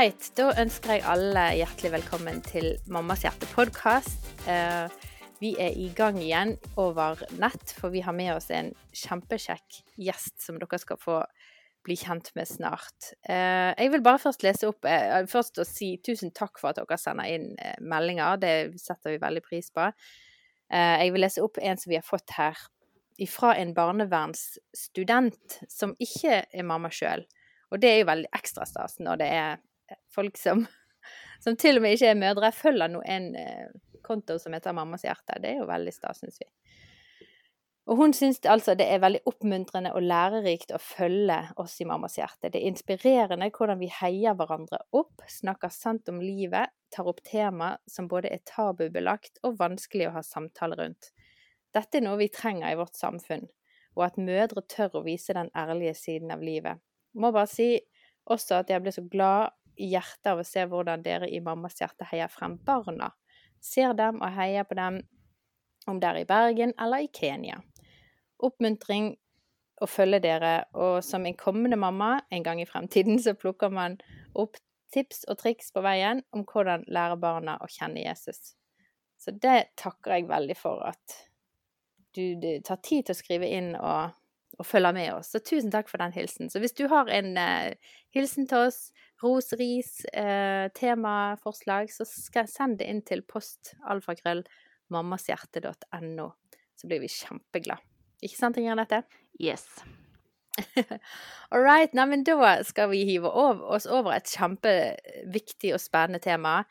right. 0.00 0.28
Da 0.38 0.48
ønsker 0.56 0.94
jeg 0.94 1.02
alle 1.08 1.42
hjertelig 1.58 1.90
velkommen 1.92 2.38
til 2.46 2.70
Mammas 2.88 3.24
hjerte-podkast. 3.26 4.30
Eh, 4.48 4.92
vi 5.42 5.50
er 5.60 5.76
i 5.76 5.90
gang 5.96 6.16
igjen 6.22 6.54
over 6.80 7.20
nett, 7.42 7.74
for 7.76 7.92
vi 7.92 8.00
har 8.06 8.16
med 8.16 8.32
oss 8.32 8.48
en 8.54 8.70
kjempekjekk 8.96 9.80
gjest 10.00 10.38
som 10.40 10.56
dere 10.60 10.80
skal 10.80 11.00
få 11.02 11.18
bli 11.84 11.98
kjent 12.00 12.32
med 12.38 12.48
snart. 12.48 13.12
Eh, 13.28 13.74
jeg 13.76 13.92
vil 13.92 14.04
bare 14.06 14.22
først 14.22 14.46
lese 14.46 14.70
opp 14.70 14.88
eh, 14.88 15.20
Først 15.28 15.60
å 15.60 15.68
si 15.68 15.92
tusen 16.06 16.32
takk 16.32 16.62
for 16.62 16.72
at 16.72 16.80
dere 16.80 17.00
sender 17.00 17.28
inn 17.28 17.50
meldinger. 17.84 18.40
Det 18.40 18.56
setter 18.80 19.18
vi 19.18 19.20
veldig 19.20 19.44
pris 19.44 19.68
på. 19.74 19.90
Jeg 20.70 21.12
vil 21.12 21.26
lese 21.26 21.42
opp 21.42 21.58
en 21.58 21.80
som 21.82 21.90
vi 21.90 21.98
har 21.98 22.06
fått 22.06 22.38
her 22.38 22.56
fra 23.28 23.56
en 23.58 23.74
barnevernsstudent 23.76 25.64
som 25.68 25.96
ikke 26.00 26.44
er 26.46 26.64
mamma 26.64 26.88
sjøl. 26.94 27.26
Og 27.74 27.82
det 27.82 27.90
er 27.90 27.98
jo 28.00 28.14
veldig 28.14 28.30
ekstra 28.38 28.64
stas 28.70 29.02
når 29.02 29.20
det 29.20 29.34
er 29.34 29.58
folk 30.14 30.38
som, 30.38 30.66
som 31.44 31.58
til 31.60 31.80
og 31.80 31.86
med 31.86 31.96
ikke 31.96 32.12
er 32.12 32.20
mødre, 32.20 32.52
følger 32.54 32.92
nå 32.92 33.02
en 33.06 33.30
eh, 33.38 33.70
konto 34.06 34.38
som 34.38 34.54
heter 34.56 34.76
Mammas 34.76 35.06
hjerte. 35.06 35.38
Det 35.42 35.54
er 35.54 35.62
jo 35.62 35.70
veldig 35.70 35.94
stas, 35.94 36.22
syns 36.22 36.40
vi. 36.42 36.48
Og 37.90 37.96
hun 37.98 38.12
syns 38.14 38.38
altså 38.46 38.76
det 38.78 38.86
er 38.86 39.00
veldig 39.02 39.22
oppmuntrende 39.26 39.90
og 39.96 40.04
lærerikt 40.06 40.70
å 40.76 40.78
følge 40.78 41.38
oss 41.58 41.74
i 41.82 41.86
Mammas 41.88 42.18
hjerte. 42.20 42.50
Det 42.52 42.60
er 42.60 42.68
inspirerende 42.68 43.48
hvordan 43.50 43.80
vi 43.80 43.88
heier 43.90 44.36
hverandre 44.38 44.78
opp, 44.94 45.24
snakker 45.26 45.72
sant 45.74 46.08
om 46.12 46.20
livet, 46.22 46.70
tar 46.94 47.08
opp 47.10 47.22
tema 47.26 47.72
som 47.90 48.06
både 48.10 48.30
er 48.30 48.44
tabubelagt 48.46 49.40
og 49.42 49.58
vanskelig 49.58 50.06
å 50.06 50.14
ha 50.18 50.22
samtale 50.26 50.78
rundt. 50.78 51.10
Dette 51.74 51.98
er 51.98 52.06
noe 52.06 52.20
vi 52.20 52.30
trenger 52.30 52.70
i 52.70 52.78
vårt 52.78 52.98
samfunn, 52.98 53.48
og 53.98 54.06
at 54.06 54.22
mødre 54.22 54.62
tør 54.70 55.00
å 55.00 55.04
vise 55.06 55.34
den 55.34 55.50
ærlige 55.56 55.96
siden 55.98 56.30
av 56.34 56.46
livet. 56.46 56.78
Må 57.18 57.32
bare 57.34 57.50
si 57.50 57.72
også 58.30 58.60
at 58.60 58.70
jeg 58.70 58.82
ble 58.84 58.94
så 58.94 59.02
glad 59.10 59.56
i 59.80 59.88
hjertet 59.94 60.32
av 60.32 60.42
å 60.42 60.46
se 60.46 60.66
hvordan 60.68 61.02
dere 61.04 61.30
i 61.30 61.40
Mammas 61.44 61.80
hjerte 61.80 62.06
heier 62.10 62.30
frem 62.32 62.58
barna. 62.66 63.10
Ser 63.60 63.94
dem 63.96 64.20
og 64.20 64.36
heier 64.36 64.68
på 64.68 64.76
dem, 64.78 65.00
om 65.88 66.00
det 66.00 66.08
er 66.10 66.20
i 66.20 66.28
Bergen 66.28 66.74
eller 66.80 67.04
i 67.04 67.10
Kenya. 67.12 67.60
Oppmuntring 68.40 69.14
å 69.80 69.88
følge 69.88 70.20
dere, 70.24 70.54
og 70.76 71.00
som 71.04 71.24
en 71.26 71.36
kommende 71.40 71.78
mamma 71.80 72.18
en 72.30 72.44
gang 72.44 72.60
i 72.60 72.68
fremtiden, 72.68 73.18
så 73.20 73.34
plukker 73.36 73.72
man 73.72 73.96
opp 74.38 74.60
tips 74.92 75.24
og 75.30 75.38
triks 75.40 75.70
på 75.72 75.82
veien 75.84 76.22
om 76.34 76.44
hvordan 76.48 76.84
lære 76.90 77.16
barna 77.22 77.56
å 77.62 77.68
kjenne 77.70 78.02
Jesus. 78.02 78.54
Så 79.20 79.32
det 79.36 79.72
takker 79.80 80.16
jeg 80.16 80.30
veldig 80.30 80.56
for 80.58 80.82
at 80.88 81.18
du, 82.16 82.34
du 82.40 82.50
tar 82.66 82.80
tid 82.82 83.06
til 83.06 83.14
å 83.14 83.18
skrive 83.18 83.48
inn 83.52 83.74
og, 83.76 84.16
og 84.58 84.66
følge 84.66 84.92
med 84.96 85.12
oss. 85.14 85.32
Så 85.32 85.42
tusen 85.44 85.70
takk 85.72 85.90
for 85.92 86.02
den 86.02 86.14
hilsen. 86.16 86.50
Så 86.50 86.62
hvis 86.62 86.74
du 86.76 86.86
har 86.90 87.10
en 87.12 87.36
uh, 87.38 87.92
hilsen 88.16 88.48
til 88.50 88.66
oss, 88.66 88.88
ros, 89.22 89.52
ris, 89.60 89.90
uh, 90.14 90.66
temaforslag, 90.76 91.92
så 91.92 92.04
skal, 92.08 92.42
jeg 92.46 92.52
sende 92.52 92.78
det 92.82 92.88
inn 92.92 93.02
til 93.06 93.20
postalfakrøllmammashjerte.no. 93.28 96.28
Så 96.76 96.86
blir 96.88 97.00
vi 97.02 97.08
kjempeglade. 97.12 97.82
Ikke 98.24 98.36
sant, 98.36 98.56
Ingrid? 98.60 98.92
Yes. 99.40 99.64
All 101.50 101.62
right. 101.62 101.92
Neimen, 101.96 102.24
da 102.24 102.62
skal 102.66 102.90
vi 102.92 103.04
hive 103.08 103.28
oss 103.30 103.86
over 103.88 104.12
et 104.16 104.28
kjempeviktig 104.28 105.74
og 105.76 105.80
spennende 105.80 106.20
tema. 106.24 106.64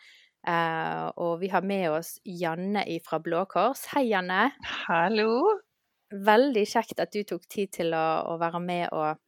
Eh, 0.47 1.05
og 1.19 1.39
vi 1.41 1.49
har 1.51 1.65
med 1.65 1.89
oss 1.91 2.17
Janne 2.23 2.85
fra 3.05 3.19
Blå 3.23 3.43
Kors. 3.49 3.85
Hei, 3.93 4.07
Janne. 4.11 4.49
Hallo. 4.87 5.59
Veldig 6.09 6.65
kjekt 6.65 7.01
at 7.01 7.13
du 7.13 7.21
tok 7.27 7.45
tid 7.51 7.73
til 7.81 7.93
å, 7.93 8.05
å, 8.31 8.37
være 8.41 8.61
med 8.63 8.87
og 8.95 9.19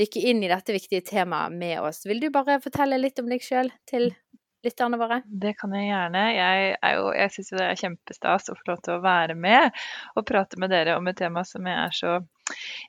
dykke 0.00 0.22
inn 0.30 0.42
i 0.44 0.50
dette 0.52 0.74
viktige 0.76 1.04
temaet 1.06 1.54
med 1.56 1.80
oss. 1.80 2.04
Vil 2.08 2.20
du 2.22 2.30
bare 2.34 2.60
fortelle 2.64 3.00
litt 3.00 3.20
om 3.22 3.30
deg 3.30 3.44
sjøl 3.44 3.72
til 3.88 4.10
lytterne 4.66 4.98
våre? 5.00 5.20
Det 5.26 5.54
kan 5.60 5.74
jeg 5.76 5.90
gjerne. 5.90 6.22
Jeg, 6.34 6.70
jeg 6.82 7.34
syns 7.34 7.52
det 7.54 7.66
er 7.66 7.80
kjempestas 7.80 8.50
å 8.50 8.56
få 8.58 8.72
lov 8.72 8.80
til 8.84 8.96
å 8.96 9.04
være 9.04 9.36
med 9.38 9.70
og 10.16 10.26
prate 10.28 10.58
med 10.60 10.72
dere 10.74 10.96
om 10.98 11.06
et 11.10 11.18
tema 11.18 11.44
som 11.46 11.66
jeg 11.68 11.82
er 11.82 11.94
så 11.96 12.16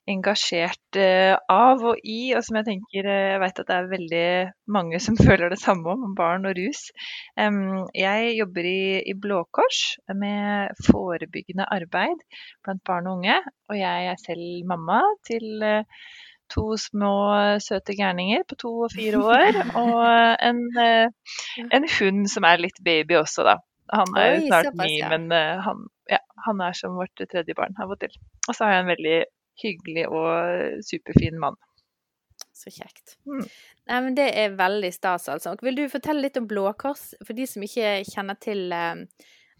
engasjert 0.09 0.99
uh, 1.01 1.33
av 1.49 1.81
og 1.91 2.03
i, 2.05 2.35
og 2.37 2.43
som 2.45 2.59
jeg 2.59 2.67
tenker 2.67 3.07
uh, 3.09 3.31
Jeg 3.33 3.39
vet 3.41 3.61
at 3.63 3.69
det 3.69 3.77
er 3.77 3.89
veldig 3.89 4.27
mange 4.75 5.01
som 5.01 5.17
føler 5.27 5.53
det 5.53 5.59
samme 5.61 5.95
om, 5.95 6.05
om 6.09 6.13
barn 6.17 6.45
og 6.49 6.57
rus. 6.59 6.87
Jeg 7.37 8.37
jobber 8.37 8.69
i, 8.69 9.01
i 9.01 9.17
Blå 9.17 9.43
Kors 9.55 9.81
med 10.13 10.77
forebyggende 10.89 11.67
arbeid 11.73 12.21
blant 12.65 12.85
barn 12.87 13.09
og 13.09 13.19
unge. 13.19 13.41
Og 13.71 13.79
jeg 13.79 14.11
er 14.11 14.21
selv 14.21 14.69
mamma 14.69 15.01
til 15.27 15.65
uh, 15.65 16.01
to 16.53 16.77
små 16.79 17.13
søte 17.63 17.95
gærninger 17.97 18.45
på 18.49 18.57
to 18.63 18.73
og 18.87 18.93
fire 18.95 19.21
år. 19.35 19.61
Og 19.79 20.01
en, 20.49 20.61
en 20.77 21.87
hund 21.99 22.27
som 22.31 22.47
er 22.47 22.63
litt 22.63 22.81
baby 22.85 23.19
også, 23.19 23.47
da. 23.47 23.57
Han 23.93 24.17
er 24.19 24.33
jo 24.33 24.47
snart 24.49 24.73
ni, 24.81 24.97
men 25.07 25.31
han, 25.31 25.85
ja, 26.11 26.19
han, 26.43 26.59
er 26.59 26.75
som 26.75 26.97
vårt 26.99 27.15
tredje 27.21 27.55
barn 27.55 27.77
av 27.79 27.93
og 27.95 28.01
til. 28.01 28.11
Og 28.49 28.51
så 28.51 28.65
har 28.65 28.75
jeg 28.75 28.83
en 28.83 28.91
veldig 28.91 29.19
hyggelig 29.63 30.07
og 30.11 30.83
superfin 30.85 31.39
mann. 31.39 31.55
Så 32.57 32.71
kjekt. 32.73 33.17
Mm. 33.29 33.43
Nei, 33.87 33.99
men 34.03 34.15
Det 34.17 34.27
er 34.35 34.55
veldig 34.57 34.91
stas, 34.93 35.27
altså. 35.29 35.55
Vil 35.61 35.77
du 35.77 35.85
fortelle 35.91 36.25
litt 36.25 36.37
om 36.39 36.47
Blå 36.49 36.65
Kors, 36.79 37.11
for 37.25 37.37
de 37.37 37.45
som 37.49 37.63
ikke 37.65 38.01
kjenner 38.09 38.39
til 38.41 38.73
eh, 38.73 39.03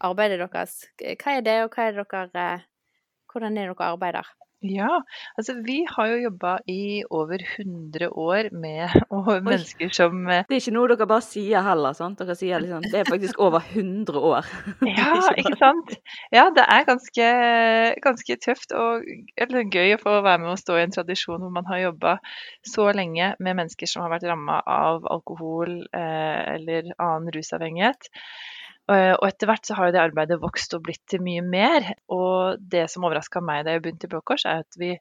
arbeidet 0.04 0.40
deres? 0.42 0.80
Hva 0.98 1.38
er 1.38 1.46
det, 1.46 1.56
og 1.66 1.78
er 1.78 1.94
det 1.96 2.06
dere, 2.10 2.44
eh, 2.44 2.66
hvordan 3.30 3.58
er 3.58 3.70
det 3.70 3.78
dere 3.78 3.92
arbeider? 3.94 4.32
Ja, 4.66 4.88
altså 5.38 5.54
vi 5.62 5.84
har 5.86 6.08
jo 6.10 6.16
jobba 6.18 6.56
i 6.66 7.04
over 7.14 7.38
100 7.38 8.08
år 8.10 8.48
med 8.50 8.90
mennesker 9.46 9.92
som 9.94 10.24
eh, 10.26 10.42
Det 10.48 10.56
er 10.56 10.62
ikke 10.64 10.74
noe 10.74 10.88
dere 10.90 11.06
bare 11.06 11.22
sier 11.22 11.62
heller, 11.62 11.94
sant? 11.94 12.18
Dere 12.18 12.34
sier 12.34 12.64
liksom 12.64 12.82
Det 12.90 12.98
er 12.98 13.06
faktisk 13.06 13.38
over 13.38 13.62
100 13.62 14.18
år. 14.18 14.50
Ja, 14.98 15.14
ikke 15.40 15.54
sant. 15.60 15.94
Ja, 16.34 16.48
det 16.54 16.66
er 16.66 16.88
ganske, 16.90 17.30
ganske 18.02 18.38
tøft 18.42 18.74
og 18.74 19.06
eller, 19.38 19.62
gøy 19.70 19.94
å 19.94 20.02
få 20.02 20.18
være 20.26 20.42
med 20.42 20.56
og 20.56 20.60
stå 20.60 20.80
i 20.80 20.84
en 20.88 20.96
tradisjon 20.96 21.38
hvor 21.44 21.54
man 21.54 21.70
har 21.70 21.84
jobba 21.84 22.18
så 22.66 22.90
lenge 22.90 23.36
med 23.38 23.60
mennesker 23.62 23.86
som 23.86 24.02
har 24.02 24.16
vært 24.16 24.26
ramma 24.26 24.58
av 24.66 25.06
alkohol 25.06 25.84
eh, 25.94 26.42
eller 26.58 26.90
annen 26.98 27.30
rusavhengighet. 27.34 28.10
Eh, 28.88 29.14
og 29.14 29.26
etter 29.28 29.50
hvert 29.50 29.68
så 29.68 29.76
har 29.76 29.88
jo 29.88 29.96
det 29.96 30.00
arbeidet 30.02 30.40
vokst 30.40 30.72
og 30.76 30.86
blitt 30.86 31.02
til 31.10 31.22
mye 31.24 31.44
mer. 31.44 31.92
Og 32.14 32.62
det 32.72 32.86
som 32.92 33.04
overraska 33.08 33.42
meg 33.44 33.66
da 33.66 33.76
jeg 33.76 33.84
begynte 33.84 34.08
i 34.08 34.12
Blå 34.14 34.22
Kors, 34.24 34.46
er 34.48 34.64
at 34.64 34.80
vi 34.80 34.94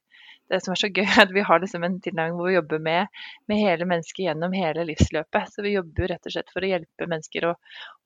det 0.48 0.62
som 0.64 0.72
er 0.72 0.80
så 0.80 0.88
gøy, 0.88 1.04
er 1.08 1.26
at 1.26 1.34
vi 1.36 1.44
har 1.44 1.60
liksom 1.60 1.84
en 1.84 2.00
tilnærming 2.04 2.38
hvor 2.40 2.50
vi 2.50 2.56
jobber 2.56 2.82
med, 2.84 3.12
med, 3.52 3.62
hele 3.64 3.88
mennesket 3.90 4.26
gjennom 4.28 4.56
hele 4.56 4.88
livsløpet. 4.88 5.54
Så 5.54 5.66
vi 5.66 5.76
jobber 5.76 6.12
rett 6.14 6.28
og 6.30 6.36
slett 6.36 6.52
for 6.54 6.64
å 6.64 6.72
hjelpe 6.72 7.10
mennesker 7.10 7.50
å, 7.50 7.54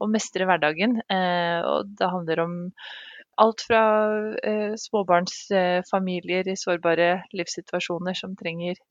å 0.01 0.09
mestre 0.11 0.47
hverdagen. 0.49 0.99
Eh, 1.05 1.59
og 1.69 1.91
det 1.99 2.13
handler 2.15 2.45
om 2.45 2.55
alt 3.41 3.63
fra 3.65 3.83
eh, 4.45 4.73
småbarnsfamilier 4.77 6.49
i 6.51 6.57
sårbare 6.59 7.13
livssituasjoner 7.33 8.17
som 8.17 8.35
trenger 8.37 8.81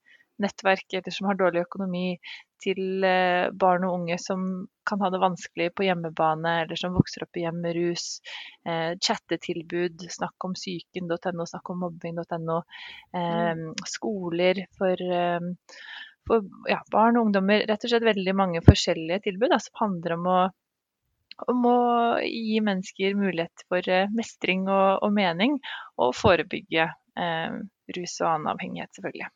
nettverk 0.42 0.98
eller 0.98 1.14
som 1.14 1.28
har 1.30 1.38
dårlig 1.38 1.64
økonomi, 1.66 2.18
til 2.60 3.04
eh, 3.06 3.48
barn 3.56 3.86
og 3.88 3.94
unge 4.00 4.18
som 4.20 4.44
kan 4.88 5.00
ha 5.00 5.10
det 5.12 5.22
vanskelig 5.22 5.70
på 5.76 5.86
hjemmebane, 5.86 6.54
eller 6.64 6.78
som 6.78 6.96
vokser 6.96 7.24
opp 7.24 7.38
i 7.38 7.46
hjem 7.46 7.60
med 7.64 7.76
rus. 7.78 8.06
Eh, 8.68 8.92
chattetilbud, 9.00 10.04
snakk 10.12 10.48
om 10.48 10.56
psyken.no, 10.58 11.46
snakk 11.48 11.72
om 11.72 11.84
mobbing.no. 11.86 12.60
Eh, 13.16 13.50
mm. 13.56 13.66
skoler 13.88 14.64
for, 14.76 15.04
eh, 15.20 15.76
for 16.28 16.68
ja, 16.68 16.80
barn 16.92 17.20
og 17.20 17.30
ungdommer. 17.30 17.64
Rett 17.70 17.86
og 17.86 17.94
slett 17.94 18.08
veldig 18.10 18.36
mange 18.36 18.64
forskjellige 18.66 19.24
tilbud 19.30 19.54
da, 19.54 19.60
som 19.62 19.84
handler 19.86 20.18
om 20.18 20.28
å 20.28 20.40
om 21.48 21.64
å 21.64 21.76
gi 22.20 22.60
mennesker 22.60 23.14
mulighet 23.16 23.64
for 23.70 23.86
eh, 23.88 24.10
mestring 24.12 24.66
og, 24.68 25.00
og 25.06 25.14
mening, 25.16 25.56
og 25.96 26.12
forebygge 26.18 26.84
eh, 27.16 27.60
rus 27.96 28.16
og 28.20 28.32
annen 28.34 28.50
avhengighet, 28.52 28.92
selvfølgelig. 28.98 29.30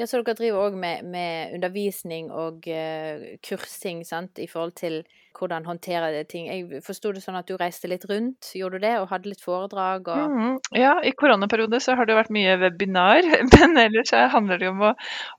Ja, 0.00 0.06
så 0.08 0.22
dere 0.22 0.32
driver 0.38 0.64
òg 0.64 0.76
med, 0.80 1.04
med, 1.12 1.50
undervisning 1.58 2.30
og 2.32 2.64
uh, 2.72 3.24
kursing 3.44 4.00
sant, 4.08 4.38
i 4.40 4.46
forhold 4.48 4.72
til 4.78 5.02
hvordan 5.36 5.66
håndtere 5.68 6.22
ting. 6.28 6.46
Jeg 6.48 6.80
forsto 6.84 7.12
det 7.12 7.20
sånn 7.20 7.36
at 7.36 7.48
du 7.48 7.58
reiste 7.60 7.88
litt 7.90 8.06
rundt, 8.08 8.48
gjorde 8.56 8.80
du 8.80 8.86
det, 8.86 8.94
og 9.00 9.10
hadde 9.12 9.28
litt 9.30 9.44
foredrag 9.44 10.08
og 10.10 10.32
mm, 10.32 10.54
Ja, 10.78 10.94
i 11.04 11.12
koronaperiode 11.16 11.82
så 11.84 11.98
har 11.98 12.08
det 12.08 12.16
vært 12.16 12.32
mye 12.34 12.56
webinar, 12.62 13.28
men 13.54 13.76
ellers 13.84 14.14
handler 14.32 14.62
det 14.62 14.70
om 14.72 14.86
å, 14.88 14.94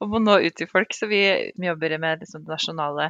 om 0.05 0.13
å 0.19 0.21
nå 0.21 0.37
ut 0.45 0.57
til 0.61 0.69
folk. 0.69 0.93
Så 0.93 1.09
vi, 1.09 1.23
jobber 1.57 1.97
med 2.01 2.21
liksom, 2.21 2.45
det 2.45 2.53
nasjonale 2.53 3.09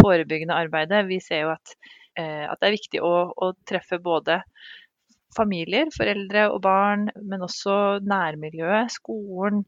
forebyggende 0.00 0.58
arbeidet. 0.58 1.06
Vi 1.08 1.20
ser 1.22 1.46
jo 1.46 1.54
at, 1.54 1.78
eh, 2.18 2.44
at 2.48 2.58
det 2.58 2.72
er 2.72 2.76
viktig 2.76 3.04
å, 3.06 3.14
å 3.30 3.52
treffe 3.68 4.02
både 4.02 4.42
familier, 5.36 5.90
foreldre 5.94 6.48
og 6.50 6.62
barn, 6.64 7.08
men 7.28 7.44
også 7.44 8.00
nærmiljøet, 8.02 8.90
skolen, 8.94 9.62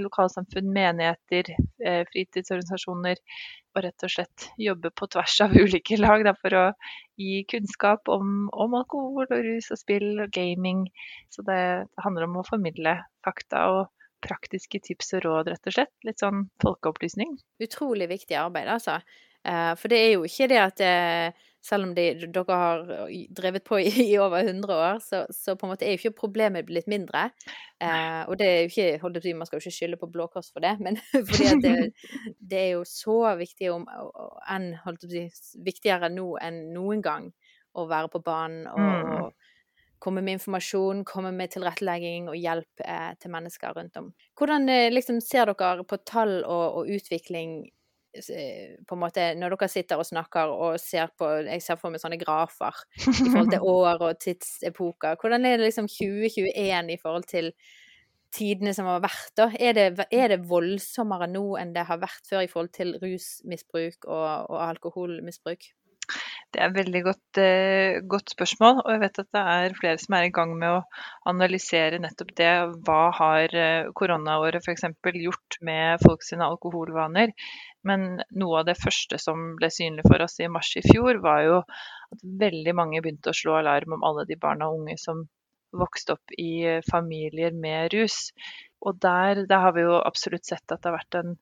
lokalsamfunn, 0.00 0.68
menigheter, 0.72 1.52
eh, 1.84 2.02
fritidsorganisasjoner. 2.12 3.20
Og 3.76 3.82
rett 3.84 4.06
og 4.06 4.12
slett 4.12 4.46
jobbe 4.60 4.90
på 4.96 5.08
tvers 5.12 5.40
av 5.44 5.56
ulike 5.62 5.98
lag 6.00 6.24
da, 6.24 6.32
for 6.40 6.56
å 6.56 6.64
gi 7.20 7.42
kunnskap 7.50 8.08
om, 8.12 8.48
om, 8.52 8.76
alkohol 8.78 9.26
og 9.26 9.44
rus 9.48 9.70
og 9.72 9.80
spill 9.80 10.22
og 10.24 10.32
gaming. 10.32 10.86
Så 11.32 11.44
det, 11.46 11.60
det 11.90 12.04
handler 12.04 12.28
om 12.28 12.40
å 12.40 12.46
formidle 12.48 12.98
fakta 13.26 13.66
og 13.74 13.84
praktiske 14.24 14.80
tips 14.82 15.14
og 15.18 15.26
råd, 15.26 15.52
rett 15.52 15.68
og 15.68 15.76
slett. 15.76 15.92
Litt 16.06 16.22
sånn 16.22 16.46
folkeopplysning. 16.64 17.36
Utrolig 17.62 18.08
viktig 18.10 18.38
arbeid, 18.40 18.70
altså. 18.72 19.00
Eh, 19.46 19.72
for 19.78 19.92
det 19.92 20.00
er 20.02 20.14
jo 20.16 20.24
ikke 20.26 20.48
det 20.50 20.62
at 20.62 20.82
eh, 20.84 21.44
selv 21.66 21.88
om 21.88 21.94
de, 21.96 22.04
dere 22.22 22.58
har 22.60 22.84
drevet 23.34 23.64
på 23.66 23.80
i, 23.82 23.90
i 24.04 24.14
over 24.22 24.44
100 24.44 24.76
år, 24.76 25.00
så, 25.02 25.24
så, 25.34 25.56
på 25.58 25.66
en 25.66 25.72
måte 25.72 25.86
er 25.86 25.94
jo 25.94 26.00
ikke 26.00 26.20
problemet 26.20 26.68
blitt 26.68 26.88
mindre. 26.90 27.28
Eh, 27.82 28.22
og 28.26 28.38
det 28.40 28.46
er 28.48 28.60
jo 28.60 28.70
ikke, 28.70 28.86
holdt 29.02 29.26
jeg 29.26 29.36
Man 29.36 29.48
skal 29.48 29.58
jo 29.58 29.64
ikke 29.64 29.78
skylde 29.78 30.00
på 30.00 30.10
Blå 30.12 30.28
Kors 30.32 30.52
for 30.52 30.64
det, 30.64 30.76
men 30.80 31.00
fordi 31.30 31.50
det, 31.64 31.74
det 32.38 32.62
er 32.62 32.70
jo 32.76 32.86
så 32.88 33.18
viktig 33.38 33.72
om, 33.74 33.88
en, 34.52 34.70
jeg 35.10 35.28
viktigere 35.66 36.12
nå 36.12 36.36
enn 36.42 36.62
noen 36.76 37.04
gang 37.04 37.30
å 37.76 37.84
være 37.90 38.12
på 38.12 38.22
banen 38.24 38.64
og, 38.70 38.80
mm. 38.80 39.12
og 39.16 39.52
komme 40.02 40.22
med 40.22 40.38
informasjon, 40.38 41.04
komme 41.08 41.32
med 41.34 41.52
tilrettelegging 41.54 42.28
og 42.30 42.36
hjelp 42.38 42.84
eh, 42.84 43.12
til 43.20 43.32
mennesker 43.32 43.76
rundt 43.76 43.96
om. 44.00 44.10
Hvordan 44.38 44.68
eh, 44.72 44.90
liksom, 44.92 45.20
ser 45.24 45.50
dere 45.50 45.86
på 45.88 45.98
tall 46.06 46.38
og, 46.44 46.80
og 46.80 46.92
utvikling 46.96 47.58
på 48.22 48.96
en 48.96 49.00
måte, 49.00 49.30
Når 49.38 49.56
dere 49.56 49.68
sitter 49.68 50.00
og 50.00 50.06
snakker 50.08 50.52
og 50.52 50.80
ser 50.80 51.10
på 51.18 51.28
Jeg 51.46 51.62
ser 51.62 51.80
for 51.80 51.90
meg 51.92 52.02
sånne 52.02 52.18
grafer 52.20 52.84
i 52.98 53.30
forhold 53.30 53.50
til 53.52 53.66
år 53.76 54.06
og 54.08 54.20
tidsepoker. 54.22 55.18
Hvordan 55.20 55.44
er 55.44 55.58
det 55.58 55.70
liksom 55.70 55.88
2021 55.88 56.94
i 56.94 57.00
forhold 57.02 57.28
til 57.30 57.52
tidene 58.36 58.74
som 58.76 58.88
har 58.90 59.00
vært, 59.04 59.32
da? 59.38 59.48
Er 59.60 59.76
det, 59.76 60.06
er 60.12 60.34
det 60.34 60.42
voldsommere 60.48 61.28
nå 61.30 61.46
enn 61.60 61.72
det 61.76 61.86
har 61.88 62.02
vært 62.02 62.28
før 62.28 62.44
i 62.44 62.50
forhold 62.50 62.72
til 62.76 62.94
rusmisbruk 63.02 64.08
og, 64.08 64.28
og 64.50 64.62
alkoholmisbruk? 64.68 65.70
Det 66.54 66.62
er 66.62 66.70
et 66.70 66.76
veldig 66.76 67.02
godt, 67.04 67.38
eh, 67.42 67.96
godt, 68.12 68.30
spørsmål. 68.32 68.80
Og 68.84 68.90
jeg 68.92 69.00
vet 69.02 69.18
at 69.22 69.30
det 69.34 69.42
er 69.54 69.76
flere 69.80 69.98
som 69.98 70.14
er 70.16 70.26
i 70.28 70.34
gang 70.34 70.52
med 70.58 70.76
å 70.76 70.84
analysere 71.32 71.98
nettopp 72.02 72.30
det. 72.38 72.52
Hva 72.86 73.00
har 73.18 73.56
eh, 73.62 73.90
koronaåret 73.98 74.62
f.eks. 74.62 74.86
gjort 75.26 75.58
med 75.66 76.04
folks 76.06 76.32
alkoholvaner? 76.32 77.34
Men 77.86 78.20
noe 78.40 78.60
av 78.60 78.68
det 78.68 78.78
første 78.80 79.18
som 79.22 79.52
ble 79.58 79.70
synlig 79.72 80.06
for 80.08 80.24
oss 80.24 80.38
i 80.42 80.50
mars 80.50 80.72
i 80.80 80.84
fjor, 80.86 81.20
var 81.22 81.42
jo 81.46 81.56
at 81.62 82.28
veldig 82.44 82.74
mange 82.78 83.02
begynte 83.02 83.32
å 83.32 83.36
slå 83.36 83.60
alarm 83.60 83.96
om 83.98 84.06
alle 84.06 84.26
de 84.28 84.38
barna 84.40 84.70
og 84.70 84.82
unge 84.82 84.98
som 85.00 85.26
vokste 85.76 86.16
opp 86.16 86.34
i 86.38 86.50
eh, 86.66 86.84
familier 86.90 87.54
med 87.54 87.94
rus. 87.94 88.30
Og 88.86 88.98
der, 89.02 89.42
der, 89.48 89.62
har 89.64 89.72
vi 89.74 89.82
jo 89.86 89.96
absolutt 89.98 90.46
sett 90.46 90.72
at 90.72 90.82
det 90.82 90.90
har 90.90 90.98
vært 90.98 91.16
en 91.18 91.32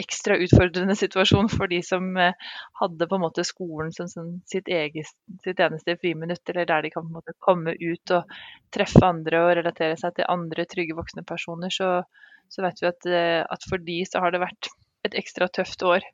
ekstra 0.00 0.38
utfordrende 0.40 0.96
situasjon 1.02 1.50
for 1.52 1.70
de 1.70 1.80
som 1.84 2.08
eh, 2.16 2.48
hadde 2.80 3.08
på 3.08 3.18
en 3.18 3.24
måte 3.26 3.44
skolen 3.46 3.92
som, 3.94 4.08
som 4.10 4.32
sitt, 4.48 4.70
eget, 4.72 5.10
sitt, 5.44 5.60
eneste 5.60 5.98
friminutt, 6.00 6.42
eller 6.48 6.68
der 6.68 6.86
de 6.86 6.92
kan 6.94 7.04
på 7.04 7.12
en 7.12 7.20
måte 7.20 7.36
komme 7.44 7.76
ut 7.78 8.16
og 8.16 8.38
treffe 8.74 9.04
andre 9.06 9.44
og 9.44 9.54
relatere 9.60 9.98
seg 10.00 10.16
til 10.16 10.30
andre 10.32 10.66
trygge 10.70 10.98
voksne 10.98 11.26
personer. 11.28 11.72
Så, 11.74 11.92
så 12.48 12.64
vet 12.64 12.82
vi 12.82 12.90
at, 12.90 13.10
eh, 13.12 13.40
at, 13.44 13.68
for 13.68 13.84
de 13.90 14.02
så 14.08 14.24
har 14.24 14.34
det 14.34 14.42
vært 14.42 14.72
et 15.06 15.16
ekstra 15.18 15.48
tøft 15.52 15.82
år. 15.86 16.04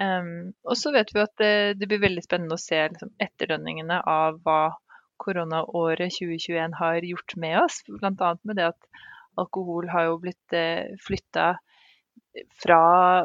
Um, 0.00 0.52
og 0.64 0.78
så 0.78 0.92
vet 0.94 1.10
vi 1.12 1.22
at 1.22 1.32
det, 1.40 1.54
det, 1.80 1.88
blir 1.90 2.02
veldig 2.02 2.22
spennende 2.24 2.56
å 2.56 2.62
se 2.62 2.78
liksom, 2.92 3.10
etterdønningene 3.20 3.98
av 4.08 4.38
hva 4.44 4.76
koronaåret 5.20 6.14
2021 6.16 6.76
har 6.78 7.04
gjort 7.04 7.34
med 7.42 7.58
oss. 7.64 7.82
Bl.a. 7.88 8.30
med 8.46 8.60
det 8.60 8.70
at 8.70 9.02
alkohol 9.40 9.90
har 9.92 10.08
jo 10.08 10.20
blitt 10.22 10.56
eh, 10.56 10.94
flytta 11.04 11.52
fra 12.62 12.80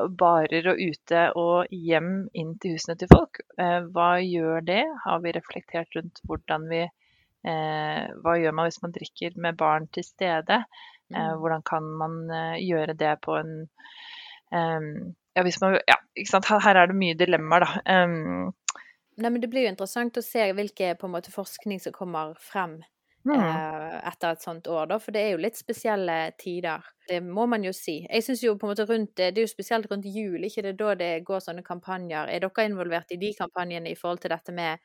barer 0.10 0.72
og 0.72 0.81
ute 0.81 1.22
og 1.38 1.74
hjem 1.74 2.28
inn 2.38 2.56
til 2.62 2.75
husene 2.75 2.98
til 3.00 3.12
folk. 3.12 3.42
Eh, 3.62 3.86
hva 3.94 4.16
gjør 4.24 4.66
det? 4.66 4.84
Har 5.06 5.22
vi 5.24 5.34
reflektert 5.36 5.96
rundt 5.98 6.22
hvordan 6.25 6.68
vi 6.72 6.81
eh, 6.84 8.04
Hva 8.25 8.36
gjør 8.42 8.58
man 8.58 8.69
hvis 8.69 8.81
man 8.84 8.96
drikker 8.96 9.38
med 9.42 9.60
barn 9.62 9.88
til 9.94 10.08
stede? 10.08 10.63
Eh, 11.13 11.16
mm. 11.16 11.40
hvordan 11.42 11.66
kan 11.66 11.90
man 12.01 12.22
eh, 12.34 12.63
gjøre 12.66 12.98
det 12.98 13.16
på 13.25 13.38
en 13.38 13.58
ja, 14.54 15.44
hvis 15.44 15.62
man, 15.62 15.80
ja? 15.88 15.98
Her, 16.16 16.76
er 16.76 16.92
det 16.92 16.96
mye 16.96 17.16
dilemmaer, 17.18 17.66
da. 17.66 18.04
Um, 18.06 18.52
Nei, 19.16 19.30
men 19.30 19.40
Det 19.42 19.50
blir 19.52 19.66
jo 19.66 19.72
interessant 19.72 20.18
å 20.20 20.24
se 20.24 20.50
hvilke 20.56 20.94
måte 21.08 21.32
forskning 21.32 21.80
som 21.80 21.96
kommer 21.96 22.36
frem 22.40 22.82
mm. 23.26 23.40
eh, 23.40 23.96
etter 24.10 24.36
et 24.36 24.44
sånt 24.44 24.68
år, 24.68 24.90
da. 24.92 25.00
For 25.00 25.16
det 25.16 25.24
er 25.24 25.34
jo 25.36 25.42
litt 25.46 25.60
spesielle 25.60 26.18
tider. 26.42 26.84
Det 27.08 27.22
må 27.24 27.46
man 27.50 27.64
jo 27.66 27.74
si. 27.76 28.02
Jeg 28.06 28.26
synes 28.26 28.44
jo 28.44 28.56
på 28.60 28.68
en 28.68 28.74
måte 28.74 28.88
rundt, 28.90 29.16
Det 29.16 29.32
er 29.32 29.46
jo 29.46 29.52
spesielt 29.52 29.90
rundt 29.92 30.08
jul, 30.10 30.44
ikke 30.44 30.66
det 30.68 30.76
da 30.80 30.96
det 31.00 31.12
går 31.28 31.44
sånne 31.48 31.64
kampanjer. 31.66 32.32
Er 32.32 32.44
dere 32.44 32.68
involvert 32.68 33.12
i 33.16 33.20
de 33.22 33.34
kampanjene 33.38 33.92
i 33.92 34.00
forhold 34.00 34.24
til 34.24 34.34
dette 34.36 34.56
med 34.56 34.80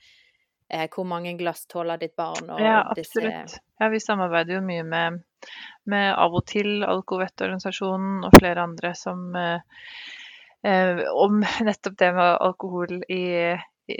eh, 0.68 0.86
hvor 0.94 1.08
mange 1.08 1.36
glass 1.38 1.66
tåler 1.66 1.98
ditt 1.98 2.16
barn? 2.16 2.54
ja, 2.58 2.84
absolutt. 2.86 3.50
Disse... 3.50 3.64
Ja, 3.80 3.88
vi 3.88 4.00
samarbeider 4.00 4.58
jo 4.58 4.62
mye 4.66 4.86
med, 4.86 5.22
med 5.90 6.12
Av 6.14 6.36
og 6.36 6.46
til, 6.50 6.84
Alkovettorganisasjonen 6.86 8.24
og 8.28 8.36
flere 8.38 8.66
andre 8.68 8.94
som 8.98 9.30
eh, 9.38 9.60
eh 10.66 11.02
om 11.14 11.40
nettopp 11.68 11.98
det 11.98 12.12
med 12.16 12.36
alkohol 12.46 13.02
i 13.08 13.24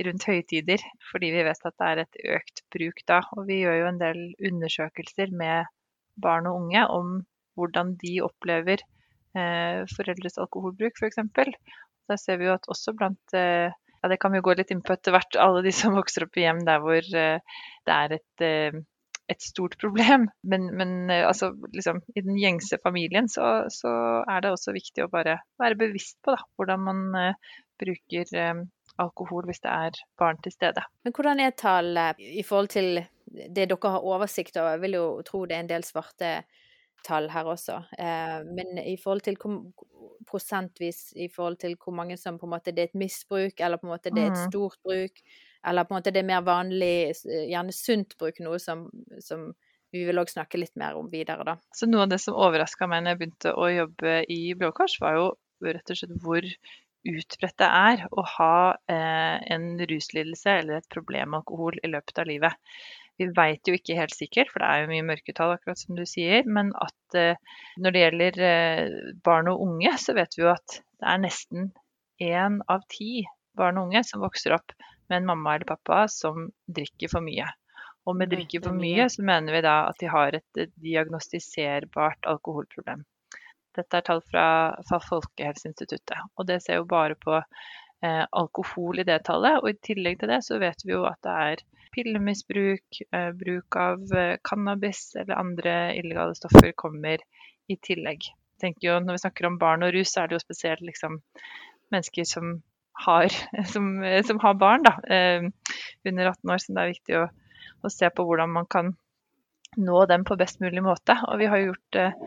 rundt 0.07 0.27
høytider, 0.29 0.83
fordi 1.11 1.33
vi 1.35 1.45
vet 1.47 1.67
at 1.67 1.77
det 1.81 1.89
er 1.89 2.03
et 2.05 2.19
økt 2.37 2.63
bruk 2.75 3.03
da. 3.09 3.21
Og 3.37 3.47
vi 3.49 3.63
gjør 3.65 3.81
jo 3.81 3.91
en 3.91 4.01
del 4.01 4.21
undersøkelser 4.51 5.33
med 5.35 5.71
barn 6.21 6.47
og 6.51 6.63
unge 6.63 6.87
om 6.87 7.21
hvordan 7.59 7.95
de 8.01 8.21
opplever 8.25 8.83
eh, 9.37 9.83
foreldres 9.97 10.39
alkoholbruk, 10.41 10.99
f.eks. 10.99 11.21
Der 12.11 12.19
ser 12.21 12.41
vi 12.41 12.49
jo 12.49 12.57
at 12.57 12.69
også 12.71 12.95
blant 12.99 13.37
eh, 13.37 13.71
ja, 13.71 14.09
Det 14.09 14.19
kan 14.21 14.33
vi 14.33 14.41
jo 14.41 14.47
gå 14.49 14.57
litt 14.59 14.73
inn 14.75 14.83
på 14.85 14.95
etter 14.95 15.15
hvert, 15.15 15.37
alle 15.39 15.63
de 15.67 15.73
som 15.75 15.97
vokser 15.99 16.27
opp 16.27 16.39
i 16.39 16.47
hjem 16.47 16.65
der 16.69 16.83
hvor 16.85 16.99
eh, 17.25 17.61
det 17.87 17.97
er 17.97 18.17
et, 18.17 18.47
eh, 18.47 18.81
et 19.31 19.43
stort 19.43 19.77
problem. 19.81 20.29
Men, 20.43 20.69
men 20.77 21.11
eh, 21.11 21.27
altså, 21.27 21.53
liksom, 21.73 22.03
i 22.15 22.25
den 22.27 22.39
gjengse 22.39 22.81
familien 22.83 23.29
så, 23.31 23.65
så, 23.73 23.93
er 24.29 24.45
det 24.45 24.55
også 24.55 24.75
viktig 24.77 25.07
å 25.07 25.13
bare 25.13 25.41
være 25.61 25.79
bevisst 25.81 26.19
på 26.25 26.35
da, 26.35 26.45
hvordan 26.59 26.87
man 26.89 27.03
uh, 27.15 27.57
bruker 27.81 28.29
alkohol 29.01 29.47
hvis 29.49 29.63
det 29.65 29.73
er 29.73 30.01
barn 30.21 30.41
til 30.45 30.55
stede. 30.55 30.85
Men 31.07 31.15
hvordan 31.17 31.41
er 31.41 31.57
tallet 31.57 32.21
i 32.21 32.43
forhold 32.47 32.73
til 32.75 33.05
det 33.31 33.69
dere 33.71 33.95
har 33.95 34.07
oversikt 34.07 34.59
over? 34.59 34.75
Jeg 34.77 34.85
vil 34.85 34.99
jo 34.99 35.07
tro 35.27 35.45
det 35.47 35.57
er 35.57 35.65
en 35.65 35.71
del 35.71 35.87
svarte 35.87 36.33
tall 37.07 37.31
her 37.33 37.49
også. 37.49 37.79
Uh, 37.97 38.41
men 38.51 38.83
i 38.83 38.99
forhold 39.01 39.25
til 39.25 39.39
prosentvis 40.29 41.15
i 41.17 41.31
forhold 41.33 41.57
til 41.63 41.79
hvor 41.81 41.95
mange 41.97 42.19
som 42.21 42.39
på 42.39 42.49
en 42.49 42.55
måte 42.57 42.75
det 42.75 42.83
er 42.83 42.91
et 42.91 42.99
misbruk, 42.99 43.61
eller 43.61 43.81
på 43.81 43.89
en 43.89 43.95
måte 43.95 44.13
det 44.13 44.27
er 44.27 44.35
et 44.35 44.43
mm. 44.43 44.51
stort 44.51 44.77
bruk, 44.85 45.23
eller 45.67 45.85
på 45.85 45.95
en 45.95 46.01
måte 46.01 46.13
det 46.15 46.23
er 46.23 46.31
mer 46.31 46.45
vanlig, 46.47 47.13
gjerne 47.25 47.75
sunt 47.75 48.17
bruk, 48.21 48.41
noe 48.45 48.61
som, 48.63 48.87
som 49.21 49.51
vi 49.93 50.05
vil 50.07 50.23
òg 50.23 50.31
snakke 50.31 50.61
litt 50.61 50.77
mer 50.79 50.99
om 50.99 51.09
videre, 51.11 51.45
da. 51.47 51.57
Så 51.75 51.89
noe 51.91 52.07
av 52.07 52.13
det 52.13 52.21
som 52.23 52.39
overraska 52.39 52.89
meg 52.91 53.05
når 53.05 53.15
jeg 53.15 53.21
begynte 53.23 53.55
å 53.59 53.67
jobbe 53.73 54.15
i 54.31 54.41
Blå 54.59 54.71
Kors, 54.77 54.97
var 55.03 55.19
jo 55.19 55.27
rett 55.67 55.93
og 55.93 55.99
slett 55.99 56.23
hvor 56.23 56.47
utbredt 57.11 57.59
det 57.61 57.69
er 57.69 58.07
å 58.13 58.25
ha 58.37 58.57
eh, 58.93 59.37
en 59.55 59.73
ruslidelse 59.89 60.57
eller 60.63 60.81
et 60.81 60.91
problem 60.93 61.33
med 61.33 61.41
alkohol 61.41 61.79
i 61.83 61.91
løpet 61.91 62.21
av 62.21 62.29
livet. 62.29 62.77
Vi 63.21 63.29
veit 63.37 63.69
jo 63.69 63.77
ikke 63.77 63.99
helt 63.99 64.17
sikkert, 64.17 64.53
for 64.53 64.63
det 64.63 64.69
er 64.69 64.83
jo 64.83 64.93
mye 64.93 65.09
mørketall, 65.11 65.55
akkurat 65.57 65.81
som 65.81 65.97
du 65.97 66.07
sier. 66.09 66.47
Men 66.49 66.73
at 66.81 67.19
eh, 67.19 67.41
når 67.81 67.97
det 67.97 68.05
gjelder 68.05 68.41
eh, 68.47 68.95
barn 69.25 69.51
og 69.53 69.65
unge, 69.67 69.93
så 70.01 70.17
vet 70.17 70.37
vi 70.39 70.47
jo 70.47 70.53
at 70.55 70.81
det 71.01 71.09
er 71.09 71.25
nesten 71.25 71.71
én 72.21 72.61
av 72.69 72.85
ti 72.93 73.27
barn 73.57 73.81
og 73.81 73.89
unge 73.89 74.05
som 74.07 74.23
vokser 74.25 74.55
opp 74.57 74.77
med 75.11 75.21
en 75.21 75.31
mamma 75.33 75.55
eller 75.55 75.69
pappa 75.69 76.05
som 76.09 76.49
drikker 76.71 77.13
for 77.13 77.25
mye. 77.27 77.49
Og 78.09 78.17
med 78.17 78.33
drikker 78.33 78.63
for 78.65 78.77
mye, 78.77 79.07
så 79.13 79.23
mener 79.27 79.55
vi 79.55 79.65
da 79.67 79.77
at 79.91 79.99
de 80.01 80.09
har 80.11 80.37
et 80.39 80.63
diagnostiserbart 80.81 82.29
alkoholproblem. 82.31 83.05
Dette 83.77 83.99
er 84.01 84.07
tall 84.07 84.23
fra, 84.27 84.47
fra 84.89 84.99
Folkehelseinstituttet. 85.05 86.31
Og 86.39 86.49
det 86.49 86.59
ser 86.65 86.81
jo 86.81 86.89
bare 86.91 87.15
på 87.21 87.37
eh, 87.39 88.25
alkohol 88.25 89.03
i 89.03 89.07
det 89.07 89.21
tallet. 89.29 89.61
Og 89.61 89.71
i 89.71 89.79
tillegg 89.91 90.19
til 90.21 90.33
det 90.33 90.41
så 90.47 90.59
vet 90.63 90.83
vi 90.87 90.97
jo 90.97 91.05
at 91.09 91.21
det 91.27 91.37
er 91.53 91.65
pillemisbruk, 91.95 93.03
eh, 93.13 93.31
bruk 93.37 93.79
av 93.79 94.17
eh, 94.17 94.37
cannabis 94.47 95.11
eller 95.21 95.39
andre 95.39 95.77
illegale 95.99 96.35
stoffer 96.39 96.73
kommer 96.73 97.23
i 97.71 97.79
tillegg. 97.79 98.33
Jo, 98.85 98.99
når 99.01 99.17
vi 99.17 99.23
snakker 99.23 99.47
om 99.49 99.57
barn 99.61 99.87
og 99.87 99.95
rus, 99.95 100.11
så 100.13 100.23
er 100.23 100.29
det 100.29 100.37
jo 100.37 100.43
spesielt 100.43 100.83
liksom, 100.85 101.21
mennesker 101.95 102.27
som 102.29 102.59
har, 103.07 103.37
som, 103.73 103.93
som 104.27 104.41
har 104.43 104.59
barn 104.61 104.87
da, 104.87 104.97
eh, 105.09 105.47
under 106.09 106.33
18 106.33 106.51
år, 106.51 106.65
som 106.65 106.77
det 106.77 106.83
er 106.83 106.95
viktig 106.95 107.21
å, 107.21 107.29
å, 107.83 107.93
se 107.93 108.11
på 108.11 108.27
hvordan 108.27 108.53
man 108.57 108.69
kan 108.71 108.95
nå 109.79 110.03
dem 110.11 110.27
på 110.27 110.39
best 110.41 110.61
mulig 110.61 110.83
måte. 110.83 111.17
Og 111.29 111.39
vi 111.41 111.49
har 111.51 111.63
gjort 111.63 112.01
eh, 112.01 112.19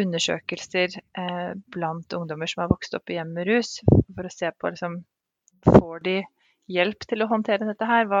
undersøkelser 0.00 0.98
eh, 1.18 1.52
blant 1.74 2.16
ungdommer 2.16 2.50
som 2.50 2.64
har 2.64 2.72
vokst 2.72 2.96
opp 2.98 3.10
i 3.10 3.18
hjem 3.18 3.34
med 3.36 3.48
rus, 3.48 3.78
for 4.14 4.28
å 4.28 4.32
se 4.32 4.52
på 4.52 4.72
liksom, 4.74 5.02
Får 5.66 6.02
de 6.04 6.20
hjelp 6.70 7.06
til 7.10 7.24
å 7.24 7.26
håndtere 7.30 7.66
dette 7.66 7.86
her? 7.88 8.04
Hva, 8.06 8.20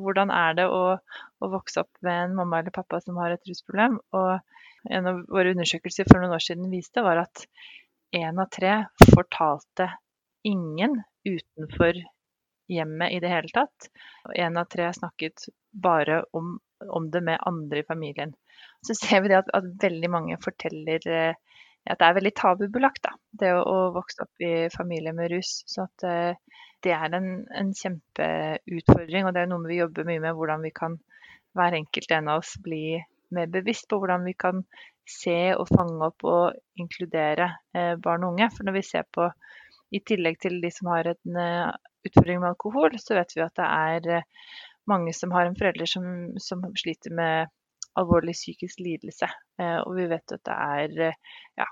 hvordan 0.00 0.30
er 0.32 0.54
det 0.56 0.64
å, 0.72 0.94
å, 0.96 1.50
vokse 1.52 1.82
opp 1.82 1.90
med 2.06 2.22
en 2.22 2.36
mamma 2.38 2.62
eller 2.62 2.72
pappa 2.72 3.02
som 3.04 3.18
har 3.20 3.34
et 3.34 3.50
rusproblem? 3.50 3.98
Og 4.16 4.94
en 4.96 5.10
av 5.10 5.18
våre 5.28 5.52
undersøkelser 5.52 6.08
for 6.08 6.22
noen 6.22 6.36
år 6.38 6.44
siden 6.44 6.70
viste, 6.72 7.04
var 7.04 7.20
at 7.26 7.44
én 8.16 8.40
av 8.40 8.48
tre 8.54 8.78
fortalte 9.12 9.90
ingen 10.48 10.96
utenfor 11.26 12.00
hjemmet 12.70 13.12
i 13.12 13.20
det 13.22 13.30
hele 13.32 13.50
tatt. 13.54 13.90
Og 14.28 14.36
én 14.38 14.58
av 14.60 14.68
tre 14.70 14.90
snakket 14.94 15.48
bare 15.70 16.22
om, 16.36 16.56
om, 16.86 17.10
det 17.10 17.22
med 17.26 17.42
andre 17.46 17.82
i 17.82 17.86
familien. 17.86 18.34
Så 18.86 18.96
ser 18.98 19.24
vi 19.24 19.34
at, 19.36 19.50
at 19.54 19.66
veldig 19.82 20.10
mange 20.12 20.38
forteller 20.42 21.06
eh, 21.10 21.34
at 21.88 21.96
det 21.96 22.06
er 22.06 22.16
veldig 22.18 22.32
tabubelagt, 22.36 23.00
da, 23.06 23.14
det 23.40 23.54
å, 23.56 23.60
å 23.64 23.76
vokse 23.94 24.20
opp 24.26 24.42
i 24.44 24.68
familie 24.72 25.14
med 25.16 25.30
rus. 25.32 25.62
Så 25.68 25.86
at 25.86 26.04
eh, 26.06 26.58
det 26.84 26.92
er 26.96 27.16
en, 27.16 27.30
en 27.56 27.72
kjempeutfordring, 27.76 29.26
og 29.26 29.34
det 29.36 29.44
er 29.44 29.50
noe 29.50 29.68
vi 29.68 29.80
jobber 29.80 30.08
mye 30.08 30.22
med. 30.22 30.36
Hvordan 30.36 30.64
vi 30.66 30.74
kan 30.76 30.98
hver 31.56 31.74
enkelt 31.74 32.12
en 32.14 32.28
av 32.30 32.44
oss 32.44 32.54
bli 32.62 33.00
mer 33.34 33.50
bevisst 33.50 33.88
på 33.90 33.98
hvordan 33.98 34.26
vi 34.26 34.34
kan 34.38 34.62
se 35.08 35.54
og 35.56 35.70
fange 35.70 36.06
opp 36.06 36.26
og 36.28 36.78
inkludere 36.78 37.48
eh, 37.74 37.94
barn 38.02 38.26
og 38.26 38.34
unge. 38.34 38.50
For 38.54 38.66
når 38.66 38.78
vi 38.78 38.86
ser 38.86 39.08
på, 39.10 39.26
i 39.90 40.00
tillegg 40.06 40.38
til 40.42 40.60
de 40.62 40.70
som 40.74 40.90
har 40.92 41.10
en 41.12 41.38
eh, 41.40 41.70
utfordring 42.06 42.42
med 42.42 42.52
alkohol, 42.52 42.96
så 43.02 43.16
vet 43.18 43.34
vi 43.36 43.44
at 43.44 43.56
det 43.58 43.66
er 43.66 44.10
eh, 44.18 44.28
mange 44.90 45.14
som 45.16 45.34
har 45.34 45.48
en 45.48 45.58
forelder 45.58 45.90
som, 45.90 46.06
som 46.42 46.62
sliter 46.78 47.14
med 47.14 47.50
alvorlig 47.98 48.36
psykisk 48.38 48.82
lidelse. 48.82 49.28
Eh, 49.60 49.78
og 49.82 49.96
vi 49.98 50.08
vet 50.10 50.36
at 50.36 50.46
det 50.46 50.56
er 50.56 51.14
ja, 51.58 51.68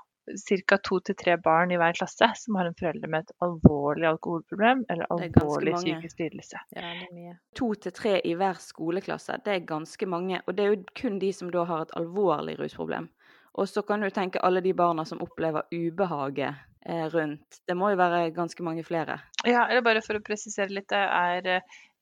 ca. 0.68 0.78
to 0.84 0.98
til 1.00 1.16
tre 1.18 1.36
barn 1.42 1.72
i 1.72 1.78
hver 1.80 1.96
klasse 1.96 2.28
som 2.40 2.58
har 2.58 2.68
en 2.68 2.76
forelder 2.78 3.10
med 3.10 3.26
et 3.26 3.34
alvorlig 3.44 4.08
alkoholproblem 4.10 4.84
eller 4.90 5.08
alvorlig 5.14 5.76
psykisk 5.78 6.24
lidelse. 6.24 6.60
Ja, 6.76 7.34
to 7.56 7.72
til 7.74 7.94
tre 7.96 8.18
i 8.24 8.34
hver 8.38 8.58
skoleklasse, 8.62 9.38
det 9.44 9.54
er 9.54 9.68
ganske 9.68 10.06
mange. 10.06 10.42
Og 10.46 10.56
det 10.56 10.64
er 10.64 10.74
jo 10.74 10.82
kun 11.00 11.18
de 11.22 11.32
som 11.32 11.52
da 11.54 11.64
har 11.68 11.86
et 11.86 11.96
alvorlig 11.98 12.58
rusproblem. 12.60 13.08
Og 13.58 13.68
så 13.68 13.82
kan 13.82 14.00
du 14.00 14.10
tenke 14.14 14.40
alle 14.46 14.62
de 14.62 14.72
barna 14.76 15.04
som 15.08 15.22
opplever 15.24 15.66
ubehaget 15.74 16.54
eh, 16.86 17.06
rundt. 17.10 17.60
Det 17.66 17.74
må 17.74 17.90
jo 17.90 17.98
være 17.98 18.28
ganske 18.36 18.62
mange 18.62 18.84
flere. 18.86 19.18
Ja, 19.42 19.66
eller 19.66 19.82
bare 19.82 20.02
for 20.04 20.18
å 20.18 20.24
presisere 20.24 20.70
litt. 20.70 20.86
Det 20.92 21.00
er 21.02 21.50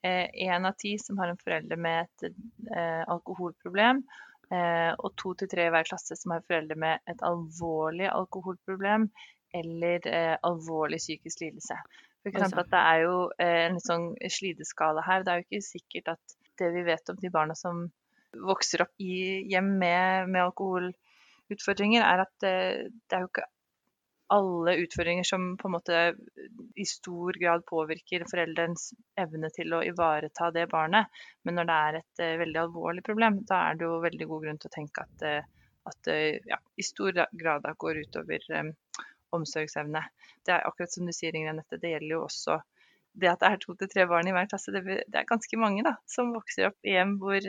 én 0.05 0.65
eh, 0.65 0.69
av 0.69 0.75
ti 0.77 0.97
som 1.01 1.17
har 1.17 1.31
en 1.31 1.39
forelder 1.41 1.79
med 1.81 2.05
et 2.05 2.29
eh, 2.29 3.03
alkoholproblem. 3.07 4.03
Eh, 4.53 4.93
og 4.93 5.15
to 5.19 5.33
til 5.39 5.49
tre 5.51 5.67
i 5.67 5.71
hver 5.73 5.87
klasse 5.89 6.15
som 6.15 6.35
har 6.35 6.45
foreldre 6.45 6.77
med 6.79 7.01
et 7.09 7.23
alvorlig 7.25 8.07
alkoholproblem 8.11 9.09
eller 9.57 10.03
alvorlig 10.45 10.99
psykisk 10.99 11.41
lidelse. 11.41 11.75
For 12.21 12.29
eksempel 12.29 12.65
at 12.65 12.71
Det 12.73 12.79
er 12.91 13.03
jo 13.05 13.13
en 13.39 13.77
sånn 13.79 14.09
slideskala 14.29 15.01
her. 15.05 15.23
Det 15.23 15.31
er 15.31 15.39
jo 15.39 15.45
ikke 15.47 15.63
sikkert 15.63 16.11
at 16.17 16.35
det 16.59 16.67
vi 16.75 16.83
vet 16.85 17.09
om 17.09 17.17
de 17.21 17.31
barna 17.31 17.55
som 17.55 17.85
vokser 18.35 18.83
opp 18.83 18.93
i 19.01 19.47
hjem 19.47 19.71
med, 19.79 20.27
med 20.29 20.49
alkoholutfordringer, 21.47 22.03
er 22.03 22.23
at 22.25 22.33
det, 22.43 22.91
det 23.07 23.17
er 23.17 23.23
jo 23.23 23.29
ikke 23.31 23.47
alle 24.35 24.73
utfordringer 24.83 25.23
som 25.23 25.53
på 25.55 25.69
en 25.69 25.71
måte 25.77 25.99
i 26.75 26.85
stor 26.85 27.37
grad 27.39 27.63
påvirker 27.65 28.25
foreldrens 28.27 28.89
evne 29.15 29.49
til 29.55 29.71
å 29.73 29.83
ivareta 29.87 30.51
det 30.51 30.65
barnet. 30.67 31.07
Men 31.47 31.55
når 31.55 31.69
det 31.69 31.77
er 31.83 31.99
et 32.01 32.23
uh, 32.25 32.39
veldig 32.43 32.61
alvorlig 32.65 33.05
problem, 33.07 33.39
da 33.47 33.61
er 33.69 33.79
det 33.79 33.87
jo 33.87 34.01
veldig 34.03 34.27
god 34.27 34.43
grunn 34.43 34.59
til 34.59 34.71
å 34.71 34.75
tenke 34.75 35.05
at, 35.07 35.27
at 35.87 36.11
ja, 36.51 36.59
i 36.75 36.83
stor 36.83 37.23
grad 37.31 37.63
da 37.63 37.71
går 37.79 38.03
utover 38.03 38.43
um, 38.59 38.73
omsorgsevne. 39.37 40.03
Det 40.43 40.57
er 40.57 40.67
akkurat 40.67 40.91
som 40.91 41.07
du 41.07 41.15
sier, 41.15 41.35
Ingrid 41.35 41.55
Anette, 41.55 41.79
det 41.79 41.95
gjelder 41.95 42.17
jo 42.17 42.25
også 42.27 42.59
det 43.17 43.31
at 43.31 43.41
det 43.41 43.49
er 43.49 43.61
to 43.61 43.73
til 43.79 43.89
tre 43.89 44.05
barn 44.09 44.27
i 44.29 44.33
hver 44.35 44.49
klasse. 44.51 44.73
Det, 44.75 44.83
er 45.07 45.29
ganske 45.29 45.59
mange 45.59 45.87
da, 45.87 45.95
som 46.09 46.35
vokser 46.35 46.69
opp 46.69 46.77
i 46.85 46.93
hjem 46.93 47.15
hvor 47.21 47.39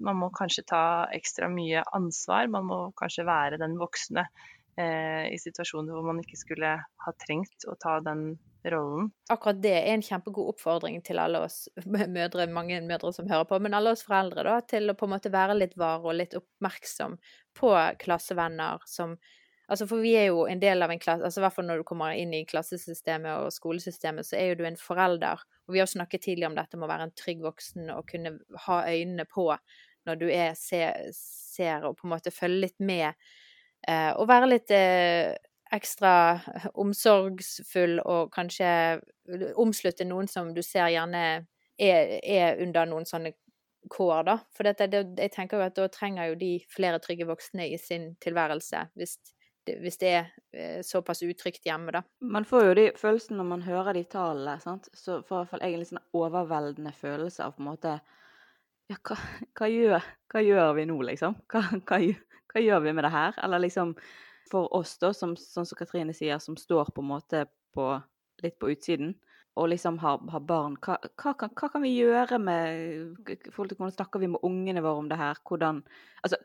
man 0.00 0.18
må 0.20 0.30
kanskje 0.36 0.64
ta 0.68 0.84
ekstra 1.16 1.50
mye 1.52 1.84
ansvar. 1.96 2.48
Man 2.52 2.66
må 2.68 2.80
kanskje 2.98 3.28
være 3.28 3.60
den 3.60 3.78
voksne 3.80 4.26
Eh, 4.80 5.26
i 5.34 5.38
situasjoner 5.38 5.92
hvor 5.92 6.04
man 6.06 6.20
ikke 6.22 6.38
skulle 6.38 6.68
ha 6.78 7.12
trengt 7.20 7.66
å 7.68 7.74
ta 7.80 7.96
den 8.04 8.36
rollen. 8.70 9.10
Akkurat 9.32 9.58
det 9.60 9.72
er 9.76 9.88
en 9.92 10.04
kjempegod 10.04 10.52
oppfordring 10.52 11.00
til 11.04 11.18
alle 11.20 11.42
oss 11.44 11.64
mødre, 12.16 12.46
mange 12.54 12.78
mødre 12.86 13.10
som 13.16 13.28
hører 13.28 13.48
på, 13.50 13.58
men 13.60 13.74
alle 13.76 13.92
oss 13.96 14.06
foreldre, 14.06 14.44
da, 14.46 14.60
til 14.70 14.92
å 14.92 14.96
på 14.96 15.08
en 15.08 15.14
måte 15.16 15.32
være 15.34 15.58
litt 15.58 15.74
var 15.80 16.06
og 16.06 16.16
litt 16.16 16.38
oppmerksom 16.38 17.18
på 17.60 17.74
klassevenner 18.04 18.88
som 18.88 19.18
Altså, 19.70 19.84
for 19.86 20.02
vi 20.02 20.16
er 20.18 20.32
jo 20.32 20.48
en 20.50 20.58
del 20.58 20.82
av 20.82 20.90
en 20.90 20.98
klasse, 20.98 21.22
altså 21.22 21.38
i 21.38 21.44
hvert 21.44 21.54
fall 21.54 21.66
når 21.68 21.78
du 21.78 21.84
kommer 21.86 22.16
inn 22.18 22.32
i 22.34 22.40
klassesystemet 22.42 23.44
og 23.44 23.52
skolesystemet, 23.54 24.26
så 24.26 24.34
er 24.34 24.48
jo 24.48 24.56
du 24.58 24.64
en 24.66 24.78
forelder. 24.80 25.44
Og 25.68 25.76
vi 25.76 25.78
har 25.78 25.86
snakket 25.86 26.24
tidligere 26.24 26.50
om 26.50 26.56
dette 26.56 26.74
med 26.74 26.88
å 26.88 26.90
være 26.90 27.06
en 27.06 27.12
trygg 27.14 27.44
voksen 27.44 27.92
og 27.94 28.08
kunne 28.10 28.32
ha 28.64 28.80
øynene 28.90 29.28
på 29.30 29.44
når 30.08 30.20
du 30.20 30.26
er, 30.30 30.56
ser, 30.58 31.10
ser 31.14 31.86
og 31.88 31.98
på 31.98 32.08
en 32.08 32.14
måte 32.14 32.32
følger 32.34 32.66
litt 32.66 32.78
med 32.80 33.10
eh, 33.88 34.10
og 34.16 34.28
være 34.30 34.50
litt 34.50 34.72
eh, 34.74 35.34
ekstra 35.70 36.12
omsorgsfull 36.82 38.00
og 38.02 38.32
kanskje 38.34 38.70
omslutte 39.60 40.06
noen 40.08 40.28
som 40.30 40.50
du 40.54 40.62
ser 40.66 40.90
gjerne 40.90 41.22
er, 41.80 42.16
er 42.20 42.62
under 42.64 42.88
noen 42.90 43.06
sånne 43.08 43.32
kår, 43.90 44.24
da. 44.26 44.36
For 44.56 44.68
dette, 44.68 44.88
det, 44.92 45.04
jeg 45.18 45.32
tenker 45.34 45.60
jo 45.60 45.68
at 45.68 45.76
da 45.78 45.86
trenger 45.92 46.32
jo 46.32 46.40
de 46.40 46.54
flere 46.70 47.00
trygge 47.02 47.28
voksne 47.28 47.70
i 47.70 47.78
sin 47.80 48.10
tilværelse, 48.20 48.82
hvis, 48.98 49.16
hvis 49.70 50.00
det 50.02 50.10
er 50.10 50.30
eh, 50.52 50.80
såpass 50.86 51.22
utrygt 51.24 51.66
hjemme, 51.66 51.94
da. 51.96 52.02
Man 52.20 52.46
får 52.48 52.66
jo 52.68 52.76
de 52.76 52.86
følelsene 53.00 53.40
når 53.40 53.50
man 53.54 53.64
hører 53.64 53.96
de 53.96 54.04
tallene, 54.10 54.58
sant. 54.62 54.90
Så 54.96 55.22
får 55.28 55.54
jeg 55.60 55.72
en 55.72 55.84
litt 55.84 55.92
sånn 55.92 56.04
overveldende 56.18 56.92
følelse 56.98 57.46
av 57.46 57.56
på 57.56 57.64
en 57.64 57.70
måte 57.70 57.96
Ja, 58.90 58.96
hva, 59.06 59.14
hva, 59.54 59.66
gjør, 59.70 60.06
hva 60.32 60.40
gjør, 60.42 60.72
vi 60.74 60.84
nå, 60.90 60.96
liksom? 61.06 61.36
Hva, 61.52 61.62
hva, 61.86 62.62
gjør 62.62 62.80
vi 62.82 62.92
med 62.96 63.06
det 63.06 63.14
her? 63.14 63.36
Eller 63.44 63.62
liksom 63.62 63.94
for 64.50 64.66
oss, 64.74 64.96
da, 64.98 65.12
som, 65.14 65.36
sånn 65.38 65.68
som 65.68 65.78
Katrine 65.78 66.14
sier, 66.16 66.40
som 66.42 66.56
står 66.58 66.90
på 66.90 67.04
en 67.04 67.10
måte 67.12 67.44
på, 67.76 67.84
litt 68.42 68.56
på 68.58 68.72
utsiden, 68.72 69.12
og 69.60 69.68
liksom 69.70 70.00
har, 70.02 70.18
har 70.32 70.42
barn, 70.46 70.74
hva, 70.82 70.96
kan, 71.22 71.52
kan, 71.54 71.82
vi 71.82 71.92
gjøre 71.96 72.38
med 72.42 73.30
Hvordan 73.54 73.90
snakker 73.94 74.22
vi 74.22 74.30
med 74.30 74.42
ungene 74.46 74.82
våre 74.82 75.02
om 75.02 75.08
det 75.10 75.18
her? 75.20 75.38
Hvordan 75.46 75.82
Altså, 76.24 76.38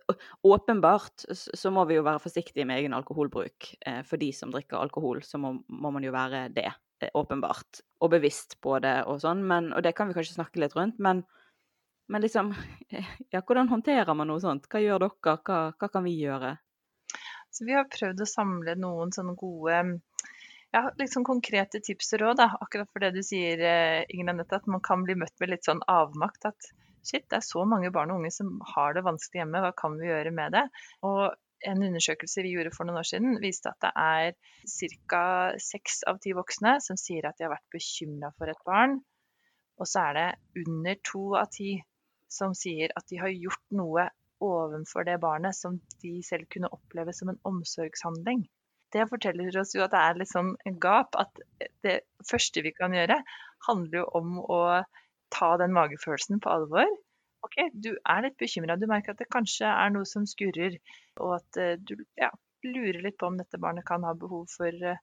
åpenbart 0.46 1.26
så 1.34 1.72
må 1.74 1.86
vi 1.90 1.98
jo 1.98 2.06
være 2.06 2.22
forsiktige 2.24 2.66
med 2.66 2.82
egen 2.82 2.96
alkoholbruk. 2.98 3.72
Eh, 3.86 4.02
for 4.08 4.22
de 4.22 4.30
som 4.34 4.54
drikker 4.54 4.78
alkohol, 4.78 5.24
så 5.26 5.42
må, 5.42 5.56
må 5.68 5.92
man 5.92 6.06
jo 6.06 6.14
være 6.16 6.46
det, 6.56 6.70
eh, 7.02 7.14
åpenbart. 7.18 7.82
Og 8.06 8.14
bevisst 8.14 8.60
på 8.64 8.78
det 8.86 9.00
og 9.10 9.22
sånn. 9.26 9.42
Men, 9.50 9.72
og 9.74 9.86
det 9.86 9.96
kan 9.98 10.10
vi 10.10 10.18
kanskje 10.18 10.38
snakke 10.38 10.62
litt 10.62 10.78
rundt. 10.78 11.02
men 11.02 11.26
men 12.08 12.22
liksom, 12.22 12.54
ja, 13.34 13.42
hvordan 13.42 13.72
håndterer 13.72 14.14
man 14.14 14.30
noe 14.32 14.44
sånt? 14.44 14.70
Hva 14.72 14.82
gjør 14.84 15.08
dere? 15.08 15.38
Hva, 15.46 15.60
hva 15.74 15.92
kan 15.92 16.06
vi 16.06 16.18
gjøre? 16.20 16.56
Så 17.56 17.66
vi 17.68 17.76
har 17.78 17.88
prøvd 17.88 18.22
å 18.22 18.28
samle 18.28 18.76
noen 18.76 19.14
sånne 19.16 19.36
gode 19.40 19.80
ja, 20.76 20.82
liksom 21.00 21.24
konkrete 21.24 21.80
tips 21.80 22.12
og 22.18 22.22
råd. 22.22 22.40
Da. 22.42 22.50
Akkurat 22.60 22.90
for 22.92 23.04
det 23.04 23.14
du 23.16 23.22
sier, 23.24 23.62
eh, 23.64 24.02
Ingen 24.12 24.34
Anette, 24.34 24.60
at 24.60 24.68
man 24.68 24.84
kan 24.84 25.06
bli 25.08 25.16
møtt 25.16 25.38
med 25.40 25.54
litt 25.54 25.68
sånn 25.68 25.80
avmakt. 25.88 26.50
At 26.50 26.68
shit, 27.00 27.24
det 27.30 27.40
er 27.40 27.48
så 27.48 27.64
mange 27.70 27.94
barn 27.96 28.12
og 28.12 28.20
unge 28.20 28.34
som 28.36 28.58
har 28.74 28.98
det 28.98 29.06
vanskelig 29.06 29.44
hjemme, 29.44 29.64
hva 29.64 29.72
kan 29.78 29.96
vi 30.02 30.10
gjøre 30.10 30.34
med 30.36 30.58
det? 30.58 30.66
Og 31.08 31.32
en 31.66 31.84
undersøkelse 31.88 32.44
vi 32.44 32.52
gjorde 32.58 32.74
for 32.76 32.88
noen 32.88 33.00
år 33.00 33.08
siden, 33.08 33.40
viste 33.42 33.72
at 33.72 33.82
det 33.86 33.94
er 33.96 34.36
ca. 35.08 35.24
seks 35.62 36.04
av 36.12 36.20
ti 36.22 36.36
voksne 36.38 36.76
som 36.84 37.00
sier 37.00 37.26
at 37.30 37.40
de 37.40 37.48
har 37.48 37.56
vært 37.56 37.78
bekymra 37.78 38.34
for 38.36 38.52
et 38.52 38.66
barn. 38.68 39.00
Og 39.80 39.90
så 39.90 40.10
er 40.10 40.20
det 40.20 40.66
under 40.66 41.00
to 41.08 41.24
av 41.40 41.50
ti 41.56 41.78
som 42.36 42.54
sier 42.58 42.94
at 43.00 43.08
de 43.12 43.20
har 43.22 43.34
gjort 43.34 43.64
noe 43.80 44.10
ovenfor 44.44 45.08
det 45.08 45.18
barnet 45.24 45.56
som 45.56 45.80
de 46.04 46.20
selv 46.26 46.50
kunne 46.52 46.72
oppleve 46.76 47.14
som 47.16 47.32
en 47.32 47.42
omsorgshandling. 47.48 48.46
Det 48.94 49.08
forteller 49.10 49.56
oss 49.60 49.74
jo 49.76 49.84
at 49.86 49.94
det 49.96 50.02
er 50.02 50.20
litt 50.20 50.32
sånn 50.32 50.54
en 50.68 50.78
gap. 50.80 51.16
At 51.20 51.42
det 51.84 52.02
første 52.28 52.64
vi 52.64 52.72
kan 52.76 52.96
gjøre, 52.96 53.18
handler 53.68 54.04
jo 54.04 54.06
om 54.20 54.38
å 54.44 54.62
ta 55.34 55.56
den 55.60 55.74
magefølelsen 55.76 56.40
på 56.44 56.52
alvor. 56.52 56.92
OK, 57.46 57.58
du 57.74 57.92
er 57.96 58.24
litt 58.26 58.38
bekymra. 58.42 58.78
Du 58.80 58.88
merker 58.90 59.14
at 59.14 59.22
det 59.22 59.32
kanskje 59.34 59.70
er 59.70 59.92
noe 59.94 60.08
som 60.10 60.26
skurrer. 60.30 60.78
Og 61.22 61.36
at 61.40 61.60
eh, 61.62 61.76
du 61.78 61.98
ja, 62.20 62.32
lurer 62.66 63.02
litt 63.04 63.20
på 63.22 63.30
om 63.30 63.38
dette 63.40 63.60
barnet 63.62 63.86
kan 63.88 64.06
ha 64.08 64.16
behov 64.18 64.48
for, 64.54 64.72
eh, 64.72 65.02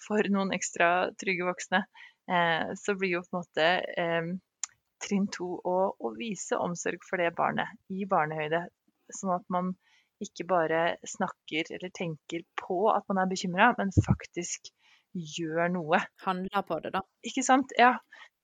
for 0.00 0.30
noen 0.32 0.54
ekstra 0.56 1.10
trygge 1.20 1.48
voksne. 1.48 1.82
Eh, 2.30 2.72
så 2.78 2.96
blir 2.98 3.16
jo 3.18 3.24
på 3.26 3.36
en 3.36 3.42
måte 3.42 3.68
trinn 5.02 5.28
to 5.34 5.54
å, 5.58 5.78
og 5.98 6.18
vise 6.18 6.58
omsorg 6.58 7.02
for 7.08 7.22
det 7.22 7.32
barnet 7.38 7.70
i 7.92 8.06
barnehøyde. 8.08 8.64
Sånn 9.12 9.34
at 9.36 9.48
man 9.52 9.72
ikke 10.22 10.46
bare 10.48 10.82
snakker 11.08 11.72
eller 11.74 11.90
tenker 11.94 12.44
på 12.60 12.84
at 12.92 13.06
man 13.10 13.22
er 13.22 13.30
bekymra, 13.30 13.72
men 13.78 13.90
faktisk 14.06 14.70
gjør 15.12 15.72
noe. 15.74 16.00
Handler 16.24 16.64
på 16.68 16.78
det, 16.84 16.94
da. 16.94 17.02
Ikke 17.26 17.44
sant. 17.46 17.74
Ja. 17.78 17.96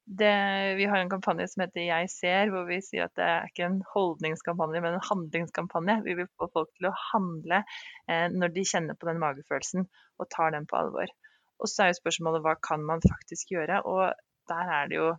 Det, 0.08 0.30
vi 0.78 0.86
har 0.88 1.02
en 1.02 1.10
kampanje 1.12 1.44
som 1.52 1.66
heter 1.66 1.82
Jeg 1.84 2.08
ser, 2.08 2.48
hvor 2.48 2.62
vi 2.64 2.78
sier 2.80 3.10
at 3.10 3.16
det 3.18 3.26
er 3.28 3.50
ikke 3.50 3.66
en 3.66 3.82
holdningskampanje, 3.90 4.80
men 4.80 4.96
en 4.96 5.04
handlingskampanje. 5.04 5.98
Vi 6.06 6.14
vil 6.16 6.30
få 6.40 6.48
folk 6.54 6.70
til 6.78 6.88
å 6.88 6.94
handle 7.10 7.58
eh, 7.60 8.24
når 8.32 8.54
de 8.54 8.64
kjenner 8.70 8.96
på 8.96 9.10
den 9.10 9.20
magefølelsen 9.20 9.84
og 9.84 10.30
tar 10.32 10.54
den 10.56 10.64
på 10.70 10.78
alvor. 10.80 11.12
Og 11.60 11.68
så 11.68 11.84
er 11.84 11.92
jo 11.92 11.98
spørsmålet 12.00 12.44
hva 12.46 12.56
kan 12.64 12.86
man 12.88 13.04
faktisk 13.04 13.52
gjøre? 13.52 13.82
Og 13.84 14.16
der 14.48 14.72
er 14.78 14.88
det 14.88 14.96
jo 14.96 15.10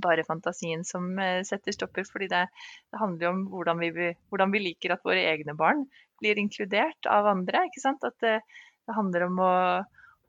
bare 0.00 0.24
fantasien 0.24 0.84
som 0.84 1.18
eh, 1.18 1.42
setter 1.44 1.72
stopper. 1.72 2.04
fordi 2.12 2.28
det, 2.32 2.46
det 2.90 3.00
handler 3.00 3.26
jo 3.26 3.32
om 3.32 3.42
hvordan 3.52 3.80
vi, 3.82 4.12
hvordan 4.30 4.52
vi, 4.54 4.62
liker 4.68 4.94
at 4.94 5.04
våre 5.04 5.24
egne 5.32 5.54
barn 5.58 5.84
blir 6.20 6.38
inkludert 6.38 7.08
av 7.10 7.26
andre. 7.26 7.66
ikke 7.68 7.82
sant? 7.82 8.04
At 8.04 8.18
det, 8.24 8.38
det 8.86 8.96
handler 8.96 9.26
om 9.28 9.40
å, 9.42 9.54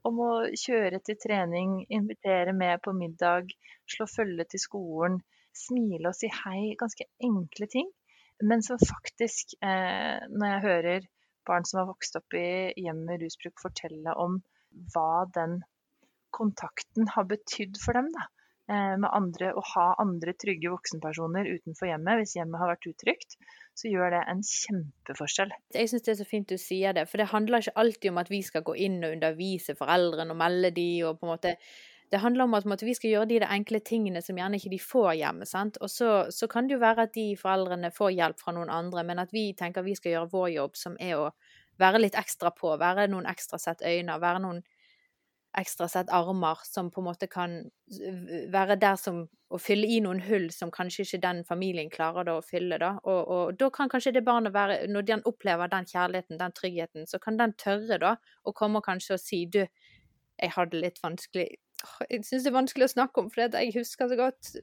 om 0.09 0.21
å, 0.23 0.31
kjøre 0.59 0.99
til 1.05 1.19
trening, 1.21 1.83
invitere 1.89 2.55
med 2.57 2.83
på 2.83 2.95
middag, 2.97 3.53
slå 3.89 4.07
følge 4.09 4.47
til 4.51 4.63
skolen, 4.63 5.19
smile 5.53 6.11
og 6.11 6.17
si 6.17 6.31
hei. 6.43 6.73
Ganske 6.79 7.07
enkle 7.23 7.69
ting. 7.71 7.91
Men 8.43 8.63
som 8.65 8.81
faktisk, 8.81 9.55
eh, 9.63 10.23
når 10.33 10.55
jeg 10.55 10.65
hører 10.67 11.11
barn 11.47 11.65
som 11.67 11.81
har 11.81 11.91
vokst 11.91 12.15
opp 12.17 12.35
i 12.39 12.73
hjem 12.79 13.03
med 13.07 13.21
rusbruk, 13.21 13.61
fortelle 13.61 14.15
om 14.19 14.39
hva 14.93 15.25
den 15.35 15.61
kontakten 16.33 17.07
har 17.13 17.27
betydd 17.29 17.77
for 17.83 17.99
dem. 17.99 18.09
da 18.15 18.25
eh, 18.25 18.42
med 18.71 19.09
andre, 19.11 19.51
å 19.51 19.61
ha 19.73 19.87
andre 19.99 20.33
trygge 20.39 20.71
voksenpersoner 20.71 21.49
utenfor 21.51 21.89
hjemmet, 21.89 22.21
hvis 22.21 22.35
hjemmet 22.37 22.61
har 22.61 22.71
vært 22.71 22.87
utrygt, 22.93 23.35
så 23.75 23.89
gjør 23.89 24.13
det 24.13 24.21
en 24.31 24.43
kjempeforskjell. 24.47 25.51
Jeg 25.75 25.89
syns 25.91 26.05
det 26.05 26.13
er 26.13 26.19
så 26.21 26.27
fint 26.29 26.51
du 26.51 26.59
sier 26.61 26.95
det, 26.95 27.07
for 27.09 27.19
det 27.19 27.31
handler 27.33 27.63
ikke 27.63 27.75
alltid 27.83 28.11
om 28.13 28.21
at 28.21 28.31
vi 28.31 28.43
skal 28.45 28.63
gå 28.63 28.77
inn 28.85 29.01
og 29.01 29.17
undervise 29.17 29.75
foreldrene 29.75 30.35
og 30.35 30.39
melde 30.39 30.71
de, 30.77 30.87
og 31.07 31.19
på 31.19 31.27
en 31.27 31.33
måte 31.33 31.57
det 32.13 32.19
handler 32.21 32.45
om 32.45 32.53
at 32.53 32.83
vi 32.85 32.93
skal 32.93 33.09
gjøre 33.09 33.25
de, 33.31 33.39
de 33.41 33.47
enkle 33.55 33.79
tingene 33.81 34.21
som 34.21 34.37
gjerne 34.37 34.59
ikke 34.59 34.69
de 34.69 34.77
får 34.77 35.15
hjemme. 35.17 35.47
sant? 35.49 35.79
Og 35.81 35.89
så, 35.89 36.09
så, 36.29 36.45
kan 36.47 36.67
det 36.69 36.75
jo 36.75 36.83
være 36.83 37.07
at 37.07 37.15
de 37.15 37.31
foreldrene 37.39 37.89
får 37.95 38.11
hjelp 38.13 38.43
fra 38.43 38.53
noen 38.53 38.69
andre, 38.69 39.01
men 39.07 39.21
at 39.23 39.33
vi 39.33 39.47
tenker 39.57 39.81
vi 39.81 39.95
skal 39.97 40.13
gjøre 40.13 40.29
vår 40.29 40.51
jobb, 40.53 40.77
som 40.77 40.97
er 41.01 41.17
å 41.17 41.31
være 41.81 42.03
litt 42.03 42.19
ekstra 42.19 42.51
på, 42.53 42.75
være 42.77 43.07
noen 43.09 43.25
ekstra 43.31 43.57
sett 43.57 43.81
øyne, 43.81 44.19
være 44.21 44.43
noen 44.43 44.61
ekstra 45.57 45.87
sett 45.87 46.09
armer 46.13 46.61
som 46.65 46.89
på 46.91 47.01
en 47.01 47.07
måte 47.07 47.27
kan 47.31 47.59
være 48.53 48.77
der 48.81 48.95
som 48.97 49.23
å 49.53 49.59
fylle 49.61 49.85
i 49.85 49.99
noen 50.01 50.23
hull 50.25 50.47
som 50.53 50.71
kanskje 50.73 51.05
ikke 51.05 51.19
den 51.21 51.43
familien 51.45 51.91
klarer 51.93 52.25
da 52.25 52.37
å 52.39 52.45
fylle. 52.45 52.79
da. 52.81 52.95
Og, 53.03 53.19
og 53.35 53.59
da 53.59 53.69
kan 53.73 53.91
kanskje 53.91 54.15
det 54.15 54.25
barnet 54.25 54.55
være, 54.55 54.79
når 54.89 55.07
den 55.09 55.25
opplever 55.29 55.69
den 55.69 55.85
kjærligheten, 55.89 56.39
den 56.39 56.55
tryggheten, 56.57 57.07
så 57.09 57.19
kan 57.21 57.37
den 57.37 57.53
tørre 57.61 57.99
da 58.01 58.15
å 58.43 58.55
komme 58.57 58.81
kanskje 58.85 59.17
og 59.17 59.21
si 59.21 59.43
du, 59.45 59.61
jeg 60.41 60.55
hadde 60.55 60.79
litt 60.81 60.97
vanskelig 61.03 61.51
Jeg 62.09 62.23
syns 62.25 62.45
det 62.45 62.49
er 62.49 62.55
vanskelig 62.55 62.87
å 62.87 62.93
snakke 62.95 63.21
om, 63.21 63.29
for 63.29 63.43
jeg 63.43 63.73
husker 63.75 64.09
så 64.09 64.17
godt 64.17 64.53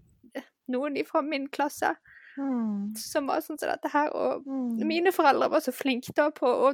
noen 0.72 0.96
fra 1.06 1.20
min 1.22 1.46
klasse 1.52 1.92
mm. 2.38 2.96
som 2.98 3.28
var 3.28 3.42
sånn 3.44 3.60
som 3.60 3.68
dette 3.68 3.90
her. 3.92 4.10
Og 4.16 4.46
mm. 4.46 4.86
mine 4.88 5.12
foreldre 5.14 5.50
var 5.52 5.62
så 5.64 5.74
flinke 5.74 6.14
da 6.16 6.30
på 6.34 6.48
å, 6.48 6.72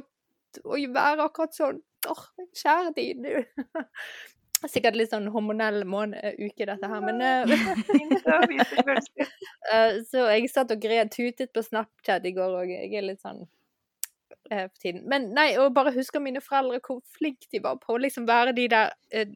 å 0.63 0.79
være 0.95 1.27
akkurat 1.27 1.57
sånn 1.57 1.83
Åh, 2.07 2.23
kjære 2.55 2.93
tid, 2.97 3.23
du. 3.23 3.37
Sikkert 4.65 4.95
litt 4.97 5.11
sånn 5.11 5.27
hormonell 5.29 5.83
uke, 5.85 6.65
dette 6.65 6.87
her, 6.89 7.01
men 7.03 7.21
uh, 7.21 7.45
Så 10.09 10.23
jeg 10.31 10.49
satt 10.49 10.71
og 10.73 10.81
gred, 10.81 11.11
tutet 11.13 11.53
på 11.53 11.61
Snapchat 11.65 12.25
i 12.25 12.33
går 12.33 12.55
òg. 12.63 12.69
Jeg 12.73 12.93
er 12.97 13.05
litt 13.05 13.21
sånn 13.21 13.43
uh, 13.45 14.65
for 14.65 14.79
tiden. 14.81 15.03
Men 15.09 15.29
nei, 15.37 15.57
og 15.61 15.75
bare 15.77 15.93
husker 15.95 16.19
mine 16.23 16.41
foreldre 16.41 16.79
hvor 16.87 17.01
flinke 17.19 17.47
de 17.53 17.59
var 17.61 17.75
på 17.83 17.93
å 17.95 18.01
liksom 18.01 18.25
være 18.29 18.51
de 18.57 18.67
der 18.73 18.87
uh, 19.13 19.27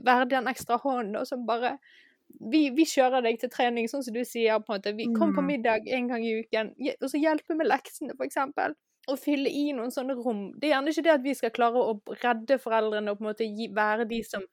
Være 0.00 0.24
den 0.30 0.46
ekstra 0.48 0.78
hånden, 0.80 1.16
og 1.20 1.26
som 1.28 1.42
bare 1.44 1.74
vi, 2.52 2.70
vi, 2.72 2.84
kjører 2.88 3.20
deg 3.24 3.36
til 3.40 3.50
trening, 3.52 3.88
sånn 3.88 4.02
som 4.04 4.14
du 4.16 4.24
sier. 4.24 4.58
på 4.64 4.72
en 4.72 4.78
måte. 4.78 4.96
Vi 4.96 5.06
kom 5.12 5.34
på 5.36 5.42
mm. 5.44 5.48
middag 5.48 5.88
en 5.92 6.08
gang 6.08 6.24
i 6.24 6.40
uken, 6.40 6.70
og 6.94 7.10
så 7.12 7.20
hjelpe 7.20 7.54
med 7.56 7.68
leksene, 7.68 8.16
for 8.16 8.24
eksempel 8.24 8.72
å 9.08 9.16
fylle 9.18 9.50
i 9.50 9.70
noen 9.76 9.92
sånne 9.94 10.16
rom. 10.18 10.48
Det 10.56 10.68
er 10.68 10.76
gjerne 10.76 10.92
ikke 10.92 11.06
det 11.06 11.14
at 11.14 11.24
vi 11.24 11.34
skal 11.38 11.54
klare 11.54 11.80
å 11.80 11.96
redde 12.22 12.60
foreldrene 12.62 13.12
og 13.12 13.20
på 13.20 13.24
en 13.24 13.30
måte 13.30 13.48
gi, 13.48 13.70
være 13.74 14.06
de 14.10 14.20
som 14.26 14.44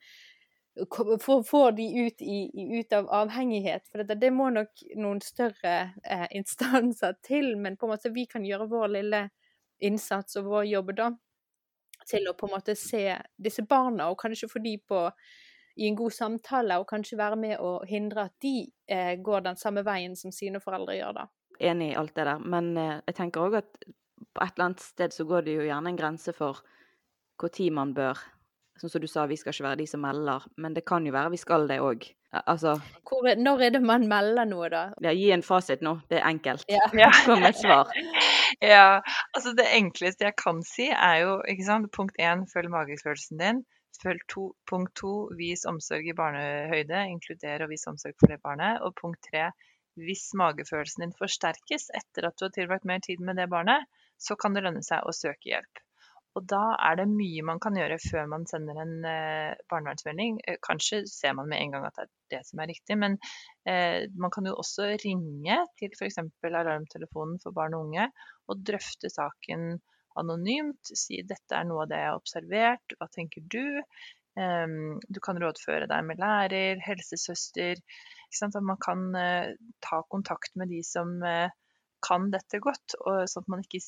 får 1.46 1.72
de 1.78 1.86
ut, 2.06 2.22
i, 2.22 2.40
ut, 2.80 2.94
av 2.94 3.08
avhengighet. 3.24 3.88
For 3.92 4.04
det, 4.04 4.20
det 4.20 4.32
må 4.36 4.50
nok 4.52 4.84
noen 5.00 5.22
større 5.24 5.76
eh, 6.04 6.28
instanser 6.40 7.16
til, 7.24 7.56
men 7.58 7.78
på 7.78 7.88
en 7.88 7.96
måte 7.96 8.14
vi 8.16 8.26
kan 8.32 8.46
gjøre 8.46 8.70
vår 8.72 8.92
lille 9.00 9.28
innsats 9.84 10.40
og 10.40 10.52
vår 10.52 10.68
jobb 10.72 10.96
da 10.96 11.12
til 12.06 12.28
å 12.30 12.36
på 12.38 12.48
en 12.48 12.54
måte 12.54 12.76
se 12.78 13.08
disse 13.42 13.64
barna, 13.66 14.10
og 14.12 14.20
kanskje 14.22 14.50
få 14.52 14.62
de 14.63 14.76
på 14.78 15.08
i 15.76 15.89
en 15.89 15.98
god 15.98 16.13
samtale, 16.13 16.78
og 16.80 16.88
kanskje 16.88 17.20
være 17.20 17.39
med 17.39 17.60
å 17.60 17.80
hindre 17.88 18.28
at 18.30 18.36
de 18.44 18.70
eh, 18.88 19.15
går 19.20 19.48
den 19.48 19.58
samme 19.60 19.84
veien 19.84 20.15
som 20.15 20.32
sine 20.32 20.62
foreldre 20.63 20.96
gjør 20.96 21.18
da. 21.18 21.26
Enig 21.60 21.94
i 21.94 21.98
alt 22.00 22.15
det 22.15 22.28
der, 22.28 22.44
men 22.44 22.76
eh, 22.80 23.00
jeg 23.10 23.18
tenker 23.18 23.48
òg 23.48 23.58
at 23.63 23.88
på 24.36 24.43
et 24.43 24.56
eller 24.56 24.69
annet 24.69 24.84
sted 24.84 25.13
så 25.13 25.25
går 25.28 25.45
det 25.45 25.58
jo 25.58 25.67
gjerne 25.67 25.91
en 25.91 25.99
grense 25.99 26.34
for 26.36 26.63
når 27.41 27.71
man 27.75 27.93
bør 27.93 28.21
Sånn 28.75 28.91
som 28.91 28.99
du 28.99 29.08
sa, 29.08 29.23
vi 29.23 29.38
skal 29.39 29.54
ikke 29.54 29.63
være 29.63 29.80
de 29.80 29.86
som 29.88 30.01
melder, 30.04 30.43
men 30.60 30.73
det 30.75 30.82
kan 30.84 31.06
jo 31.08 31.13
være 31.15 31.32
vi 31.32 31.38
skal 31.39 31.63
det 31.69 31.78
òg. 31.80 32.10
Altså 32.36 32.73
Hvor, 33.08 33.30
Når 33.39 33.62
er 33.63 33.69
det 33.71 33.80
man 33.88 34.08
melder 34.12 34.47
noe, 34.49 34.67
da? 34.67 34.82
Ja, 34.99 35.13
gi 35.15 35.30
en 35.32 35.45
fasit 35.47 35.80
nå. 35.86 35.93
Det 36.12 36.19
er 36.19 36.28
enkelt. 36.28 36.65
Ja. 36.67 36.84
Kom 37.28 37.39
med 37.39 37.54
et 37.54 37.62
svar. 37.62 37.93
ja, 38.73 38.99
altså 39.32 39.54
det 39.56 39.69
enkleste 39.78 40.28
jeg 40.28 40.36
kan 40.41 40.60
si, 40.67 40.89
er 40.91 41.21
jo 41.23 41.38
ikke 41.47 41.67
sant, 41.69 41.91
punkt 41.95 42.19
én, 42.19 42.43
følg 42.51 42.73
magefølelsen 42.73 43.39
din. 43.39 43.63
Følg 44.01 44.25
to, 44.28 44.49
punkt 44.67 44.91
to, 44.99 45.13
vis 45.39 45.63
omsorg 45.71 46.12
i 46.12 46.17
barnehøyde, 46.17 47.06
inkluder 47.13 47.63
og 47.63 47.71
vis 47.71 47.88
omsorg 47.88 48.17
for 48.19 48.34
det 48.34 48.41
barnet. 48.43 48.84
Og 48.84 48.91
punkt 48.99 49.23
tre, 49.30 49.47
hvis 49.95 50.28
magefølelsen 50.36 51.06
din 51.06 51.15
forsterkes 51.15 51.88
etter 51.95 52.28
at 52.28 52.36
du 52.36 52.49
har 52.49 52.56
tilbrakt 52.58 52.91
mer 52.91 52.99
tid 52.99 53.23
med 53.23 53.39
det 53.39 53.47
barnet, 53.54 53.88
så 54.17 54.38
kan 54.39 54.56
det 54.56 54.65
lønne 54.65 54.84
seg 54.86 55.04
å 55.06 55.15
søke 55.15 55.51
hjelp. 55.51 55.86
Og 56.36 56.43
da 56.51 56.73
er 56.84 56.97
det 56.99 57.06
mye 57.08 57.43
man 57.47 57.62
kan 57.63 57.78
gjøre 57.80 57.95
før 58.04 58.25
man 58.28 58.43
sender 58.49 58.80
en 58.82 58.95
eh, 59.08 59.56
barnevernsmelding. 59.71 60.41
Eh, 60.43 60.58
kanskje 60.63 61.06
ser 61.08 61.36
man 61.38 61.47
med 61.51 61.63
en 61.63 61.75
gang 61.78 61.88
at 61.88 61.95
det 61.95 62.04
er 62.04 62.12
det 62.34 62.41
som 62.49 62.60
er 62.60 62.69
riktig, 62.73 62.97
men 62.99 63.15
eh, 63.71 64.04
man 64.19 64.34
kan 64.36 64.49
jo 64.49 64.58
også 64.60 64.89
ringe 65.06 65.62
til 65.80 65.95
f.eks. 65.95 66.19
alarmtelefonen 66.43 67.39
for 67.43 67.56
barn 67.56 67.78
og 67.78 67.88
unge 67.88 68.10
og 68.51 68.67
drøfte 68.67 69.12
saken 69.13 69.78
anonymt. 70.19 70.91
Si 70.91 71.23
dette 71.23 71.56
er 71.56 71.69
noe 71.69 71.86
av 71.86 71.93
det 71.93 72.04
jeg 72.04 72.12
har 72.12 72.19
observert, 72.19 72.99
hva 72.99 73.10
tenker 73.15 73.47
du? 73.56 73.82
Um, 74.36 74.97
du 75.08 75.21
kan 75.23 75.38
rådføre 75.39 75.88
deg 75.88 76.01
med 76.04 76.19
lærer, 76.19 76.82
helsesøster. 76.84 77.80
At 78.43 78.58
man 78.60 78.80
kan 78.84 79.06
ta 79.80 80.01
kontakt 80.12 80.58
med 80.60 80.67
de 80.73 80.82
som 80.84 81.21
kan 82.04 82.28
dette 82.34 82.60
godt, 82.60 82.97
sånn 82.99 83.45
at 83.45 83.51
man 83.54 83.63
ikke 83.63 83.80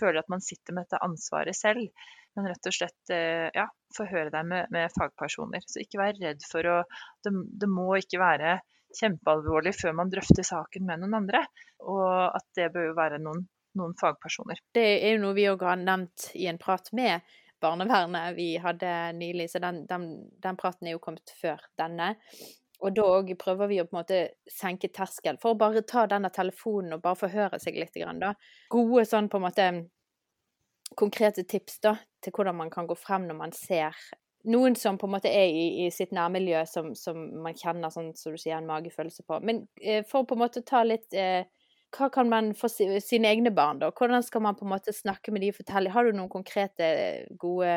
føler 0.00 0.20
at 0.22 0.30
man 0.32 0.42
sitter 0.44 0.76
med 0.76 0.86
dette 0.86 1.02
ansvaret 1.04 1.56
selv. 1.56 1.88
Men 2.36 2.48
rett 2.48 2.68
og 2.68 2.74
slett 2.74 3.12
eh, 3.12 3.48
ja, 3.52 3.66
forhøre 3.96 4.32
deg 4.32 4.46
med, 4.48 4.70
med, 4.72 4.92
fagpersoner. 4.96 5.64
Så 5.68 5.82
ikke 5.82 6.00
vær 6.00 6.20
redd 6.20 6.44
for 6.48 6.68
å 6.68 6.78
det, 7.24 7.32
det, 7.60 7.68
må 7.68 7.90
ikke 7.98 8.22
være 8.22 8.58
kjempealvorlig 8.98 9.74
før 9.76 9.96
man 10.00 10.12
drøfter 10.12 10.46
saken 10.46 10.86
med 10.88 11.02
noen 11.02 11.18
andre. 11.22 11.44
Og 11.84 12.08
at 12.32 12.48
det 12.56 12.70
bør 12.72 12.90
jo 12.90 12.96
være 12.98 13.20
noen, 13.22 13.44
noen 13.78 13.94
fagpersoner. 14.00 14.62
Det 14.74 14.86
er 15.02 15.16
jo 15.16 15.22
noe 15.26 15.36
vi 15.36 15.48
òg 15.52 15.64
har 15.68 15.80
nevnt 15.80 16.32
i 16.38 16.48
en 16.50 16.60
prat 16.60 16.88
med 16.96 17.20
barnevernet 17.62 18.34
vi 18.34 18.56
hadde 18.58 18.90
nylig, 19.14 19.46
så 19.52 19.60
den, 19.62 19.84
den, 19.86 20.08
den 20.42 20.58
praten 20.58 20.88
er 20.88 20.96
jo 20.96 21.02
kommet 21.04 21.30
før 21.38 21.62
denne. 21.78 22.14
Og 22.82 22.94
da 22.96 23.04
òg 23.06 23.30
prøver 23.38 23.70
vi 23.70 23.80
å 23.80 23.86
på 23.86 23.94
en 23.94 24.00
måte 24.00 24.20
senke 24.50 24.90
terskel 24.90 25.38
for 25.42 25.54
å 25.54 25.58
bare 25.58 25.84
ta 25.86 26.04
denne 26.10 26.32
telefonen 26.34 26.96
og 26.96 27.04
bare 27.04 27.20
forhøre 27.20 27.60
seg 27.62 27.78
litt. 27.78 27.94
Da. 28.18 28.32
Gode 28.74 29.04
sånn 29.06 29.30
på 29.30 29.38
en 29.38 29.46
måte 29.46 29.68
konkrete 30.98 31.44
tips 31.48 31.78
da, 31.84 31.94
til 32.20 32.34
hvordan 32.34 32.58
man 32.58 32.72
kan 32.72 32.88
gå 32.90 32.96
frem 32.98 33.28
når 33.28 33.38
man 33.38 33.54
ser 33.56 33.96
noen 34.44 34.74
som 34.76 34.98
på 34.98 35.06
en 35.06 35.14
måte 35.14 35.30
er 35.30 35.48
i, 35.54 35.86
i 35.86 35.90
sitt 35.94 36.12
nærmiljø 36.14 36.64
som, 36.66 36.92
som, 36.98 37.18
man 37.44 37.56
kjenner 37.58 37.92
sånn 37.94 38.10
som 38.18 38.34
du 38.34 38.40
sier, 38.40 38.58
en 38.58 38.68
magefølelse 38.68 39.24
på. 39.26 39.38
Men 39.46 39.64
eh, 39.78 40.02
for 40.08 40.22
å 40.22 40.28
på 40.28 40.36
en 40.36 40.42
måte 40.42 40.64
ta 40.66 40.82
litt 40.86 41.14
eh, 41.14 41.44
Hva 41.92 42.08
kan 42.08 42.24
man 42.24 42.54
for 42.56 42.72
si, 42.72 42.86
sine 43.04 43.28
egne 43.28 43.50
barn, 43.52 43.82
da? 43.82 43.90
Hvordan 43.92 44.24
skal 44.24 44.42
man 44.46 44.56
på 44.56 44.64
en 44.64 44.72
måte 44.72 44.94
snakke 44.96 45.32
med 45.32 45.44
de 45.44 45.50
og 45.52 45.58
fortelle? 45.58 45.92
Har 45.92 46.08
du 46.08 46.16
noen 46.16 46.30
konkrete, 46.32 46.86
gode 47.36 47.74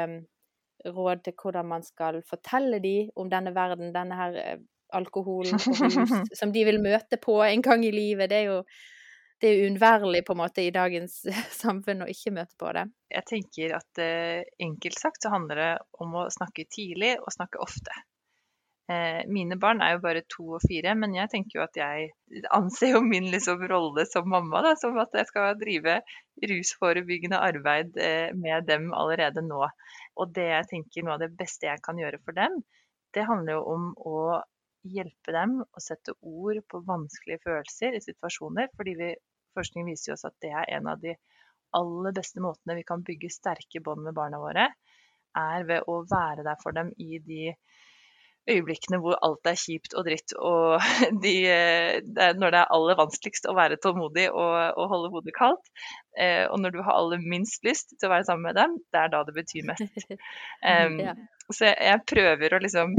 råd 0.85 1.23
til 1.25 1.35
hvordan 1.41 1.67
man 1.67 1.83
skal 1.83 2.21
fortelle 2.23 2.79
de 2.79 3.09
om 3.19 3.27
denne 3.29 3.51
verden, 3.55 3.91
denne 3.93 4.15
her 4.15 4.39
eh, 4.39 4.63
alkohol 4.97 5.49
og 5.55 5.69
rus 5.69 6.35
som 6.39 6.51
de 6.55 6.65
vil 6.67 6.81
møte 6.83 7.19
på 7.21 7.39
en 7.45 7.63
gang 7.65 7.85
i 7.85 7.93
livet. 7.95 8.31
Det 8.31 8.43
er 8.43 8.53
jo 8.53 8.59
det 9.43 9.49
er 9.51 9.65
uunnværlig 9.65 10.21
på 10.25 10.31
en 10.31 10.39
måte 10.39 10.63
i 10.63 10.71
dagens 10.73 11.19
samfunn 11.61 12.05
å 12.05 12.09
ikke 12.09 12.33
møte 12.37 12.55
på 12.59 12.71
det. 12.75 12.85
Jeg 13.11 13.27
tenker 13.29 13.77
at 13.77 14.01
eh, 14.01 14.47
enkelt 14.63 14.99
sagt 14.99 15.25
så 15.25 15.33
handler 15.33 15.61
det 15.61 15.71
om 16.01 16.15
å 16.21 16.27
snakke 16.31 16.67
tidlig 16.71 17.17
og 17.19 17.33
snakke 17.35 17.59
ofte. 17.63 17.93
Eh, 18.87 19.25
mine 19.27 19.57
barn 19.57 19.81
er 19.81 19.95
jo 19.95 20.01
bare 20.03 20.21
to 20.29 20.43
og 20.55 20.63
fire, 20.63 20.93
men 20.95 21.15
jeg 21.17 21.31
tenker 21.31 21.57
jo 21.57 21.63
at 21.63 21.77
jeg 21.79 22.09
anser 22.53 22.93
jo 22.93 23.01
min 23.01 23.31
liksom 23.33 23.63
rolle 23.71 24.05
som 24.05 24.27
mamma 24.29 24.61
da, 24.61 24.75
som 24.77 24.97
at 25.01 25.15
jeg 25.17 25.25
skal 25.31 25.57
drive 25.57 25.97
rusforebyggende 26.51 27.39
arbeid 27.41 27.97
eh, 27.97 28.29
med 28.37 28.69
dem 28.69 28.91
allerede 28.93 29.41
nå. 29.45 29.63
Og 30.21 30.35
det 30.37 30.47
jeg 30.51 30.69
tenker 30.71 31.05
noe 31.05 31.17
av 31.17 31.25
det 31.25 31.33
beste 31.35 31.67
jeg 31.67 31.81
kan 31.85 31.97
gjøre 31.99 32.21
for 32.21 32.37
dem, 32.37 32.61
det 33.15 33.25
handler 33.25 33.57
jo 33.57 33.63
om 33.73 33.89
å 34.05 34.19
hjelpe 34.85 35.33
dem 35.35 35.59
å 35.65 35.83
sette 35.83 36.15
ord 36.21 36.61
på 36.71 36.81
vanskelige 36.87 37.43
følelser 37.45 37.97
i 37.97 38.03
situasjoner. 38.03 38.69
Fordi 38.77 38.95
vi, 38.99 39.13
forskning 39.57 39.87
viser 39.89 40.15
oss 40.15 40.27
at 40.27 40.35
det 40.43 40.53
er 40.53 40.69
en 40.77 40.91
av 40.93 41.01
de 41.01 41.15
aller 41.75 42.15
beste 42.15 42.43
måtene 42.43 42.77
vi 42.77 42.85
kan 42.87 43.03
bygge 43.03 43.33
sterke 43.33 43.81
bånd 43.83 44.05
med 44.05 44.15
barna 44.15 44.39
våre, 44.39 44.69
er 45.35 45.65
ved 45.67 45.89
å 45.91 45.99
være 46.07 46.45
der 46.47 46.59
for 46.61 46.75
dem 46.75 46.93
i 47.01 47.19
de 47.19 47.55
øyeblikkene 48.45 48.99
hvor 49.01 49.17
alt 49.25 49.49
er 49.49 49.57
kjipt 49.57 49.95
og 49.97 50.05
dritt, 50.07 50.35
og 50.37 50.77
de, 51.23 51.35
det 52.05 52.27
når 52.39 52.53
det 52.53 52.61
er 52.61 52.73
aller 52.77 52.99
vanskeligst 52.99 53.47
å 53.49 53.55
være 53.57 53.79
tålmodig 53.81 54.27
og, 54.31 54.55
og 54.77 54.91
holde 54.91 55.11
hodet 55.15 55.35
kaldt. 55.37 55.71
Eh, 56.17 56.45
og 56.45 56.61
når 56.61 56.75
du 56.75 56.83
har 56.85 56.99
aller 56.99 57.23
minst 57.23 57.65
lyst 57.67 57.95
til 57.95 58.09
å 58.09 58.13
være 58.13 58.27
sammen 58.29 58.49
med 58.49 58.59
dem, 58.59 58.77
det 58.93 59.01
er 59.01 59.13
da 59.13 59.23
det 59.27 59.35
betyr 59.35 59.65
mest. 59.71 60.13
Um, 60.61 60.99
ja. 61.07 61.15
Så 61.53 61.73
jeg 61.73 62.05
prøver 62.09 62.55
å 62.55 62.61
liksom 62.61 62.95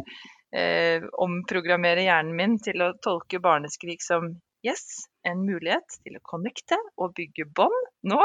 eh, 0.55 1.05
omprogrammere 1.23 2.07
hjernen 2.07 2.37
min 2.39 2.59
til 2.63 2.85
å 2.85 2.95
tolke 3.03 3.41
barneskrik 3.43 4.05
som 4.05 4.35
yes, 4.67 5.07
en 5.27 5.43
mulighet 5.47 5.99
til 6.05 6.19
å 6.19 6.25
connecte 6.27 6.79
og 7.03 7.15
bygge 7.17 7.47
bånd. 7.57 7.89
Nå 8.07 8.19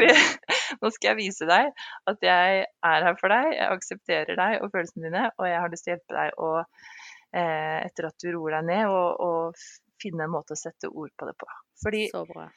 vi 0.00 0.10
nå 0.80 0.90
skal 0.94 1.10
jeg 1.10 1.18
vise 1.20 1.48
deg 1.48 1.70
at 2.10 2.24
jeg 2.24 2.64
er 2.64 3.06
her 3.08 3.18
for 3.20 3.34
deg, 3.34 3.50
jeg 3.56 3.78
aksepterer 3.78 4.40
deg 4.40 4.60
og 4.60 4.74
følelsene 4.74 5.08
dine, 5.08 5.24
og 5.38 5.48
jeg 5.50 5.62
har 5.62 5.72
lyst 5.72 5.86
til 5.86 5.94
å 5.94 5.96
hjelpe 5.96 6.18
deg 6.18 6.44
å, 6.46 6.50
eh, 7.40 7.78
etter 7.86 8.10
at 8.10 8.18
du 8.22 8.30
roer 8.34 8.58
deg 8.58 8.68
ned, 8.72 8.84
og, 8.90 9.24
og, 9.28 9.64
finne 10.02 10.26
en 10.26 10.32
måte 10.34 10.52
å 10.52 10.58
sette 10.58 10.88
ord 10.90 11.12
på 11.16 11.24
det 11.24 11.32
på. 11.38 11.46
Fordi 11.80 12.00
Så 12.10 12.24
bra. 12.28 12.48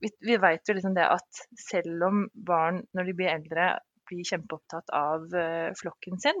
vi, 0.00 0.08
vi 0.24 0.36
vet 0.40 0.70
jo 0.70 0.76
liksom 0.78 0.94
det 0.96 1.04
at 1.10 1.40
selv 1.58 2.04
om 2.06 2.20
barn 2.32 2.78
når 2.96 3.08
de 3.10 3.14
blir 3.18 3.32
eldre 3.32 3.66
blir 4.08 4.24
kjempeopptatt 4.28 4.92
av 4.94 5.26
uh, 5.34 5.74
flokken 5.76 6.22
sin, 6.22 6.38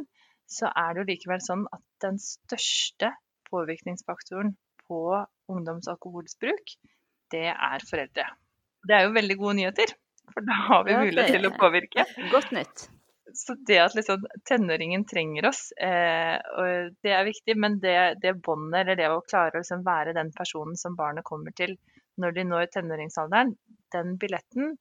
så 0.50 0.70
er 0.70 0.94
det 0.94 1.02
jo 1.02 1.08
likevel 1.12 1.42
sånn 1.42 1.64
at 1.72 1.82
den 2.04 2.18
største 2.20 3.10
påvirkningsfaktoren 3.50 4.54
på 4.88 5.00
ungdoms 5.52 5.88
alkoholsbruk, 5.90 6.74
det 7.32 7.48
er 7.52 7.86
foreldre. 7.88 8.26
Det 8.84 8.96
er 8.96 9.06
jo 9.06 9.14
veldig 9.14 9.36
gode 9.40 9.58
nyheter, 9.60 9.94
for 10.32 10.44
da 10.44 10.58
har 10.68 10.84
vi 10.88 10.98
mulighet 10.98 11.38
til 11.38 11.48
å 11.48 11.54
påvirke. 11.56 12.04
Godt 12.32 12.52
nytt. 12.56 12.88
Så 13.34 13.56
det 13.66 13.78
at 13.82 13.96
liksom 13.96 14.26
tenåringen 14.46 15.06
trenger 15.10 15.48
oss, 15.48 15.72
eh, 15.80 16.36
det 17.02 17.12
er 17.12 17.24
viktig. 17.26 17.56
Men 17.58 17.80
det, 17.82 17.96
det 18.22 18.36
båndet, 18.44 18.84
eller 18.84 19.00
det 19.00 19.08
å 19.10 19.24
klare 19.24 19.56
å 19.56 19.64
liksom 19.64 19.82
være 19.86 20.14
den 20.14 20.30
personen 20.36 20.76
som 20.78 20.96
barnet 20.98 21.26
kommer 21.26 21.54
til 21.56 21.74
når 22.20 22.36
de 22.36 22.44
når 22.46 22.68
tenåringsalderen, 22.76 23.56
den 23.94 24.14
billetten 24.22 24.76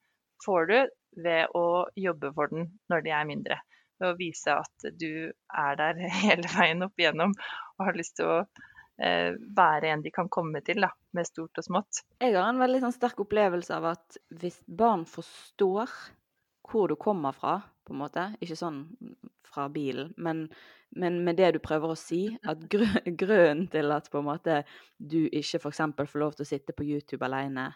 får 0.46 0.68
du 0.70 0.78
ved 1.24 1.56
å 1.58 1.88
jobbe 1.98 2.34
for 2.36 2.52
den 2.52 2.68
når 2.92 3.06
de 3.08 3.14
er 3.16 3.30
mindre. 3.30 3.58
Å 4.04 4.14
vise 4.20 4.56
at 4.60 4.88
du 5.00 5.32
er 5.32 5.80
der 5.80 6.00
hele 6.24 6.50
veien 6.56 6.86
opp 6.86 7.00
igjennom 7.00 7.36
og 7.78 7.86
har 7.88 7.98
lyst 7.98 8.18
til 8.20 8.30
å 8.30 8.40
eh, 9.02 9.34
være 9.58 9.94
en 9.94 10.04
de 10.06 10.12
kan 10.14 10.30
komme 10.32 10.62
til, 10.66 10.84
da, 10.84 10.92
med 11.16 11.30
stort 11.30 11.62
og 11.62 11.68
smått. 11.68 12.04
Jeg 12.22 12.36
har 12.38 12.50
en 12.50 12.62
veldig 12.62 12.84
sånn 12.86 12.96
sterk 12.96 13.24
opplevelse 13.26 13.78
av 13.78 13.94
at 13.96 14.20
hvis 14.42 14.60
barn 14.68 15.08
forstår 15.10 15.92
hvor 16.70 16.90
du 16.90 16.96
kommer 16.96 17.36
fra, 17.36 17.58
på 17.84 17.94
en 17.94 18.02
måte, 18.06 18.30
ikke 18.42 18.58
sånn 18.58 18.84
fra 19.54 19.68
bilen, 19.70 20.14
men, 20.18 20.46
men 20.96 21.20
med 21.26 21.38
det 21.38 21.52
du 21.56 21.60
prøver 21.64 21.94
å 21.94 22.00
si, 22.00 22.26
at 22.48 22.64
grunnen 23.22 23.68
til 23.74 23.94
at 23.94 24.10
på 24.12 24.22
en 24.22 24.30
måte 24.30 24.62
du 24.98 25.26
ikke 25.28 25.60
f.eks. 25.60 25.84
får 26.00 26.22
lov 26.22 26.38
til 26.38 26.48
å 26.48 26.50
sitte 26.50 26.76
på 26.76 26.88
YouTube 26.88 27.26
alene, 27.28 27.72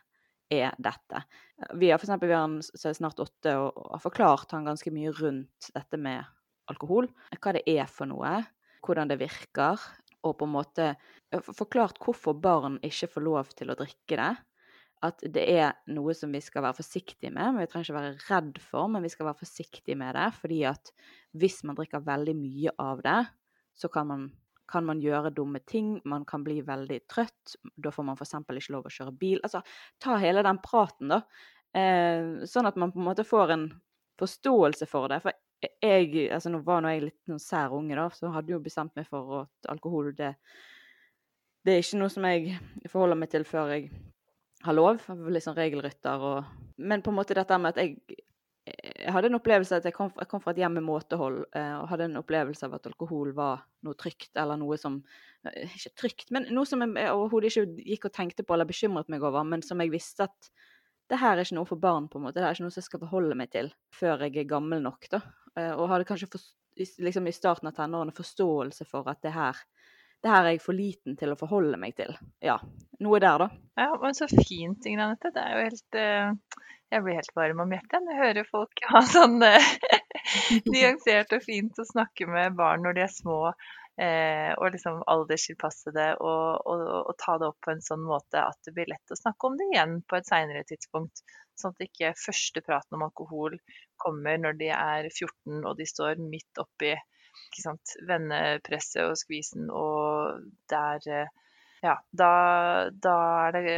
er 0.53 0.75
dette. 0.79 1.23
Vi 1.75 1.91
har 1.91 1.99
har 1.99 2.13
en 2.13 2.57
som 2.63 2.89
er 2.89 2.97
snart 2.97 3.19
åtte 3.23 3.53
og 3.59 3.77
har 3.93 4.03
forklart 4.03 4.53
han 4.55 4.67
ganske 4.67 4.91
mye 4.93 5.13
rundt 5.17 5.71
dette 5.75 5.99
med 5.99 6.23
alkohol. 6.71 7.09
Hva 7.35 7.55
det 7.55 7.65
er 7.67 7.87
for 7.91 8.09
noe, 8.09 8.39
hvordan 8.85 9.11
det 9.11 9.19
virker, 9.19 9.81
og 10.25 10.37
på 10.39 10.47
en 10.47 10.55
måte 10.55 10.91
forklart 11.45 11.99
hvorfor 12.03 12.37
barn 12.39 12.79
ikke 12.85 13.09
får 13.11 13.25
lov 13.25 13.51
til 13.57 13.71
å 13.71 13.77
drikke 13.79 14.19
det. 14.19 14.33
At 15.05 15.21
det 15.21 15.43
er 15.53 15.75
noe 15.93 16.15
som 16.17 16.31
vi 16.33 16.39
skal 16.41 16.63
være 16.65 16.79
forsiktige 16.79 17.29
med, 17.29 17.53
men 17.53 17.61
vi 17.61 17.69
trenger 17.69 17.91
ikke 17.91 17.99
være 17.99 18.13
redd 18.31 18.61
for, 18.63 18.89
men 18.89 19.03
vi 19.05 19.11
skal 19.13 19.27
være 19.29 19.41
forsiktige 19.43 19.97
med 19.99 20.17
det. 20.17 20.31
Fordi 20.39 20.63
at 20.71 20.91
hvis 21.37 21.61
man 21.69 21.77
drikker 21.77 22.05
veldig 22.05 22.33
mye 22.39 22.73
av 22.81 23.03
det, 23.05 23.19
så 23.77 23.91
kan 23.93 24.09
man, 24.09 24.23
kan 24.67 24.85
man 24.87 25.01
gjøre 25.01 25.33
dumme 25.35 25.61
ting. 25.65 25.97
Man 26.05 26.25
kan 26.27 26.43
bli 26.43 26.59
veldig 26.65 26.99
trøtt. 27.09 27.57
Da 27.75 27.91
får 27.93 28.07
man 28.07 28.17
f.eks. 28.19 28.35
ikke 28.43 28.75
lov 28.75 28.87
å 28.89 28.93
kjøre 28.93 29.15
bil. 29.17 29.41
Altså, 29.43 29.63
ta 30.03 30.17
hele 30.21 30.43
den 30.45 30.61
praten, 30.63 31.13
da. 31.13 31.21
Eh, 31.77 32.47
sånn 32.49 32.69
at 32.69 32.79
man 32.79 32.93
på 32.93 33.01
en 33.01 33.07
måte 33.09 33.27
får 33.27 33.53
en 33.55 33.67
forståelse 34.19 34.87
for 34.89 35.11
det. 35.11 35.21
For 35.23 35.35
jeg, 35.81 36.27
altså 36.33 36.51
nå 36.53 36.61
var 36.65 36.83
nå 36.83 36.93
jeg 36.93 37.07
litt 37.07 37.31
noen 37.31 37.41
sær 37.41 37.73
unge, 37.77 37.95
da, 37.97 38.07
så 38.13 38.31
hadde 38.33 38.53
jo 38.53 38.61
bestemt 38.63 38.95
meg 38.97 39.07
for 39.09 39.43
at 39.43 39.71
alkohol 39.73 40.11
det, 40.17 40.33
det 41.65 41.73
er 41.73 41.83
ikke 41.83 42.01
noe 42.01 42.13
som 42.13 42.27
jeg 42.29 42.57
forholder 42.91 43.19
meg 43.19 43.31
til 43.33 43.45
før 43.47 43.73
jeg 43.75 43.89
har 44.65 44.77
lov. 44.77 45.01
Jeg 45.07 45.33
Litt 45.33 45.45
sånn 45.45 45.57
regelrytter 45.57 46.29
og 46.31 46.55
Men 46.77 47.01
på 47.01 47.09
en 47.09 47.17
måte 47.17 47.33
dette 47.33 47.57
med 47.57 47.73
at 47.73 47.81
jeg 47.81 48.19
jeg 49.07 49.15
hadde 49.15 49.29
en 49.31 49.37
opplevelse 49.37 49.77
at 49.79 49.85
jeg 49.87 49.95
kom, 49.95 50.09
jeg 50.19 50.27
kom 50.27 50.41
fra 50.43 50.51
et 50.51 50.59
hjem 50.59 50.73
med 50.75 50.83
måtehold, 50.83 51.37
eh, 51.55 51.75
og 51.79 51.87
hadde 51.93 52.09
en 52.09 52.19
opplevelse 52.19 52.67
av 52.67 52.73
at 52.75 52.89
alkohol 52.89 53.31
var 53.37 53.61
noe 53.87 53.95
trygt, 53.95 54.33
eller 54.35 54.59
noe 54.59 54.75
som 54.81 54.97
eh, 55.47 55.63
Ikke 55.77 55.93
trygt, 56.03 56.31
men 56.35 56.49
noe 56.51 56.67
som 56.67 56.83
jeg 56.83 57.13
overhodet 57.13 57.53
ikke 57.53 57.87
gikk 57.93 58.09
og 58.09 58.15
tenkte 58.17 58.43
på 58.43 58.57
eller 58.57 58.67
bekymret 58.67 59.07
meg 59.13 59.23
over, 59.23 59.47
men 59.47 59.63
som 59.63 59.79
jeg 59.79 59.93
visste 59.95 60.27
at 60.27 60.51
det 61.07 61.21
her 61.21 61.37
er 61.39 61.47
ikke 61.47 61.55
noe 61.55 61.69
for 61.69 61.79
barn, 61.79 62.09
på 62.11 62.19
en 62.19 62.25
måte. 62.25 62.41
Det 62.41 62.43
er 62.49 62.57
ikke 62.57 62.65
noe 62.67 62.75
som 62.75 62.83
jeg 62.83 62.89
skal 62.89 63.03
forholde 63.05 63.39
meg 63.39 63.51
til 63.53 63.71
før 63.95 64.25
jeg 64.27 64.41
er 64.41 64.49
gammel 64.49 64.83
nok, 64.83 65.07
da. 65.13 65.21
Eh, 65.55 65.71
Og 65.71 65.87
hadde 65.87 66.09
kanskje 66.09 66.27
for, 66.33 66.43
liksom 66.75 67.31
i 67.31 67.35
starten 67.35 67.71
av 67.71 67.77
tenårene 67.79 68.15
forståelse 68.17 68.89
for 68.91 69.07
at 69.07 69.23
det 69.23 69.31
her 69.37 69.63
det 70.25 70.31
her 70.33 70.47
er 70.47 70.55
jeg 70.55 70.63
for 70.63 70.73
liten 70.73 71.15
til 71.15 71.29
å 71.29 71.37
forholde 71.37 71.77
meg 71.79 71.93
til. 71.95 72.09
Ja, 72.43 72.55
noe 73.05 73.19
der, 73.21 73.43
da. 73.43 73.47
Ja, 73.77 73.91
men 74.01 74.15
så 74.17 74.25
fint, 74.25 74.81
Ingrid 74.89 75.03
Anette. 75.05 75.29
Det 75.35 75.43
er 75.43 75.53
jo 75.53 75.65
helt 75.67 75.97
eh, 76.01 76.63
Jeg 76.93 77.03
blir 77.03 77.17
helt 77.19 77.33
varm 77.35 77.63
om 77.63 77.73
hjertet 77.75 78.03
når 78.03 78.13
jeg 78.13 78.23
hører 78.23 78.47
folk 78.51 78.83
ha 78.91 79.01
sånn 79.15 79.41
eh, 79.43 79.71
nyansert 80.73 81.33
og 81.35 81.43
fint 81.43 81.81
å 81.81 81.87
snakke 81.87 82.29
med 82.31 82.55
barn 82.59 82.85
når 82.85 82.95
de 82.97 83.03
er 83.03 83.11
små, 83.11 83.39
eh, 83.99 84.53
og 84.55 84.71
liksom 84.75 85.01
alderstilpassede, 85.11 86.07
og, 86.21 86.69
og, 86.69 86.85
og 87.11 87.17
ta 87.19 87.35
det 87.41 87.49
opp 87.51 87.59
på 87.65 87.73
en 87.73 87.83
sånn 87.83 88.05
måte 88.07 88.43
at 88.43 88.59
det 88.67 88.75
blir 88.77 88.89
lett 88.93 89.13
å 89.13 89.19
snakke 89.19 89.49
om 89.49 89.59
det 89.59 89.67
igjen 89.73 89.99
på 90.07 90.19
et 90.19 90.29
seinere 90.29 90.63
tidspunkt. 90.69 91.25
Sånn 91.57 91.73
at 91.73 91.87
ikke 91.87 92.13
første 92.21 92.61
praten 92.61 92.99
om 92.99 93.07
alkohol 93.07 93.57
kommer 93.99 94.37
når 94.39 94.59
de 94.59 94.71
er 94.75 95.09
14 95.09 95.63
og 95.65 95.73
de 95.79 95.87
står 95.89 96.21
midt 96.21 96.61
oppi 96.61 96.93
ikke 97.47 97.63
sant, 97.63 97.95
vennepresset 98.07 99.03
og 99.05 99.17
skvisen, 99.19 99.67
og 99.73 100.47
der 100.71 101.11
eh, 101.11 101.35
Ja, 101.83 101.93
da, 102.09 102.29
da 102.89 103.17
er 103.45 103.53
det 103.53 103.73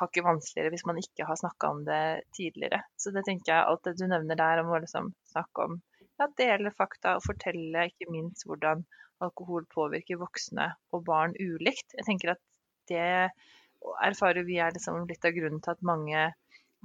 hakket 0.00 0.24
vanskeligere 0.26 0.72
hvis 0.74 0.86
man 0.88 0.98
ikke 1.00 1.26
har 1.28 1.38
snakka 1.38 1.70
om 1.74 1.82
det 1.86 2.02
tidligere. 2.36 2.82
Så 2.98 3.12
det 3.14 3.24
tenker 3.28 3.52
jeg, 3.52 3.66
alt 3.66 3.84
det 3.86 3.96
du 4.00 4.06
nevner 4.10 4.38
der 4.38 4.62
om 4.62 4.72
å 4.72 4.80
liksom 4.82 5.12
snakke 5.30 5.68
om 5.68 5.80
ja, 6.18 6.28
dele 6.38 6.72
fakta 6.74 7.16
og 7.18 7.26
fortelle 7.26 7.88
ikke 7.90 8.10
minst 8.10 8.46
hvordan 8.48 8.84
alkohol 9.24 9.66
påvirker 9.72 10.20
voksne 10.20 10.70
og 10.92 11.04
barn 11.06 11.36
ulikt. 11.38 11.94
Jeg 11.96 12.08
tenker 12.08 12.34
at 12.34 12.42
det 12.90 13.30
erfarer 14.04 14.46
vi 14.46 14.58
er 14.62 14.74
liksom 14.74 15.06
litt 15.08 15.24
av 15.24 15.36
grunnen 15.36 15.62
til 15.64 15.74
at 15.74 15.86
mange 15.86 16.30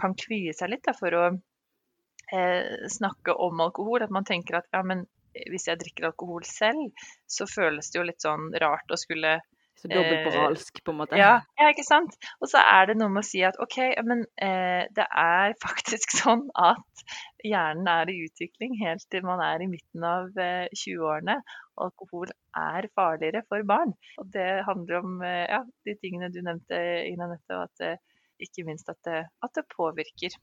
kan 0.01 0.15
kvie 0.17 0.53
seg 0.55 0.71
litt 0.71 0.85
da, 0.87 0.93
for 0.97 1.15
å 1.17 1.23
eh, 1.31 2.87
snakke 2.91 3.35
om 3.35 3.63
alkohol. 3.63 4.03
At 4.05 4.13
man 4.13 4.27
tenker 4.27 4.59
at 4.59 4.69
ja, 4.73 4.83
men 4.87 5.05
hvis 5.51 5.67
jeg 5.69 5.79
drikker 5.79 6.09
alkohol 6.09 6.45
selv, 6.47 6.91
så 7.27 7.47
føles 7.47 7.91
det 7.91 7.99
jo 7.99 8.07
litt 8.07 8.23
sånn 8.23 8.51
rart 8.63 8.91
å 8.91 8.99
skulle 8.99 9.39
Så 9.79 9.89
dobbeltmoralsk, 9.89 10.84
på 10.86 10.93
en 10.93 10.97
måte. 10.99 11.17
ja, 11.17 11.39
ja, 11.57 11.69
ikke 11.73 11.86
sant? 11.88 12.13
Og 12.39 12.51
så 12.51 12.62
er 12.62 12.91
det 12.91 12.97
noe 12.99 13.10
med 13.10 13.23
å 13.23 13.25
si 13.25 13.41
at 13.47 13.57
OK, 13.63 13.79
men 14.05 14.21
eh, 14.38 14.84
det 14.93 15.07
er 15.07 15.55
faktisk 15.65 16.13
sånn 16.19 16.45
at 16.60 17.05
hjernen 17.45 17.89
er 17.89 18.12
i 18.12 18.19
utvikling 18.27 18.77
helt 18.84 19.07
til 19.10 19.25
man 19.25 19.41
er 19.41 19.63
i 19.63 19.69
midten 19.71 20.05
av 20.05 20.38
eh, 20.38 20.67
20-årene. 20.69 21.39
Alkohol 21.81 22.29
er 22.57 22.91
farligere 22.93 23.41
for 23.49 23.65
barn. 23.65 23.95
Og 24.21 24.29
det 24.36 24.49
handler 24.67 25.01
om 25.01 25.17
eh, 25.25 25.47
ja, 25.49 25.63
de 25.88 25.97
tingene 26.03 26.29
du 26.29 26.43
nevnte, 26.45 26.77
Ina 27.10 27.31
Nette, 27.31 27.57
og 27.57 27.65
at 27.65 27.81
det 27.81 27.93
ikke 28.41 28.65
minst 28.65 28.89
at 28.89 29.01
det, 29.05 29.25
at 29.45 29.57
det 29.57 29.69
påvirker 29.73 30.38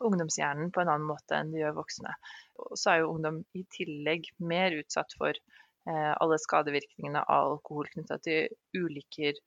ungdomshjernen 0.00 0.70
på 0.72 0.82
en 0.82 0.90
annen 0.92 1.08
måte 1.08 1.36
enn 1.36 1.50
det 1.52 1.62
gjør 1.62 1.80
voksne. 1.80 2.12
Og 2.64 2.78
så 2.78 2.92
er 2.92 3.02
jo 3.02 3.10
ungdom 3.14 3.42
i 3.56 3.64
tillegg 3.74 4.30
mer 4.42 4.74
utsatt 4.78 5.14
for 5.18 5.34
eh, 5.34 5.60
alle 5.88 6.36
skadevirkningene 6.38 7.22
av 7.24 7.54
alkohol 7.54 7.88
knytta 7.88 8.18
til 8.22 8.50
ulykker, 8.76 9.38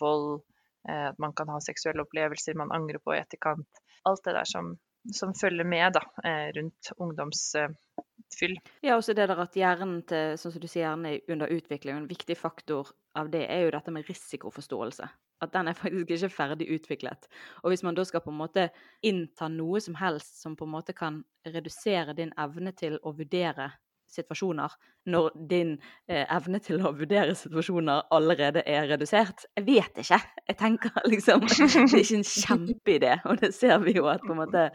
vold, 0.00 0.42
eh, 0.88 1.08
at 1.10 1.18
man 1.18 1.32
kan 1.32 1.48
ha 1.52 1.60
seksuelle 1.64 2.04
opplevelser 2.04 2.58
man 2.58 2.72
angrer 2.74 3.00
på 3.02 3.14
i 3.14 3.20
etterkant. 3.22 3.82
Alt 4.08 4.24
det 4.24 4.36
der 4.36 4.48
som, 4.48 4.74
som 5.14 5.34
følger 5.34 5.64
med 5.64 5.96
da, 5.96 6.02
eh, 6.24 6.48
rundt 6.56 6.92
ungdomsfyll. 6.96 8.58
Ja, 8.82 8.96
også 8.96 9.14
det 9.16 9.28
der 9.30 9.44
at 9.44 9.56
hjernen 9.56 10.02
til, 10.08 10.36
sånn 10.40 10.54
som 10.54 10.62
du 10.62 10.68
sier, 10.68 10.86
hjernen 10.88 11.14
er 11.14 11.32
under 11.32 11.54
utvikling. 11.54 11.96
En 11.96 12.10
viktig 12.10 12.36
faktor 12.38 12.92
av 13.18 13.32
det 13.32 13.46
er 13.48 13.66
jo 13.66 13.72
dette 13.74 13.94
med 13.94 14.06
risikoforståelse. 14.08 15.08
At 15.38 15.52
den 15.54 15.70
er 15.70 15.76
faktisk 15.78 16.10
ikke 16.10 16.34
ferdig 16.34 16.66
utviklet. 16.74 17.28
Og 17.62 17.70
hvis 17.70 17.84
man 17.86 17.94
da 17.94 18.02
skal 18.06 18.24
på 18.24 18.32
en 18.32 18.40
måte 18.40 18.68
innta 19.06 19.46
noe 19.52 19.78
som 19.80 19.94
helst 20.00 20.40
som 20.42 20.56
på 20.58 20.66
en 20.66 20.74
måte 20.74 20.94
kan 20.98 21.20
redusere 21.46 22.16
din 22.18 22.32
evne 22.38 22.72
til 22.74 22.98
å 23.06 23.14
vurdere 23.14 23.70
situasjoner, 24.12 24.72
når 25.08 25.30
din 25.50 25.74
eh, 26.08 26.24
evne 26.24 26.60
til 26.64 26.80
å 26.82 26.92
vurdere 26.96 27.36
situasjoner 27.38 28.08
allerede 28.14 28.64
er 28.66 28.88
redusert 28.90 29.46
Jeg 29.56 29.66
vet 29.66 30.02
ikke. 30.02 30.20
Jeg 30.48 30.58
tenker 30.60 31.00
liksom 31.12 31.46
Det 31.46 31.60
er 31.60 32.02
ikke 32.02 32.20
en 32.20 32.28
kjempeidé, 32.28 33.14
og 33.28 33.40
det 33.42 33.54
ser 33.56 33.78
vi 33.84 33.98
jo 33.98 34.08
at 34.10 34.24
på 34.24 34.34
en 34.34 34.42
måte 34.42 34.68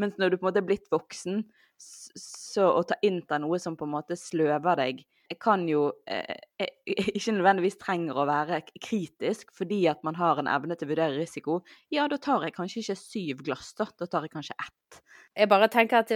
Mens 0.00 0.18
når 0.20 0.34
du 0.34 0.38
på 0.38 0.46
en 0.46 0.50
måte 0.50 0.62
er 0.62 0.68
blitt 0.68 0.90
voksen, 0.92 1.44
så 1.76 2.70
å 2.72 2.86
ta 2.88 2.96
innta 3.04 3.38
noe 3.42 3.58
som 3.60 3.76
på 3.76 3.84
en 3.84 3.92
måte 3.98 4.16
sløver 4.16 4.78
deg 4.80 5.02
Jeg 5.26 5.38
kan 5.42 5.66
jo 5.68 5.90
eh, 6.08 6.38
eh, 6.62 6.72
ikke 6.86 7.34
nødvendigvis 7.36 7.78
trenger 7.82 8.16
å 8.16 8.28
være 8.28 8.62
kritisk 8.78 9.50
fordi 9.56 9.82
at 9.90 10.04
man 10.06 10.16
har 10.16 10.40
en 10.40 10.48
evne 10.50 10.76
til 10.78 10.86
å 10.86 10.92
vurdere 10.94 11.18
risiko. 11.18 11.60
Ja, 11.92 12.06
da 12.08 12.16
tar 12.22 12.46
jeg 12.46 12.54
kanskje 12.56 12.84
ikke 12.84 12.98
syv 13.00 13.42
glass, 13.48 13.72
da. 13.76 13.88
Da 13.98 14.06
tar 14.06 14.24
jeg 14.24 14.32
kanskje 14.36 14.56
ett. 14.62 15.00
Jeg 15.36 15.50
bare 15.50 15.68
tenker 15.72 16.04
at 16.04 16.14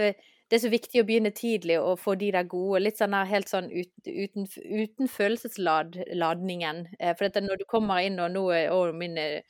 det, 0.51 0.57
er 0.57 0.63
så 0.65 0.71
viktig 0.73 0.99
å 0.99 1.07
begynne 1.07 1.31
tidlig 1.31 1.77
og 1.79 1.95
få 2.01 2.17
de 2.19 2.27
der 2.35 2.43
gode, 2.51 2.81
litt 2.83 2.99
sånn 2.99 3.15
der 3.15 3.29
helt 3.29 3.47
sånn 3.47 3.69
ut, 3.71 3.91
uten, 4.03 4.47
uten 4.67 5.07
følelsesladningen. 5.07 6.81
Eh, 6.99 7.13
For 7.15 7.27
dette, 7.29 7.43
når 7.45 7.61
du 7.61 7.65
kommer 7.71 8.03
inn 8.03 8.19
og 8.19 8.33
nå 8.35 8.43
å, 8.51 8.81
min, 8.97 9.15
eh, 9.17 9.41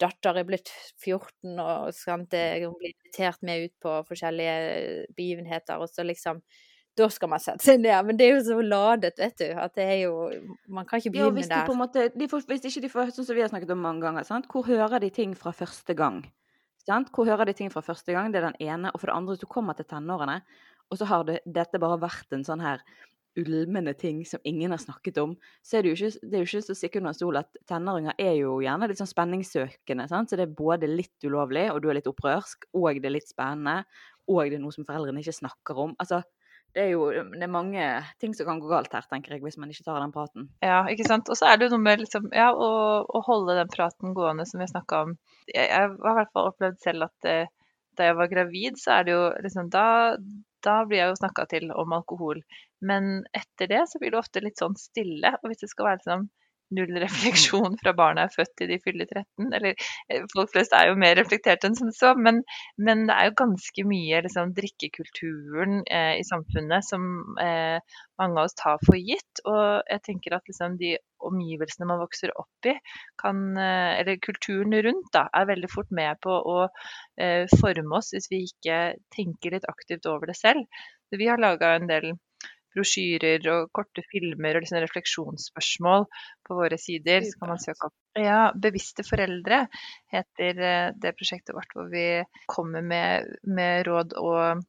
datter 0.00 0.36
er 0.36 0.44
blitt 0.44 0.68
14 1.00 1.56
og 1.56 1.88
sant, 1.96 2.36
hun 2.36 2.76
blir 2.76 2.92
invitert 2.92 3.40
med 3.48 3.64
ut 3.64 3.74
på 3.80 3.96
forskjellige 4.10 5.06
begivenheter, 5.16 5.80
og 5.80 5.88
så 5.88 6.04
liksom 6.04 6.42
Da 6.96 7.10
skal 7.12 7.28
man 7.28 7.40
sette 7.44 7.60
seg 7.60 7.80
ned. 7.82 8.06
Men 8.08 8.16
det 8.16 8.24
er 8.24 8.38
jo 8.38 8.44
så 8.46 8.54
ladet, 8.64 9.18
vet 9.20 9.34
du, 9.36 9.50
at 9.60 9.74
det 9.76 9.84
er 9.84 9.98
jo 10.06 10.14
Man 10.72 10.86
kan 10.88 10.96
ikke 11.00 11.10
Ja, 11.12 11.26
begynne 11.28 11.34
hvis 11.36 11.50
de 11.50 11.54
der. 11.54 11.74
måte, 11.76 12.06
de 12.16 12.28
får, 12.28 12.46
hvis 12.48 12.64
ikke 12.64 12.84
de 12.86 12.88
får, 12.88 13.10
sånn 13.16 13.26
som 13.28 13.36
vi 13.36 13.44
har 13.44 13.50
snakket 13.52 13.72
om 13.74 13.82
mange 13.84 14.00
ganger, 14.04 14.24
sant? 14.24 14.48
hvor 14.48 14.64
hører 14.64 15.00
de 15.04 15.10
ting 15.10 15.34
fra 15.36 15.52
første 15.52 15.92
gang? 15.96 16.22
Sant? 16.86 17.10
Hvor 17.14 17.26
hører 17.26 17.48
de 17.48 17.56
ting 17.58 17.72
fra 17.72 17.82
første 17.82 18.14
gang? 18.14 18.30
Det 18.30 18.40
er 18.40 18.50
den 18.50 18.62
ene. 18.62 18.92
Og 18.94 19.02
for 19.02 19.10
det 19.10 19.16
andre, 19.18 19.36
du 19.40 19.46
kommer 19.50 19.74
til 19.74 19.88
tenårene, 19.90 20.40
og 20.90 21.00
så 21.00 21.08
har 21.10 21.26
det, 21.26 21.40
dette 21.46 21.80
bare 21.82 21.98
vært 21.98 22.34
en 22.36 22.46
sånn 22.46 22.62
her 22.62 22.84
ulmende 23.36 23.92
ting 23.98 24.22
som 24.24 24.40
ingen 24.48 24.72
har 24.72 24.80
snakket 24.80 25.18
om, 25.20 25.34
så 25.64 25.76
er 25.76 25.84
det 25.84 25.90
jo 25.92 25.96
ikke, 25.98 26.28
det 26.30 26.40
jo 26.40 26.46
ikke 26.46 26.62
så 26.64 26.76
sikkert 26.78 27.02
under 27.02 27.16
stol 27.18 27.40
at 27.42 27.58
tenåringer 27.68 28.16
er 28.22 28.32
jo 28.38 28.54
gjerne 28.64 28.88
litt 28.88 29.00
sånn 29.02 29.10
spenningssøkende. 29.10 30.06
Sant? 30.08 30.30
Så 30.30 30.38
det 30.38 30.46
er 30.46 30.56
både 30.56 30.88
litt 30.88 31.26
ulovlig, 31.26 31.66
og 31.72 31.82
du 31.82 31.90
er 31.90 31.98
litt 31.98 32.08
opprørsk, 32.08 32.70
og 32.78 33.02
det 33.02 33.10
er 33.10 33.16
litt 33.18 33.28
spennende, 33.28 33.82
og 34.30 34.46
det 34.46 34.58
er 34.58 34.64
noe 34.64 34.74
som 34.74 34.86
foreldrene 34.88 35.20
ikke 35.20 35.36
snakker 35.42 35.82
om. 35.84 35.92
Altså, 36.02 36.22
det 36.74 36.82
er 36.82 36.90
jo 36.92 37.06
det 37.10 37.44
er 37.44 37.52
mange 37.52 37.84
ting 38.20 38.34
som 38.36 38.48
kan 38.48 38.58
gå 38.60 38.68
galt 38.70 38.92
her, 38.92 39.04
tenker 39.10 39.34
jeg, 39.34 39.42
hvis 39.44 39.58
man 39.60 39.70
ikke 39.72 39.86
tar 39.86 40.00
den 40.02 40.14
praten. 40.14 40.48
Ja, 40.64 40.82
ikke 40.92 41.06
sant. 41.08 41.30
Og 41.32 41.38
så 41.38 41.48
er 41.48 41.56
det 41.56 41.68
jo 41.68 41.76
noe 41.76 41.84
med 41.84 42.02
liksom, 42.02 42.26
ja, 42.36 42.50
å, 42.52 42.70
å 43.06 43.22
holde 43.26 43.56
den 43.58 43.70
praten 43.72 44.16
gående 44.16 44.44
som 44.48 44.60
vi 44.60 44.68
snakka 44.70 45.04
om. 45.06 45.14
Jeg, 45.48 45.70
jeg 45.70 45.86
har 45.86 45.94
i 45.94 46.18
hvert 46.20 46.34
fall 46.36 46.50
opplevd 46.50 46.82
selv 46.82 47.08
at 47.08 47.30
eh, 47.30 47.52
da 47.96 48.10
jeg 48.10 48.18
var 48.18 48.32
gravid, 48.32 48.80
så 48.80 48.98
er 48.98 49.06
det 49.06 49.14
jo 49.14 49.22
liksom 49.46 49.70
Da, 49.72 49.86
da 50.66 50.76
blir 50.88 51.00
jeg 51.00 51.12
jo 51.12 51.20
snakka 51.22 51.46
til 51.52 51.70
om 51.72 51.94
alkohol. 51.96 52.42
Men 52.84 53.24
etter 53.36 53.70
det 53.72 53.86
så 53.90 54.00
blir 54.02 54.12
det 54.12 54.20
ofte 54.20 54.44
litt 54.44 54.60
sånn 54.60 54.76
stille. 54.80 55.32
Og 55.40 55.48
hvis 55.50 55.64
det 55.64 55.72
skal 55.72 55.90
være 55.90 56.02
liksom 56.02 56.28
null 56.74 56.96
refleksjon 57.02 57.76
fra 57.82 57.92
barna 57.96 58.26
er 58.26 58.34
født 58.34 58.54
til 58.58 58.70
de 58.72 58.78
fyller 58.82 59.08
13, 59.08 59.52
eller 59.58 59.74
eh, 59.76 60.24
folk 60.32 60.52
flest 60.54 60.74
er 60.76 60.90
jo 60.90 60.98
mer 61.00 61.16
reflektert 61.18 61.66
enn 61.66 61.76
som 61.78 61.92
så, 61.94 62.14
men, 62.18 62.42
men 62.78 63.06
det 63.08 63.16
er 63.16 63.30
jo 63.30 63.36
ganske 63.42 63.86
mye 63.86 64.22
liksom 64.26 64.54
drikkekulturen 64.56 65.82
eh, 65.86 66.16
i 66.20 66.26
samfunnet 66.26 66.86
som 66.86 67.06
eh, 67.42 67.78
mange 68.20 68.40
av 68.40 68.48
oss 68.48 68.56
tar 68.58 68.80
for 68.84 68.98
gitt. 68.98 69.42
Og 69.44 69.86
jeg 69.90 70.02
tenker 70.06 70.36
at 70.36 70.48
liksom 70.48 70.78
de 70.80 70.96
omgivelsene 71.26 71.88
man 71.88 72.02
vokser 72.02 72.32
opp 72.38 72.68
i, 72.70 72.76
kan, 73.20 73.42
eh, 73.60 74.00
eller 74.00 74.20
kulturen 74.24 74.74
rundt, 74.88 75.10
da, 75.14 75.26
er 75.32 75.50
veldig 75.52 75.70
fort 75.72 75.92
med 75.94 76.20
på 76.24 76.34
å 76.34 76.58
eh, 76.66 77.46
forme 77.60 78.00
oss 78.00 78.12
hvis 78.14 78.30
vi 78.32 78.44
ikke 78.48 78.80
tenker 79.14 79.56
litt 79.56 79.68
aktivt 79.70 80.08
over 80.10 80.30
det 80.30 80.38
selv. 80.38 80.66
Så 81.06 81.20
vi 81.20 81.28
har 81.30 81.38
laga 81.38 81.76
en 81.76 81.86
del 81.90 82.16
brosjyrer 82.76 83.46
og 83.52 83.70
korte 83.74 84.04
filmer 84.10 84.58
og 84.58 84.64
liksom 84.64 84.82
refleksjonsspørsmål 84.84 86.06
på 86.46 86.58
våre 86.58 86.78
sider. 86.80 87.24
Så 87.26 87.40
kan 87.40 87.52
man 87.54 87.62
søke 87.62 87.90
opp. 87.90 87.96
Ja, 88.20 88.40
Bevisste 88.52 89.04
foreldre 89.06 89.64
heter 90.12 90.62
eh, 90.70 90.88
det 91.02 91.16
prosjektet 91.18 91.56
vårt, 91.56 91.72
hvor 91.74 91.90
vi 91.92 92.06
kommer 92.52 92.84
med, 92.84 93.32
med 93.48 93.86
råd 93.88 94.16
og, 94.20 94.62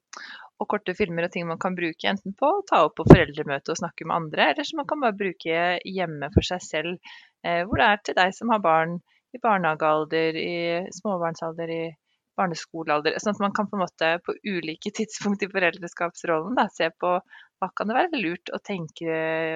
og 0.58 0.72
korte 0.72 0.96
filmer 0.98 1.28
og 1.28 1.36
ting 1.36 1.48
man 1.50 1.62
kan 1.62 1.78
bruke 1.78 2.10
enten 2.10 2.36
på 2.38 2.50
å 2.50 2.66
ta 2.68 2.84
opp 2.88 2.98
på 3.00 3.08
foreldremøte 3.12 3.74
og 3.74 3.82
snakke 3.82 4.08
med 4.08 4.18
andre, 4.22 4.50
eller 4.52 4.68
som 4.68 4.82
man 4.82 4.90
kan 4.90 5.04
bare 5.04 5.20
bruke 5.20 5.70
hjemme 5.86 6.32
for 6.34 6.48
seg 6.48 6.64
selv, 6.66 7.14
eh, 7.46 7.64
hvor 7.68 7.80
det 7.80 7.92
er 7.92 8.04
til 8.04 8.20
deg 8.20 8.36
som 8.36 8.56
har 8.56 8.64
barn 8.64 8.98
i 9.36 9.42
barnehagealder, 9.44 10.38
i 10.40 10.58
småbarnsalder, 10.96 11.72
i 11.72 11.86
barneskolealder. 12.38 13.18
Sånn 13.22 13.36
at 13.36 13.44
man 13.44 13.54
kan 13.56 13.70
på 13.70 13.78
en 13.78 13.84
måte 13.84 14.12
på 14.26 14.36
ulike 14.46 14.94
tidspunkt 14.96 15.44
i 15.44 15.52
foreldreskapsrollen 15.52 16.58
da, 16.58 16.68
se 16.74 16.90
på 17.02 17.18
hva 17.58 17.70
kan 17.76 17.90
det 17.90 17.98
være 17.98 18.22
lurt 18.22 18.52
å 18.54 18.62
tenke 18.64 19.16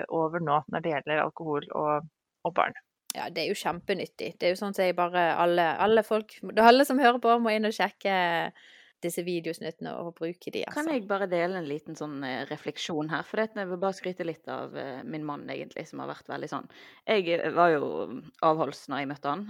over 0.09 0.43
nå 0.43 0.61
når 0.71 0.83
det 0.83 0.93
gjelder 0.95 1.23
alkohol 1.25 1.67
og, 1.77 2.07
og 2.47 2.55
barn. 2.57 2.77
Ja, 3.11 3.27
det 3.29 3.43
er 3.43 3.49
jo 3.51 3.59
kjempenyttig. 3.59 4.35
Det 4.39 4.47
er 4.47 4.53
jo 4.53 4.59
sånn 4.61 4.75
at 4.75 4.79
jeg 4.79 4.95
bare 4.95 5.33
alle, 5.35 5.65
alle 5.83 6.03
folk 6.07 6.37
Alle 6.55 6.85
som 6.87 7.01
hører 7.01 7.19
på, 7.23 7.33
må 7.43 7.51
inn 7.51 7.67
og 7.67 7.75
sjekke 7.75 8.13
disse 9.03 9.23
videosnuttene 9.25 9.93
og 9.99 10.13
bruke 10.17 10.51
de, 10.53 10.63
altså. 10.65 10.81
Kan 10.81 10.89
jeg 10.93 11.05
bare 11.09 11.27
dele 11.31 11.59
en 11.59 11.67
liten 11.67 11.97
sånn 11.97 12.21
eh, 12.27 12.43
refleksjon 12.49 13.11
her? 13.11 13.25
For 13.27 13.41
jeg 13.41 13.67
vil 13.69 13.81
bare 13.81 13.97
skryte 13.97 14.27
litt 14.27 14.47
av 14.51 14.77
eh, 14.77 15.01
min 15.07 15.25
mann, 15.27 15.47
egentlig, 15.51 15.87
som 15.89 16.03
har 16.03 16.11
vært 16.11 16.29
veldig 16.31 16.49
sånn 16.51 16.69
Jeg 17.09 17.27
eh, 17.35 17.47
var 17.55 17.73
jo 17.73 18.21
avholds 18.47 18.85
når 18.91 19.03
jeg 19.03 19.11
møtte 19.11 19.33
han, 19.33 19.43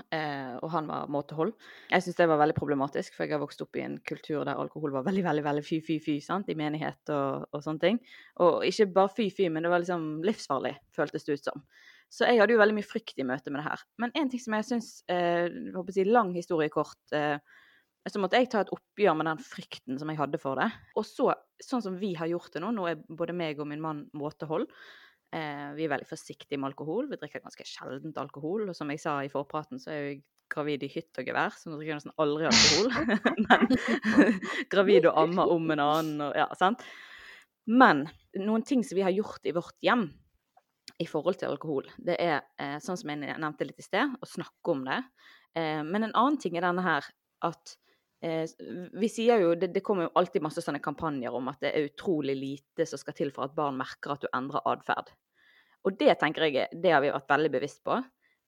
og 0.61 0.67
han 0.73 0.89
var 0.89 1.11
måtehold. 1.11 1.53
Jeg 1.91 2.05
syns 2.05 2.19
det 2.19 2.27
var 2.31 2.41
veldig 2.41 2.57
problematisk, 2.57 3.15
for 3.15 3.25
jeg 3.25 3.35
har 3.35 3.43
vokst 3.43 3.63
opp 3.63 3.77
i 3.79 3.85
en 3.85 3.97
kultur 4.07 4.43
der 4.47 4.59
alkohol 4.59 4.93
var 4.95 5.05
veldig, 5.07 5.23
veldig 5.27 5.45
veldig 5.45 5.63
fy-fy-fy, 5.65 6.19
sant, 6.23 6.49
i 6.51 6.57
menighet 6.57 7.11
og, 7.13 7.47
og 7.51 7.63
sånne 7.63 7.83
ting. 7.85 8.01
Og 8.43 8.65
ikke 8.67 8.89
bare 8.95 9.15
fy-fy, 9.15 9.49
men 9.51 9.65
det 9.65 9.71
var 9.73 9.83
liksom 9.83 10.11
livsfarlig, 10.27 10.75
føltes 10.95 11.27
det 11.27 11.39
ut 11.39 11.51
som. 11.51 11.65
Så 12.11 12.27
jeg 12.27 12.41
hadde 12.41 12.51
jo 12.55 12.59
veldig 12.59 12.75
mye 12.75 12.87
frykt 12.87 13.21
i 13.23 13.25
møte 13.27 13.51
med 13.53 13.61
det 13.61 13.69
her. 13.69 13.83
Men 14.03 14.11
en 14.19 14.31
ting 14.31 14.41
som 14.43 14.55
jeg 14.57 14.67
syns 14.67 14.89
eh, 15.11 15.47
Lang 16.11 16.33
historie 16.35 16.71
kort. 16.73 16.99
Eh, 17.15 17.37
så 18.09 18.17
måtte 18.17 18.39
jeg 18.39 18.49
ta 18.49 18.63
et 18.63 18.73
oppgjør 18.73 19.13
med 19.19 19.27
den 19.29 19.41
frykten 19.45 19.99
som 20.01 20.09
jeg 20.09 20.17
hadde 20.17 20.39
for 20.41 20.57
det. 20.57 20.71
Og 20.97 21.05
så, 21.05 21.29
sånn 21.61 21.83
som 21.85 21.99
vi 22.01 22.15
har 22.17 22.31
gjort 22.31 22.55
det 22.55 22.63
nå, 22.63 22.71
nå 22.73 22.87
er 22.89 23.03
både 23.05 23.35
meg 23.37 23.61
og 23.61 23.69
min 23.69 23.83
mann 23.83 24.07
måtehold. 24.17 24.65
Eh, 25.31 25.67
vi 25.77 25.85
er 25.85 25.91
veldig 25.93 26.09
forsiktige 26.09 26.57
med 26.57 26.71
alkohol. 26.71 27.11
Vi 27.11 27.19
drikker 27.21 27.43
ganske 27.43 27.65
sjeldent 27.67 28.17
alkohol. 28.17 28.65
Og 28.71 28.77
som 28.77 28.89
jeg 28.89 29.03
sa 29.03 29.19
i 29.21 29.29
forpraten, 29.31 29.79
så 29.79 29.93
er 29.93 30.01
jeg 30.01 30.23
gravid 30.51 30.83
i 30.83 30.89
hytt 30.91 31.21
og 31.21 31.29
gevær, 31.29 31.53
så 31.55 31.69
nå 31.69 31.77
drikker 31.77 31.93
jeg 31.93 32.01
nesten 32.01 32.17
aldri 32.19 32.49
alkohol. 32.49 32.89
Men 33.47 33.69
gravid 34.73 35.07
og 35.11 35.21
ammer 35.21 35.53
om 35.53 35.69
en 35.75 35.83
annen 35.85 36.25
og 36.27 36.41
ja, 36.41 36.49
sant. 36.59 36.83
Men 37.69 38.07
noen 38.41 38.65
ting 38.67 38.81
som 38.83 38.97
vi 38.97 39.05
har 39.05 39.13
gjort 39.15 39.45
i 39.45 39.53
vårt 39.55 39.77
hjem 39.85 40.09
i 41.01 41.07
forhold 41.09 41.37
til 41.39 41.53
alkohol, 41.53 41.87
det 42.01 42.17
er 42.21 42.41
eh, 42.61 42.77
sånn 42.83 42.97
som 42.99 43.13
jeg 43.13 43.21
nevnte 43.21 43.67
litt 43.67 43.79
i 43.79 43.85
sted, 43.85 44.17
å 44.17 44.27
snakke 44.27 44.73
om 44.73 44.83
det. 44.89 44.99
Eh, 45.57 45.79
men 45.85 46.09
en 46.09 46.15
annen 46.17 46.41
ting 46.41 46.57
er 46.57 46.65
denne 46.65 46.83
her 46.85 47.07
at 47.45 47.77
vi 48.21 49.07
sier 49.09 49.41
jo, 49.41 49.55
det, 49.57 49.71
det, 49.73 49.81
kommer 49.81 50.05
jo 50.05 50.13
alltid 50.21 50.43
masse 50.45 50.61
sånne 50.61 50.81
kampanjer 50.83 51.33
om 51.33 51.47
at 51.49 51.63
det 51.63 51.71
er 51.73 51.87
utrolig 51.87 52.35
lite 52.37 52.85
som 52.85 53.01
skal 53.01 53.15
til 53.17 53.33
for 53.33 53.47
at 53.47 53.55
barn 53.57 53.79
merker 53.79 54.13
at 54.13 54.21
du 54.21 54.29
endrer 54.37 54.61
atferd. 54.69 55.09
Og 55.89 55.97
det 55.97 56.13
tenker 56.21 56.45
jeg, 56.45 56.69
det 56.77 56.93
har 56.93 57.01
vi 57.01 57.09
vært 57.09 57.31
veldig 57.31 57.51
bevisst 57.55 57.81
på. 57.87 57.97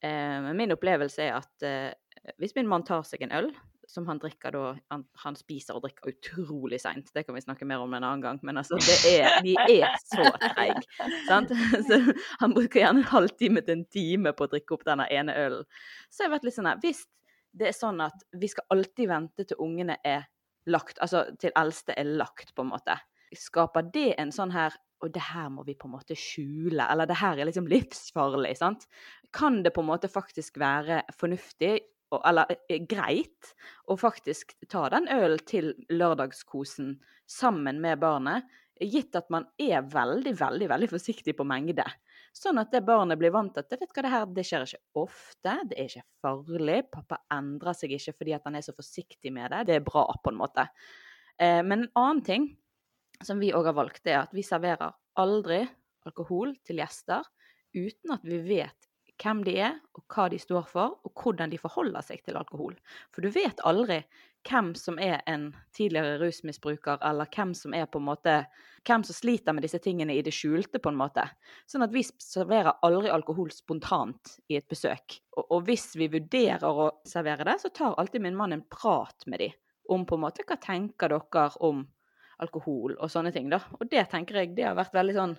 Eh, 0.03 0.49
min 0.53 0.75
opplevelse 0.75 1.25
er 1.25 1.39
at 1.39 1.65
eh, 1.65 1.89
hvis 2.38 2.53
min 2.57 2.69
mann 2.69 2.86
tar 2.86 3.01
seg 3.07 3.25
en 3.25 3.33
øl, 3.33 3.49
som 3.89 4.05
han 4.07 4.19
drikker 4.21 4.53
da 4.55 4.62
han, 4.93 5.03
han 5.23 5.36
spiser 5.38 5.75
og 5.77 5.83
drikker 5.86 6.13
utrolig 6.13 6.79
seint. 6.81 7.09
Det 7.13 7.25
kan 7.25 7.36
vi 7.36 7.43
snakke 7.43 7.67
mer 7.67 7.83
om 7.83 7.93
en 7.93 8.03
annen 8.03 8.23
gang, 8.23 8.39
men 8.45 8.57
altså, 8.62 8.79
det 8.79 8.95
er, 9.09 9.41
de 9.43 9.55
er 9.59 9.97
så 10.01 10.29
treige. 10.39 10.81
Sant? 11.29 11.51
Så 11.89 11.99
han 12.39 12.55
bruker 12.55 12.81
gjerne 12.83 13.03
en 13.03 13.12
halvtime 13.12 13.63
til 13.65 13.79
en 13.79 13.86
time 13.91 14.33
på 14.33 14.47
å 14.47 14.53
drikke 14.53 14.77
opp 14.77 14.88
denne 14.88 15.09
ene 15.12 15.36
ølen. 15.36 15.67
Så 16.09 16.23
jeg 16.23 16.31
har 16.31 16.38
vært 16.38 16.47
litt 16.47 16.57
sånn 16.57 16.69
her 16.69 16.81
Hvis 16.83 17.03
det 17.53 17.69
er 17.69 17.77
sånn 17.77 18.01
at 18.03 18.25
vi 18.39 18.49
skal 18.51 18.67
alltid 18.73 19.09
vente 19.11 19.45
til 19.47 19.59
ungene 19.61 19.99
er 20.03 20.25
lagt, 20.69 20.99
altså 21.03 21.25
til 21.39 21.53
eldste 21.59 21.95
er 21.99 22.09
lagt, 22.09 22.53
på 22.55 22.65
en 22.65 22.71
måte, 22.73 22.97
skaper 23.33 23.85
det 23.93 24.13
en 24.21 24.33
sånn 24.33 24.53
her 24.53 24.75
og 25.03 25.11
det 25.11 25.23
her 25.33 25.49
må 25.51 25.65
vi 25.67 25.75
på 25.75 25.89
en 25.89 25.97
måte 25.97 26.15
skjule, 26.15 26.85
eller 26.85 27.09
det 27.09 27.17
her 27.19 27.35
er 27.35 27.49
liksom 27.49 27.65
livsfarlig, 27.67 28.53
sant? 28.55 28.85
Kan 29.35 29.59
det 29.65 29.73
på 29.75 29.83
en 29.83 29.89
måte 29.89 30.07
faktisk 30.07 30.61
være 30.61 31.01
fornuftig 31.19 31.73
eller 32.21 32.51
greit 32.89 33.53
å 33.89 33.97
faktisk 33.97 34.53
ta 34.69 34.85
den 34.93 35.09
ølen 35.11 35.41
til 35.49 35.71
lørdagskosen 35.89 36.99
sammen 37.29 37.81
med 37.81 38.01
barnet, 38.03 38.45
gitt 38.79 39.15
at 39.17 39.29
man 39.33 39.47
er 39.61 39.85
veldig, 39.89 40.35
veldig 40.39 40.69
veldig 40.69 40.89
forsiktig 40.91 41.35
på 41.37 41.45
mengde. 41.47 41.85
Sånn 42.34 42.58
at 42.58 42.72
det 42.74 42.82
barnet 42.86 43.19
blir 43.22 43.34
vant 43.34 43.54
til 43.54 43.62
at 43.62 43.69
vet 43.78 43.91
hva, 43.93 44.02
det 44.02 44.12
her 44.12 44.26
det 44.34 44.46
skjer 44.48 44.65
ikke 44.65 45.04
ofte, 45.04 45.54
det 45.69 45.78
er 45.78 45.89
ikke 45.89 46.06
farlig, 46.26 46.80
pappa 46.93 47.19
endrer 47.36 47.78
seg 47.78 47.93
ikke 47.93 48.15
fordi 48.17 48.34
han 48.36 48.58
er 48.58 48.65
så 48.65 48.74
forsiktig 48.74 49.34
med 49.36 49.54
det, 49.54 49.60
det 49.69 49.76
er 49.78 49.86
bra 49.86 50.08
på 50.24 50.34
en 50.34 50.39
måte. 50.39 50.65
Men 51.38 51.86
en 51.86 51.91
annen 52.00 52.24
ting 52.26 52.48
som 53.24 53.38
vi 53.41 53.54
òg 53.54 53.69
har 53.69 53.78
valgt, 53.78 54.08
er 54.10 54.24
at 54.24 54.34
vi 54.34 54.46
serverer 54.46 54.96
aldri 55.22 55.62
alkohol 56.08 56.56
til 56.65 56.82
gjester 56.82 57.28
uten 57.78 58.15
at 58.15 58.26
vi 58.26 58.41
vet 58.43 58.89
hvem 59.23 59.41
de 59.47 59.55
er, 59.69 59.79
og 59.95 60.03
hva 60.12 60.27
de 60.31 60.39
står 60.41 60.67
for, 60.69 60.99
og 61.03 61.23
hvordan 61.23 61.51
de 61.53 61.59
forholder 61.62 62.03
seg 62.05 62.23
til 62.25 62.38
alkohol. 62.39 62.75
For 63.13 63.23
du 63.23 63.31
vet 63.33 63.63
aldri 63.63 64.01
hvem 64.43 64.73
som 64.75 64.99
er 64.99 65.21
en 65.29 65.53
tidligere 65.75 66.17
rusmisbruker, 66.19 66.99
eller 67.01 67.29
hvem 67.31 67.53
som 67.55 67.75
er 67.77 67.88
på 67.88 68.01
en 68.01 68.09
måte 68.09 68.36
hvem 68.83 69.03
som 69.07 69.15
sliter 69.15 69.55
med 69.55 69.63
disse 69.63 69.79
tingene 69.79 70.15
i 70.17 70.23
det 70.25 70.33
skjulte, 70.36 70.81
på 70.83 70.91
en 70.91 70.99
måte. 70.99 71.23
Sånn 71.69 71.86
at 71.86 71.93
vi 71.95 72.03
serverer 72.03 72.81
aldri 72.83 73.12
alkohol 73.13 73.51
spontant 73.55 74.38
i 74.51 74.59
et 74.59 74.67
besøk. 74.67 75.21
Og, 75.38 75.45
og 75.47 75.67
hvis 75.69 75.93
vi 75.99 76.12
vurderer 76.12 76.67
å 76.67 76.89
servere 77.07 77.47
det, 77.47 77.59
så 77.63 77.71
tar 77.71 77.95
alltid 77.95 78.25
min 78.25 78.38
mann 78.38 78.55
en 78.55 78.65
prat 78.67 79.27
med 79.31 79.45
dem 79.45 79.59
om 79.91 80.05
på 80.07 80.15
en 80.15 80.23
måte 80.23 80.45
hva 80.47 80.55
tenker 80.63 81.12
dere 81.12 81.49
om 81.67 81.81
alkohol 82.43 82.95
og 82.97 83.12
sånne 83.12 83.33
ting, 83.36 83.49
da. 83.51 83.59
Og 83.79 83.88
det 83.91 84.05
tenker 84.12 84.39
jeg 84.39 84.53
det 84.57 84.67
har 84.67 84.77
vært 84.79 84.95
veldig 84.95 85.15
sånn 85.17 85.36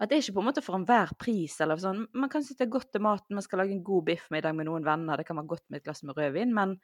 at 0.00 0.08
det 0.08 0.16
er 0.16 0.22
ikke 0.24 0.38
på 0.38 0.42
en 0.42 0.48
måte 0.48 0.64
for 0.64 0.78
enhver 0.78 1.12
pris. 1.20 1.58
eller 1.60 1.80
sånn. 1.80 2.06
Man 2.16 2.32
kan 2.32 2.44
sitte 2.44 2.68
godt 2.72 2.90
til 2.94 3.04
maten, 3.04 3.36
man 3.36 3.44
skal 3.44 3.62
lage 3.62 3.76
en 3.76 3.84
god 3.84 4.06
biffmiddag 4.08 4.56
med 4.56 4.70
noen 4.70 4.86
venner, 4.86 5.20
det 5.20 5.28
kan 5.28 5.36
være 5.36 5.52
godt 5.52 5.66
med 5.68 5.80
et 5.80 5.86
glass 5.86 6.02
med 6.08 6.16
rødvin, 6.16 6.54
men, 6.56 6.74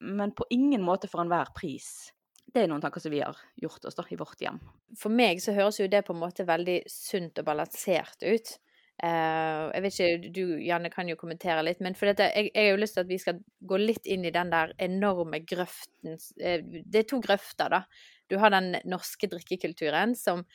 men 0.00 0.34
på 0.34 0.48
ingen 0.50 0.82
måte 0.82 1.10
for 1.10 1.22
enhver 1.22 1.54
pris. 1.54 2.10
Det 2.46 2.62
er 2.62 2.70
noen 2.70 2.82
tanker 2.82 3.02
som 3.02 3.14
vi 3.14 3.22
har 3.22 3.38
gjort 3.58 3.86
oss 3.86 3.98
da, 3.98 4.04
i 4.10 4.18
vårt 4.18 4.42
hjem. 4.42 4.58
For 4.98 5.12
meg 5.12 5.42
så 5.42 5.54
høres 5.54 5.80
jo 5.80 5.88
det 5.90 6.04
på 6.06 6.14
en 6.14 6.22
måte 6.22 6.46
veldig 6.46 6.80
sunt 6.90 7.42
og 7.42 7.46
balansert 7.46 8.22
ut. 8.22 8.54
Uh, 8.96 9.68
jeg 9.74 9.82
vet 9.84 9.96
ikke, 10.00 10.28
Du 10.32 10.44
Janne 10.64 10.88
kan 10.88 11.08
jo 11.10 11.18
kommentere 11.20 11.60
litt, 11.66 11.82
men 11.84 11.94
for 11.98 12.08
dette, 12.08 12.30
jeg, 12.32 12.48
jeg 12.54 12.62
har 12.62 12.72
jo 12.72 12.78
lyst 12.80 12.96
til 12.96 13.04
at 13.04 13.10
vi 13.10 13.18
skal 13.20 13.42
gå 13.68 13.80
litt 13.82 14.08
inn 14.08 14.24
i 14.24 14.32
den 14.32 14.48
der 14.54 14.72
enorme 14.80 15.42
grøften 15.44 16.16
uh, 16.16 16.62
Det 16.64 17.02
er 17.02 17.10
to 17.10 17.20
grøfter, 17.20 17.74
da. 17.74 17.82
Du 18.26 18.38
har 18.40 18.54
den 18.54 18.72
norske 18.88 19.28
drikkekulturen 19.28 20.16
som 20.16 20.46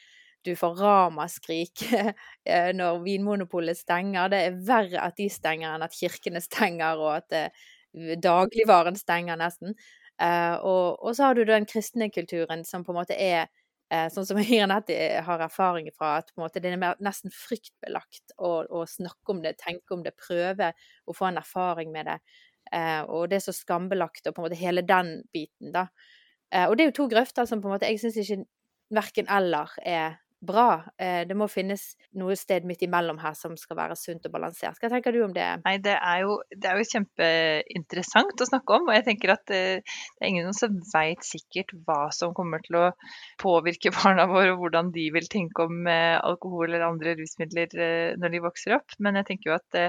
du 0.46 0.54
får 0.58 0.80
ramaskrik 0.82 1.86
uh, 1.94 2.12
når 2.80 3.02
Vinmonopolet 3.06 3.80
stenger. 3.80 4.32
Det 4.34 4.44
er 4.48 4.60
verre 4.68 5.08
at 5.08 5.18
de 5.20 5.30
stenger 5.32 5.74
enn 5.76 5.86
at 5.86 5.98
kirkene 5.98 6.42
stenger, 6.44 7.02
og 7.02 7.22
at 7.22 7.52
dagligvaren 8.24 8.96
stenger 8.96 9.40
nesten. 9.40 9.74
Og, 10.22 11.02
og, 11.02 11.10
så 11.18 11.26
har 11.26 11.36
du 11.36 11.42
den 11.44 11.66
kristne 11.68 12.08
kulturen 12.14 12.62
som 12.64 12.86
på 12.86 12.94
en 12.94 13.00
måte 13.02 13.18
er 13.18 13.50
Eh, 13.92 14.08
sånn 14.08 14.28
som 14.28 14.38
Hiranette 14.48 14.96
har 15.26 15.44
erfaring 15.44 15.90
fra, 15.92 16.16
at 16.22 16.32
måte, 16.40 16.62
det 16.64 16.72
er 16.72 17.02
nesten 17.04 17.34
fryktbelagt 17.36 18.38
å, 18.38 18.62
å, 18.64 18.86
snakke 18.88 19.34
om 19.34 19.42
det, 19.44 19.58
tenke 19.60 19.98
om 19.98 20.06
det, 20.06 20.16
prøve 20.16 20.72
å 21.04 21.16
få 21.16 21.28
en 21.28 21.42
erfaring 21.42 21.92
med 21.92 22.08
det. 22.08 22.18
Eh, 22.72 23.02
og 23.04 23.28
det 23.32 23.42
er 23.42 23.46
så 23.50 23.56
skambelagt, 23.56 24.24
og 24.24 24.38
på 24.38 24.42
en 24.42 24.48
måte 24.48 24.60
hele 24.62 24.86
den 24.88 25.18
biten, 25.36 25.74
da. 25.76 25.90
Eh, 26.56 26.70
og 26.70 26.78
det 26.78 26.86
er 26.86 26.92
jo 26.94 27.00
to 27.02 27.10
grøfter 27.12 27.48
som 27.50 27.64
på 27.64 27.68
en 27.68 27.76
måte 27.76 27.92
jeg 27.92 28.00
syns 28.00 28.20
ikke 28.22 28.44
verken 28.96 29.28
eller 29.32 29.76
er 29.88 30.18
bra. 30.42 30.84
Eh, 30.98 31.22
det 31.28 31.36
må 31.38 31.48
finnes 31.52 31.84
noe 32.18 32.36
sted 32.40 32.66
midt 32.68 32.82
imellom 32.86 33.20
her 33.22 33.36
som 33.38 33.54
skal 33.60 33.78
være 33.78 33.98
sunt 34.00 34.26
og 34.28 34.34
balansert. 34.34 34.80
Hva 34.82 34.90
tenker 34.92 35.14
du 35.14 35.22
om 35.26 35.36
det? 35.36 35.46
Nei, 35.66 35.76
det 35.84 35.96
er 35.98 36.24
jo, 36.26 36.38
det 36.56 36.70
er 36.70 36.80
jo 36.80 36.88
kjempeinteressant 36.90 38.44
å 38.44 38.50
snakke 38.50 38.80
om. 38.80 38.90
Og 38.90 38.98
jeg 38.98 39.06
tenker 39.08 39.36
at 39.36 39.54
eh, 39.54 39.84
det 39.86 40.26
er 40.26 40.32
ingen 40.32 40.52
som 40.58 40.80
veit 40.94 41.24
sikkert 41.28 41.76
hva 41.86 42.04
som 42.16 42.36
kommer 42.38 42.64
til 42.66 42.80
å 42.82 42.86
påvirke 43.42 43.94
barna 44.00 44.28
våre, 44.32 44.56
og 44.56 44.66
hvordan 44.66 44.92
de 44.96 45.08
vil 45.14 45.30
tenke 45.32 45.68
om 45.68 45.86
eh, 45.90 46.18
alkohol 46.18 46.70
eller 46.70 46.88
andre 46.90 47.16
rusmidler 47.20 48.18
når 48.20 48.34
de 48.34 48.44
vokser 48.44 48.78
opp. 48.80 48.98
Men 49.00 49.20
jeg 49.22 49.30
tenker 49.32 49.52
jo 49.52 49.58
at 49.60 49.68
det, 49.76 49.88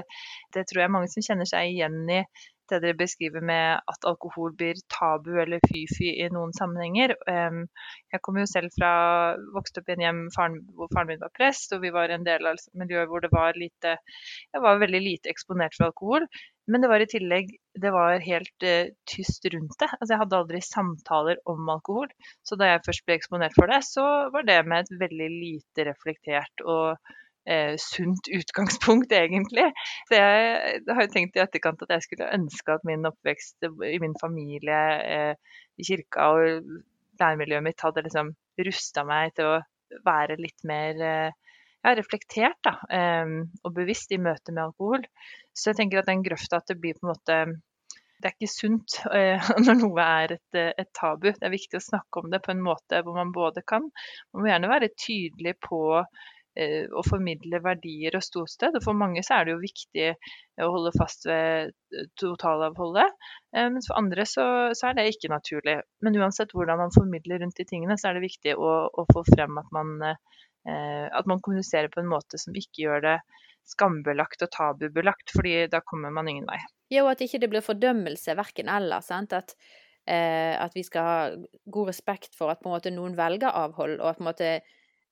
det 0.55 0.67
tror 0.69 0.85
jeg 0.85 0.93
mange 0.93 1.11
som 1.11 1.25
kjenner 1.25 1.49
seg 1.49 1.73
igjen 1.73 2.03
i 2.11 2.23
det 2.71 2.79
dere 2.83 2.97
beskriver 2.99 3.43
med 3.45 3.81
at 3.91 4.07
alkohol 4.07 4.53
blir 4.57 4.79
tabu 4.91 5.31
eller 5.41 5.61
fy-fy 5.67 6.13
i 6.23 6.29
noen 6.33 6.53
sammenhenger. 6.55 7.15
Jeg 7.27 8.21
kommer 8.23 8.43
jo 8.43 8.51
selv 8.51 8.73
fra 8.77 8.93
vokste 9.55 9.81
opp 9.81 9.91
i 9.91 9.95
en 9.97 10.05
hjem 10.05 10.21
faren, 10.35 10.59
hvor 10.77 10.91
faren 10.93 11.11
min 11.11 11.21
var 11.23 11.33
prest, 11.35 11.75
og 11.75 11.83
vi 11.83 11.93
var 11.95 12.13
en 12.13 12.25
del 12.27 12.47
av 12.49 12.61
miljøet 12.79 13.11
hvor 13.11 13.23
det 13.23 13.31
var 13.33 13.59
lite 13.59 13.97
Jeg 14.53 14.63
var 14.63 14.81
veldig 14.81 15.01
lite 15.03 15.31
eksponert 15.33 15.75
for 15.77 15.89
alkohol. 15.89 16.27
Men 16.71 16.83
det 16.83 16.87
var 16.87 17.03
i 17.03 17.09
tillegg 17.11 17.49
det 17.83 17.91
var 17.91 18.21
helt 18.23 18.65
uh, 18.67 18.91
tyst 19.09 19.43
rundt 19.51 19.75
det. 19.81 19.89
Altså, 19.97 20.13
jeg 20.13 20.21
hadde 20.21 20.39
aldri 20.39 20.61
samtaler 20.63 21.41
om 21.49 21.67
alkohol. 21.73 22.07
Så 22.47 22.55
da 22.59 22.69
jeg 22.69 22.85
først 22.85 23.03
ble 23.07 23.17
eksponert 23.19 23.57
for 23.57 23.71
det, 23.71 23.81
så 23.87 24.05
var 24.33 24.47
det 24.47 24.61
med 24.69 24.85
et 24.85 24.95
veldig 25.01 25.29
lite 25.33 25.87
reflektert 25.89 26.63
og 26.63 27.13
eh, 27.45 27.75
sunt 27.77 28.27
utgangspunkt, 28.37 29.11
egentlig. 29.11 29.67
Så 30.07 30.17
jeg, 30.17 30.79
jeg 30.79 30.95
har 30.95 31.05
jo 31.05 31.13
tenkt 31.13 31.37
i 31.37 31.43
etterkant 31.43 31.83
at 31.85 31.93
jeg 31.95 32.07
skulle 32.07 32.31
ønske 32.37 32.75
at 32.75 32.87
min 32.87 33.09
oppvekst 33.09 33.67
i 33.89 33.99
min 34.03 34.15
familie, 34.21 34.81
eh, 35.03 35.59
i 35.77 35.87
kirka 35.87 36.29
og 36.33 36.67
læremiljøet 37.19 37.65
mitt 37.65 37.83
hadde 37.83 38.05
liksom 38.05 38.33
rusta 38.67 39.05
meg 39.07 39.33
til 39.37 39.49
å 39.49 39.61
være 40.05 40.39
litt 40.41 40.65
mer 40.67 41.01
eh, 41.01 41.59
ja, 41.83 41.93
reflektert 41.97 42.59
da, 42.65 42.77
eh, 42.93 43.37
og 43.63 43.75
bevisst 43.75 44.13
i 44.13 44.21
møte 44.21 44.55
med 44.55 44.67
alkohol. 44.69 45.05
Så 45.53 45.71
jeg 45.71 45.81
tenker 45.81 46.01
at 46.01 46.09
den 46.09 46.25
grøfta 46.25 46.61
at 46.61 46.71
det 46.71 46.79
blir 46.81 46.97
på 46.97 47.07
en 47.07 47.15
måte 47.15 47.43
det 48.23 48.29
er 48.29 48.35
ikke 48.37 48.47
sunt 48.47 48.93
eh, 49.11 49.49
når 49.65 49.81
noe 49.81 50.03
er 50.23 50.37
et, 50.37 50.59
et, 50.79 50.89
tabu. 50.95 51.33
Det 51.33 51.43
er 51.43 51.51
viktig 51.51 51.75
å 51.75 51.83
snakke 51.83 52.21
om 52.21 52.29
det 52.31 52.39
på 52.45 52.53
en 52.53 52.61
måte 52.63 53.01
hvor 53.03 53.17
man 53.17 53.33
både 53.35 53.65
kan 53.67 53.89
Man 54.31 54.45
må 54.45 54.47
gjerne 54.47 54.69
være 54.71 54.93
tydelig 54.95 55.57
på 55.65 55.81
Eh, 55.97 56.42
å 56.53 57.03
formidle 57.07 57.61
verdier 57.63 58.17
og 58.17 58.25
ståsted. 58.25 58.77
Og 58.77 58.85
for 58.85 58.97
mange 58.97 59.23
så 59.25 59.39
er 59.39 59.47
det 59.47 59.55
jo 59.55 59.61
viktig 59.63 60.09
å 60.63 60.69
holde 60.75 60.93
fast 60.97 61.27
ved 61.29 61.73
eh, 61.73 62.07
totalavholdet. 62.21 63.15
Eh, 63.55 63.69
mens 63.73 63.89
for 63.89 63.99
andre 64.01 64.27
så, 64.29 64.47
så, 64.77 64.89
er 64.89 64.99
det 64.99 65.07
ikke 65.11 65.33
naturlig. 65.33 65.79
Men 66.05 66.19
uansett 66.21 66.53
hvordan 66.53 66.81
man 66.85 66.93
formidler 66.95 67.41
rundt 67.43 67.57
de 67.57 67.67
tingene, 67.69 67.97
så 67.97 68.11
er 68.11 68.19
det 68.19 68.27
viktig 68.27 68.57
å, 68.57 68.73
å 68.89 69.07
få 69.13 69.25
frem 69.33 69.57
at 69.61 69.71
man, 69.75 69.95
at 70.63 71.25
man 71.27 71.41
kommuniserer 71.43 71.89
på 71.91 71.99
en 71.99 72.07
måte 72.07 72.39
som 72.39 72.55
ikke 72.55 72.85
gjør 72.85 73.01
det 73.03 73.17
skambelagt 73.67 74.43
og 74.43 74.51
tabubelagt, 74.51 75.31
fordi 75.35 75.67
da 75.71 75.81
kommer 75.85 76.11
man 76.13 76.29
ingen 76.29 76.47
vei. 76.49 76.59
Jo, 76.93 77.07
at 77.09 77.23
ikke 77.23 77.39
det 77.41 77.49
blir 77.51 77.65
fordømmelse 77.65 78.35
verken 78.37 78.69
eller. 78.71 79.03
sant? 79.05 79.33
At, 79.33 79.55
eh, 80.05 80.53
at 80.59 80.75
vi 80.75 80.83
skal 80.85 81.07
ha 81.07 81.17
god 81.65 81.91
respekt 81.93 82.35
for 82.37 82.53
at 82.53 82.65
måte 82.67 82.93
noen 82.93 83.17
velger 83.17 83.53
avhold, 83.53 83.99
og 84.01 84.09
at 84.11 84.23
måte 84.23 84.53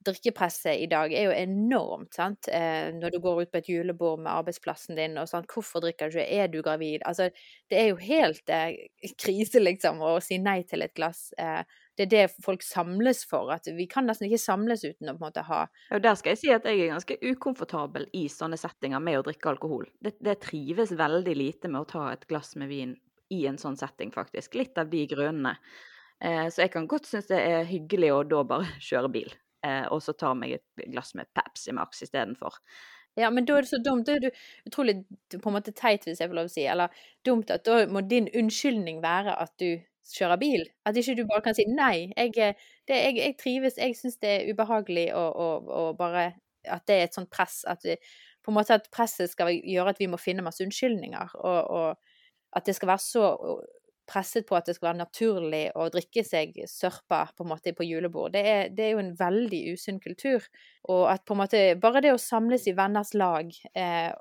drikkepresset 0.06 0.80
i 0.82 0.88
dag 0.90 1.14
er 1.14 1.28
jo 1.28 1.34
enormt, 1.36 2.14
sant. 2.16 2.50
Eh, 2.52 2.90
når 2.96 3.14
du 3.14 3.20
går 3.24 3.44
ut 3.44 3.52
på 3.52 3.60
et 3.60 3.70
julebord 3.70 4.22
med 4.24 4.32
arbeidsplassen 4.32 4.98
din 4.98 5.20
og 5.22 5.30
sånn, 5.30 5.46
hvorfor 5.52 5.84
drikker 5.84 6.10
du 6.10 6.18
ikke, 6.18 6.40
er 6.42 6.50
du 6.52 6.60
gravid? 6.66 7.06
Altså, 7.08 7.30
det 7.70 7.80
er 7.80 7.92
jo 7.92 8.00
helt 8.02 8.52
eh, 8.54 8.88
krise, 9.22 9.62
liksom, 9.62 10.02
å 10.02 10.16
si 10.24 10.40
nei 10.42 10.62
til 10.70 10.86
et 10.86 10.96
glass. 10.98 11.30
Eh, 11.38 11.62
det 12.00 12.08
er 12.08 12.12
det 12.14 12.44
folk 12.44 12.66
samles 12.66 13.24
for. 13.30 13.52
At 13.54 13.70
vi 13.78 13.86
kan 13.92 14.08
nesten 14.10 14.30
ikke 14.30 14.42
samles 14.42 14.86
uten 14.88 15.12
å 15.12 15.16
på 15.16 15.22
en 15.22 15.28
måte 15.28 15.46
ha 15.48 15.62
Ja, 15.92 16.02
der 16.02 16.18
skal 16.20 16.34
jeg 16.34 16.42
si 16.42 16.52
at 16.56 16.66
jeg 16.66 16.82
er 16.82 16.96
ganske 16.96 17.20
ukomfortabel 17.22 18.10
i 18.18 18.26
sånne 18.32 18.60
settinger 18.60 19.04
med 19.04 19.20
å 19.20 19.28
drikke 19.28 19.54
alkohol. 19.54 19.86
Det, 20.02 20.16
det 20.24 20.40
trives 20.48 20.96
veldig 20.98 21.38
lite 21.38 21.72
med 21.72 21.84
å 21.84 21.90
ta 21.94 22.08
et 22.16 22.26
glass 22.32 22.56
med 22.58 22.72
vin 22.72 22.98
i 23.32 23.46
en 23.48 23.60
sånn 23.62 23.78
setting, 23.80 24.10
faktisk. 24.12 24.58
Litt 24.60 24.80
av 24.82 24.90
de 24.92 25.06
grunnene. 25.08 25.56
Eh, 26.22 26.48
så 26.50 26.66
jeg 26.66 26.74
kan 26.74 26.90
godt 26.90 27.08
synes 27.10 27.30
det 27.30 27.40
er 27.40 27.70
hyggelig 27.70 28.12
å 28.16 28.26
da 28.28 28.44
bare 28.48 28.68
kjøre 28.82 29.14
bil 29.14 29.32
eh, 29.66 29.86
og 29.92 30.02
så 30.04 30.16
tar 30.18 30.36
meg 30.38 30.58
et 30.58 30.90
glass 30.92 31.14
med 31.18 31.30
Pepsi 31.38 31.74
Max 31.76 32.02
istedenfor. 32.06 32.58
Ja, 33.20 33.30
men 33.30 33.46
da 33.46 33.58
er 33.58 33.66
det 33.66 33.72
så 33.74 33.80
dumt. 33.84 34.08
Da 34.08 34.16
er 34.16 34.24
du 34.24 34.30
utrolig 34.70 35.02
på 35.34 35.50
en 35.50 35.56
måte 35.58 35.74
teit, 35.76 36.06
hvis 36.08 36.22
jeg 36.22 36.32
får 36.32 36.38
lov 36.38 36.48
å 36.48 36.54
si. 36.54 36.64
Eller 36.70 37.02
dumt 37.28 37.52
at 37.52 37.66
da 37.68 37.82
må 37.92 38.04
din 38.08 38.30
unnskyldning 38.32 39.02
være 39.04 39.36
at 39.42 39.52
du 39.60 39.82
kjører 40.12 40.40
bil. 40.40 40.64
At 40.88 40.98
ikke 40.98 41.18
du 41.20 41.26
bare 41.28 41.44
kan 41.46 41.58
si 41.58 41.66
nei. 41.68 42.12
Jeg, 42.16 42.38
eh, 42.40 42.70
det, 42.88 43.02
jeg, 43.10 43.18
jeg 43.20 43.38
trives, 43.42 43.80
jeg 43.82 43.98
syns 44.00 44.20
det 44.24 44.32
er 44.38 44.54
ubehagelig 44.54 45.10
å 45.16 45.92
bare 46.00 46.32
At 46.70 46.86
det 46.86 46.96
er 46.96 47.08
et 47.08 47.16
sånt 47.18 47.32
press. 47.34 47.64
At 47.68 47.84
vi, 47.84 47.98
på 48.42 48.52
en 48.52 48.58
måte 48.58 48.78
at 48.78 48.90
presset 48.94 49.32
skal 49.32 49.52
gjøre 49.52 49.96
at 49.96 50.00
vi 50.00 50.08
må 50.10 50.20
finne 50.22 50.46
masse 50.46 50.64
unnskyldninger. 50.64 51.36
Og, 51.42 51.60
og 51.68 52.58
at 52.58 52.68
det 52.68 52.76
skal 52.78 52.94
være 52.94 53.04
så 53.04 53.26
presset 54.10 54.48
på 54.48 54.58
at 54.58 54.68
det 54.68 54.76
skal 54.76 54.92
være 54.92 55.02
naturlig 55.04 55.64
å 55.78 55.88
drikke 55.94 56.24
seg 56.26 56.58
sørpa 56.70 57.24
på 57.38 57.46
måte 57.48 57.74
på 57.78 57.86
julebord. 57.88 58.34
Det 58.36 58.42
er, 58.42 58.74
det 58.74 58.86
er 58.86 58.92
jo 58.96 59.04
en 59.04 59.14
veldig 59.20 59.62
usunn 59.76 60.02
kultur. 60.04 60.46
Og 60.92 61.06
at 61.12 61.24
på 61.26 61.36
en 61.36 61.42
måte 61.44 61.64
bare 61.82 62.04
det 62.04 62.14
å 62.16 62.22
samles 62.22 62.68
i 62.68 62.76
venners 62.78 63.14
lag 63.18 63.54
eh, 63.78 64.12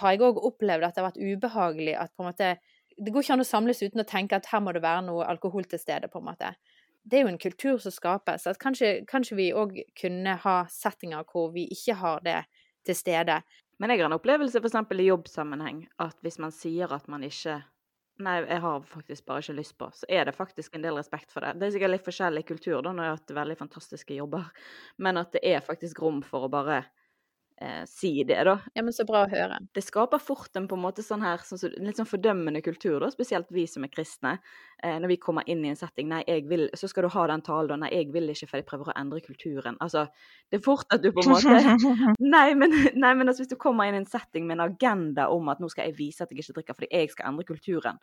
har 0.00 0.14
jeg 0.14 0.22
òg 0.22 0.40
opplevd 0.44 0.86
at 0.86 0.94
det 0.94 1.02
har 1.02 1.10
vært 1.10 1.22
ubehagelig 1.22 1.96
at 1.98 2.12
på 2.14 2.24
en 2.24 2.32
måte 2.32 2.54
Det 2.94 3.10
går 3.10 3.24
ikke 3.24 3.34
an 3.34 3.42
å 3.42 3.48
samles 3.48 3.80
uten 3.82 4.04
å 4.04 4.06
tenke 4.06 4.38
at 4.38 4.46
her 4.52 4.60
må 4.62 4.70
det 4.70 4.84
være 4.84 5.02
noe 5.02 5.24
alkohol 5.26 5.64
til 5.66 5.80
stede, 5.82 6.06
på 6.06 6.20
en 6.20 6.28
måte. 6.28 6.52
Det 7.02 7.18
er 7.18 7.24
jo 7.24 7.30
en 7.32 7.40
kultur 7.42 7.80
som 7.82 7.90
skapes. 7.90 8.46
At 8.46 8.60
kanskje, 8.62 9.00
kanskje 9.10 9.34
vi 9.34 9.48
òg 9.50 9.80
kunne 9.98 10.36
ha 10.44 10.52
settinger 10.70 11.26
hvor 11.26 11.50
vi 11.56 11.64
ikke 11.74 11.96
har 11.98 12.22
det 12.22 12.36
til 12.86 12.94
stede. 12.94 13.40
Men 13.82 13.90
jeg 13.90 14.04
har 14.04 14.12
en 14.12 14.14
opplevelse 14.14 14.62
f.eks. 14.62 14.78
i 14.94 15.08
jobbsammenheng 15.08 15.82
at 16.06 16.14
hvis 16.22 16.38
man 16.38 16.54
sier 16.54 16.94
at 16.94 17.08
man 17.10 17.26
ikke 17.26 17.58
Nei, 18.22 18.36
jeg 18.46 18.60
har 18.62 18.82
faktisk 18.86 19.24
bare 19.26 19.42
ikke 19.42 19.56
lyst 19.58 19.74
på. 19.78 19.88
Så 19.90 20.06
er 20.08 20.28
det 20.28 20.36
faktisk 20.36 20.76
en 20.76 20.84
del 20.84 20.94
respekt 20.94 21.32
for 21.34 21.42
det. 21.42 21.56
Det 21.58 21.66
er 21.66 21.72
sikkert 21.74 21.94
litt 21.96 22.04
forskjellig 22.06 22.44
kultur, 22.46 22.76
da, 22.86 22.92
når 22.92 23.02
jeg 23.02 23.10
har 23.10 23.16
hatt 23.18 23.32
veldig 23.40 23.56
fantastiske 23.58 24.18
jobber, 24.18 24.52
men 25.02 25.18
at 25.18 25.32
det 25.34 25.42
er 25.50 25.64
faktisk 25.64 26.02
rom 26.04 26.20
for 26.22 26.46
å 26.46 26.50
bare 26.52 26.76
eh, 27.58 27.82
si 27.90 28.12
det, 28.22 28.38
da. 28.46 28.60
Ja, 28.78 28.84
men 28.86 28.94
så 28.94 29.06
bra 29.08 29.24
å 29.24 29.32
høre. 29.32 29.58
Det 29.74 29.82
skaper 29.82 30.22
fort 30.22 30.54
en 30.54 30.68
på 30.70 30.78
en 30.78 30.84
måte 30.84 31.02
sånn 31.02 31.26
her, 31.26 31.42
sånn, 31.42 31.74
litt 31.82 31.98
sånn 31.98 32.10
fordømmende 32.10 32.62
kultur, 32.62 33.00
da, 33.02 33.10
spesielt 33.10 33.50
vi 33.54 33.66
som 33.70 33.86
er 33.86 33.90
kristne. 33.96 34.36
Eh, 34.84 34.98
når 35.00 35.08
vi 35.08 35.16
kommer 35.16 35.46
inn 35.48 35.62
i 35.64 35.70
en 35.72 35.78
setting 35.78 36.10
Nei, 36.10 36.20
jeg 36.28 36.44
vil 36.50 36.66
Så 36.76 36.90
skal 36.90 37.06
du 37.06 37.12
ha 37.14 37.22
den 37.30 37.42
talen, 37.44 37.70
da. 37.72 37.76
Nei, 37.86 37.90
jeg 37.94 38.10
vil 38.12 38.28
ikke, 38.28 38.48
for 38.50 38.60
jeg 38.60 38.66
prøver 38.68 38.90
å 38.92 38.96
endre 39.00 39.22
kulturen. 39.24 39.78
Altså, 39.80 40.02
det 40.52 40.58
er 40.58 40.64
fort 40.64 40.92
at 40.92 41.00
du 41.00 41.08
på 41.14 41.24
en 41.24 41.32
måte 41.32 41.54
Nei, 42.34 42.48
men, 42.58 42.74
nei, 42.92 43.12
men 43.16 43.30
altså, 43.30 43.44
hvis 43.44 43.52
du 43.54 43.56
kommer 43.60 43.88
inn 43.88 43.96
i 43.96 44.02
en 44.02 44.08
setting 44.08 44.44
med 44.44 44.58
en 44.58 44.66
agenda 44.66 45.30
om 45.32 45.48
at 45.48 45.62
nå 45.62 45.70
skal 45.72 45.88
jeg 45.88 45.96
vise 45.96 46.24
at 46.24 46.32
jeg 46.32 46.42
ikke 46.42 46.58
drikker 46.58 46.78
fordi 46.78 46.90
jeg 46.92 47.12
skal 47.14 47.30
endre 47.30 47.46
kulturen, 47.48 48.00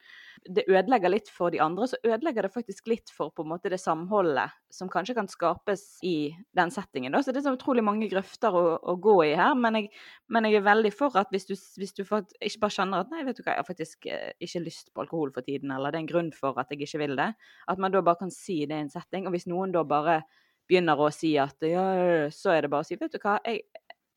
det 0.48 0.66
ødelegger 0.70 1.14
litt 1.14 1.30
for 1.30 1.54
de 1.54 1.62
andre, 1.62 1.90
så 1.92 2.00
ødelegger 2.02 2.48
det 2.48 2.54
faktisk 2.56 2.90
litt 2.90 3.14
for 3.14 3.30
på 3.36 3.46
en 3.46 3.52
måte 3.52 3.70
det 3.70 3.82
samholdet 3.82 4.56
som 4.74 4.90
kanskje 4.90 5.16
kan 5.20 5.30
skapes 5.30 5.84
i 6.08 6.32
den 6.58 6.72
settingen. 6.74 7.14
Da. 7.14 7.22
Så 7.22 7.34
det 7.36 7.42
er 7.42 7.50
så 7.50 7.56
utrolig 7.58 7.84
mange 7.86 8.10
grøfter 8.10 8.56
å, 8.56 8.64
å 8.80 8.98
gå 9.02 9.18
i 9.28 9.36
her, 9.38 9.54
men 9.60 9.78
jeg, 9.78 9.92
men 10.32 10.48
jeg, 10.48 10.58
er 10.62 10.66
veldig 10.66 10.94
for 10.96 11.20
at 11.20 11.30
hvis 11.34 11.50
du, 11.50 11.54
hvis 11.78 11.94
du 11.98 12.04
får, 12.08 12.26
ikke 12.40 12.66
bare 12.66 12.78
kjenner 12.80 13.06
at 13.06 13.14
nei, 13.14 13.26
vet 13.28 13.38
du 13.38 13.44
hva, 13.44 13.54
jeg 13.54 13.62
har 13.62 13.70
faktisk 13.70 14.10
eh, 14.10 14.32
ikke 14.42 14.64
lyst 14.66 14.94
på 14.96 15.06
alkohol 15.06 15.34
for 15.36 15.46
tiden, 15.46 15.74
eller 15.76 15.92
det 15.92 16.00
er 16.00 16.06
en 16.06 16.14
grunn 16.14 16.32
for 16.36 16.58
at 16.62 16.71
jeg 16.72 16.88
ikke 16.88 17.02
vil 17.04 17.18
det, 17.20 17.32
at 17.68 17.82
man 17.82 17.94
da 17.94 18.02
bare 18.06 18.22
kan 18.24 18.34
si 18.34 18.62
det 18.66 18.78
i 18.78 18.86
en 18.86 18.94
setting. 18.94 19.28
Og 19.28 19.36
hvis 19.36 19.48
noen 19.52 19.74
da 19.76 19.84
bare 19.88 20.22
begynner 20.70 21.00
å 21.00 21.10
si 21.14 21.34
at 21.42 21.68
ja, 21.68 21.86
så 22.34 22.56
er 22.56 22.66
det 22.66 22.72
bare 22.72 22.86
å 22.86 22.88
si 22.88 22.98
vet 23.00 23.14
du 23.14 23.20
hva, 23.22 23.38
jeg, 23.46 23.66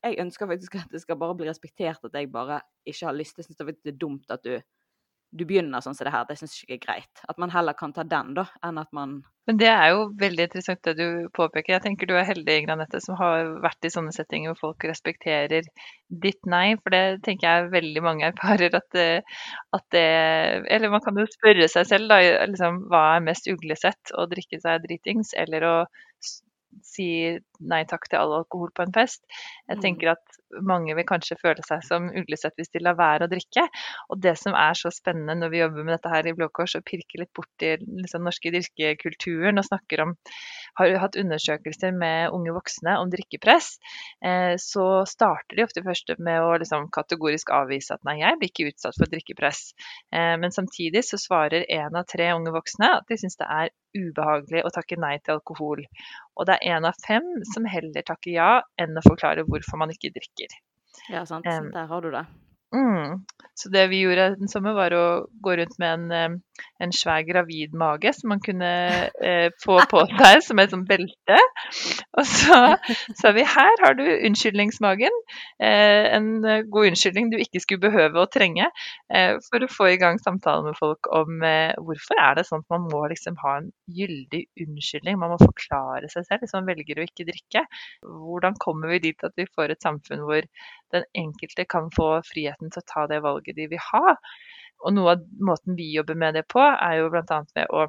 jeg 0.05 0.21
ønsker 0.23 0.51
faktisk 0.51 0.79
at 0.79 0.93
det 0.93 1.03
skal 1.03 1.19
bare 1.19 1.37
bli 1.39 1.49
respektert 1.49 2.05
at 2.07 2.17
jeg 2.19 2.31
bare 2.33 2.61
ikke 2.87 3.09
har 3.09 3.17
lyst. 3.17 3.39
Jeg 3.41 3.49
syns 3.49 3.61
det 3.61 3.95
er 3.95 3.99
dumt 3.99 4.31
at 4.35 4.45
du 4.45 4.59
du 5.35 5.45
begynner 5.49 5.83
sånn 5.83 5.97
som 5.99 6.07
det 6.07 6.13
her, 6.15 6.27
det 6.29 6.37
syns 6.39 6.55
jeg 6.57 6.67
ikke 6.69 6.77
er 6.77 6.83
greit. 6.85 7.23
At 7.31 7.41
man 7.43 7.51
heller 7.55 7.75
kan 7.79 7.93
ta 7.97 8.05
den, 8.07 8.35
da, 8.39 8.45
enn 8.67 8.79
at 8.83 8.91
man 8.95 9.17
Men 9.49 9.59
det 9.61 9.69
er 9.69 9.91
jo 9.93 10.05
veldig 10.21 10.45
interessant 10.47 10.81
det 10.87 10.95
du 10.97 11.27
påpeker. 11.37 11.75
Jeg 11.75 11.83
tenker 11.85 12.09
du 12.09 12.15
er 12.17 12.25
heldig, 12.29 12.55
Granette, 12.65 13.01
som 13.05 13.19
har 13.21 13.51
vært 13.65 13.85
i 13.85 13.91
sånne 13.93 14.15
settinger 14.17 14.55
hvor 14.55 14.61
folk 14.71 14.87
respekterer 14.89 15.67
ditt 16.25 16.49
nei. 16.49 16.77
For 16.81 16.95
det 16.95 17.03
tenker 17.27 17.49
jeg 17.51 17.73
veldig 17.75 18.05
mange 18.07 18.31
erfarer 18.31 18.79
at 18.79 18.89
det, 18.97 19.09
at 19.77 19.85
det 19.93 20.07
Eller 20.73 20.95
man 20.95 21.05
kan 21.05 21.19
jo 21.21 21.27
spørre 21.29 21.69
seg 21.69 21.91
selv, 21.91 22.09
da, 22.15 22.23
liksom, 22.49 22.85
hva 22.93 23.05
er 23.19 23.27
mest 23.29 23.51
uglesett? 23.53 24.15
Å 24.17 24.25
drikke 24.33 24.63
seg 24.65 24.87
dritings 24.87 25.35
eller 25.45 25.69
å 25.69 25.77
si 26.83 27.09
nei 27.61 27.85
takk 27.89 28.09
til 28.11 28.19
all 28.19 28.33
alkohol 28.41 28.71
på 28.75 28.83
en 28.87 28.93
fest. 28.93 29.23
Jeg 29.69 29.79
Mm. 29.79 29.83
tenker 29.83 30.11
at 30.13 30.39
mange 30.63 30.95
vil 30.95 31.05
kanskje 31.05 31.37
føle 31.41 31.63
seg 31.67 31.83
som 31.83 32.09
uglesett 32.15 32.55
hvis 32.57 32.71
de 32.71 32.79
lar 32.83 32.95
være 32.95 33.27
å 33.27 33.31
drikke. 33.31 33.69
Og 34.11 34.21
det 34.21 34.37
som 34.39 34.55
er 34.55 34.75
så 34.75 34.91
spennende 34.95 35.35
når 35.35 35.51
vi 35.51 35.59
jobber 35.63 35.85
med 35.85 35.95
dette 35.99 36.11
her 36.13 36.27
i 36.27 36.33
Blå 36.33 36.49
Kors, 36.49 36.75
og 36.77 36.85
pirker 36.85 37.19
litt 37.23 37.33
borti 37.35 37.77
liksom, 37.81 38.23
norske 38.25 38.51
drikkekulturen 38.55 39.59
og 39.59 39.65
snakker 39.65 40.01
om 40.03 40.17
Har 40.77 40.91
hatt 40.99 41.15
undersøkelser 41.15 41.93
med 41.95 42.31
unge 42.35 42.51
voksne 42.51 42.99
om 42.99 43.11
drikkepress, 43.11 43.79
eh, 44.25 44.57
så 44.59 45.07
starter 45.07 45.55
de 45.57 45.63
ofte 45.63 45.83
først 45.85 46.19
med 46.19 46.41
å 46.43 46.59
liksom, 46.59 46.89
kategorisk 46.91 47.51
avvise 47.55 47.95
at 47.95 48.03
nei, 48.05 48.19
jeg 48.19 48.39
blir 48.41 48.51
ikke 48.51 48.73
utsatt 48.73 48.99
for 48.99 49.07
drikkepress. 49.07 49.73
Eh, 50.13 50.35
men 50.37 50.51
samtidig 50.51 51.05
så 51.05 51.17
svarer 51.17 51.65
én 51.71 51.95
av 51.95 52.05
tre 52.11 52.33
unge 52.35 52.51
voksne 52.51 52.91
at 52.97 53.07
de 53.07 53.17
syns 53.17 53.37
det 53.39 53.47
er 53.47 53.71
ubehagelig 53.95 54.65
å 54.67 54.73
takke 54.75 54.99
nei 54.99 55.19
til 55.23 55.37
alkohol. 55.37 55.85
Og 56.35 56.47
det 56.49 56.59
er 56.59 56.75
én 56.75 56.85
av 56.89 56.99
fem 57.07 57.44
som 57.49 57.67
heller 57.69 58.07
takker 58.07 58.33
ja 58.35 58.51
enn 58.81 58.97
å 58.99 59.05
forklare 59.05 59.45
hvorfor 59.49 59.81
man 59.81 59.93
ikke 59.95 60.13
drikker. 60.15 60.57
Ja, 61.11 61.25
sant. 61.29 61.47
Um, 61.47 61.71
Der 61.75 61.89
har 61.91 62.05
du 62.05 62.11
det. 62.15 62.25
Mm. 62.75 63.23
Så 63.55 63.71
det 63.71 63.85
vi 63.93 64.01
gjorde 64.03 64.33
den 64.35 64.51
sommer, 64.51 64.75
var 64.75 64.95
å 64.99 65.05
gå 65.43 65.53
rundt 65.61 65.77
med 65.79 66.11
en, 66.11 66.39
en 66.83 66.93
svær 66.95 67.23
gravidmage 67.27 68.11
som 68.17 68.33
man 68.33 68.41
kunne 68.43 68.71
eh, 69.23 69.47
få 69.63 69.77
på 69.91 70.03
seg 70.19 70.41
som 70.43 70.59
et 70.59 70.73
sånt 70.75 70.89
belte. 70.89 71.39
Og 72.19 72.27
så 72.27 72.59
sa 73.21 73.33
vi 73.37 73.47
her 73.47 73.79
har 73.85 73.95
du 73.99 74.03
unnskyldningsmagen. 74.03 75.21
Eh, 75.63 76.11
en 76.17 76.29
eh, 76.43 76.65
god 76.67 76.91
unnskyldning 76.91 77.31
du 77.31 77.39
ikke 77.39 77.63
skulle 77.63 77.85
behøve 77.87 78.25
å 78.25 78.31
trenge 78.31 78.67
eh, 78.67 79.39
for 79.47 79.63
å 79.63 79.71
få 79.71 79.93
i 79.93 80.01
gang 80.03 80.19
samtaler 80.23 80.67
med 80.73 80.79
folk 80.81 81.11
om 81.15 81.47
eh, 81.47 81.79
hvorfor 81.79 82.19
er 82.27 82.41
det 82.41 82.49
sånn 82.51 82.67
at 82.67 82.75
man 82.75 82.89
må 82.91 83.05
liksom 83.13 83.39
ha 83.45 83.61
en 83.61 83.71
gyldig 83.87 84.49
unnskyldning. 84.67 85.21
Man 85.23 85.37
må 85.37 85.39
forklare 85.43 86.11
seg 86.11 86.27
selv 86.27 86.43
hvis 86.43 86.59
man 86.59 86.67
velger 86.73 86.99
å 86.99 87.07
ikke 87.07 87.31
drikke. 87.31 87.69
Hvordan 88.03 88.59
kommer 88.59 88.91
vi 88.97 89.05
dit 89.13 89.27
at 89.27 89.39
vi 89.39 89.47
får 89.55 89.77
et 89.77 89.87
samfunn 89.87 90.27
hvor 90.27 90.43
den 90.93 91.07
enkelte 91.15 91.65
kan 91.65 91.91
få 91.95 92.09
friheten 92.29 92.73
til 92.73 92.83
å 92.83 92.89
ta 92.91 93.07
det 93.11 93.23
valget 93.25 93.57
de 93.57 93.69
vil 93.73 93.83
ha. 93.93 94.17
Og 94.85 94.97
noe 94.97 95.15
av 95.17 95.25
måten 95.41 95.79
vi 95.79 95.93
jobber 95.95 96.19
med 96.19 96.37
det 96.37 96.45
på, 96.53 96.61
er 96.61 97.01
jo 97.01 97.11
bl.a. 97.13 97.41
ved 97.57 97.71
å 97.73 97.87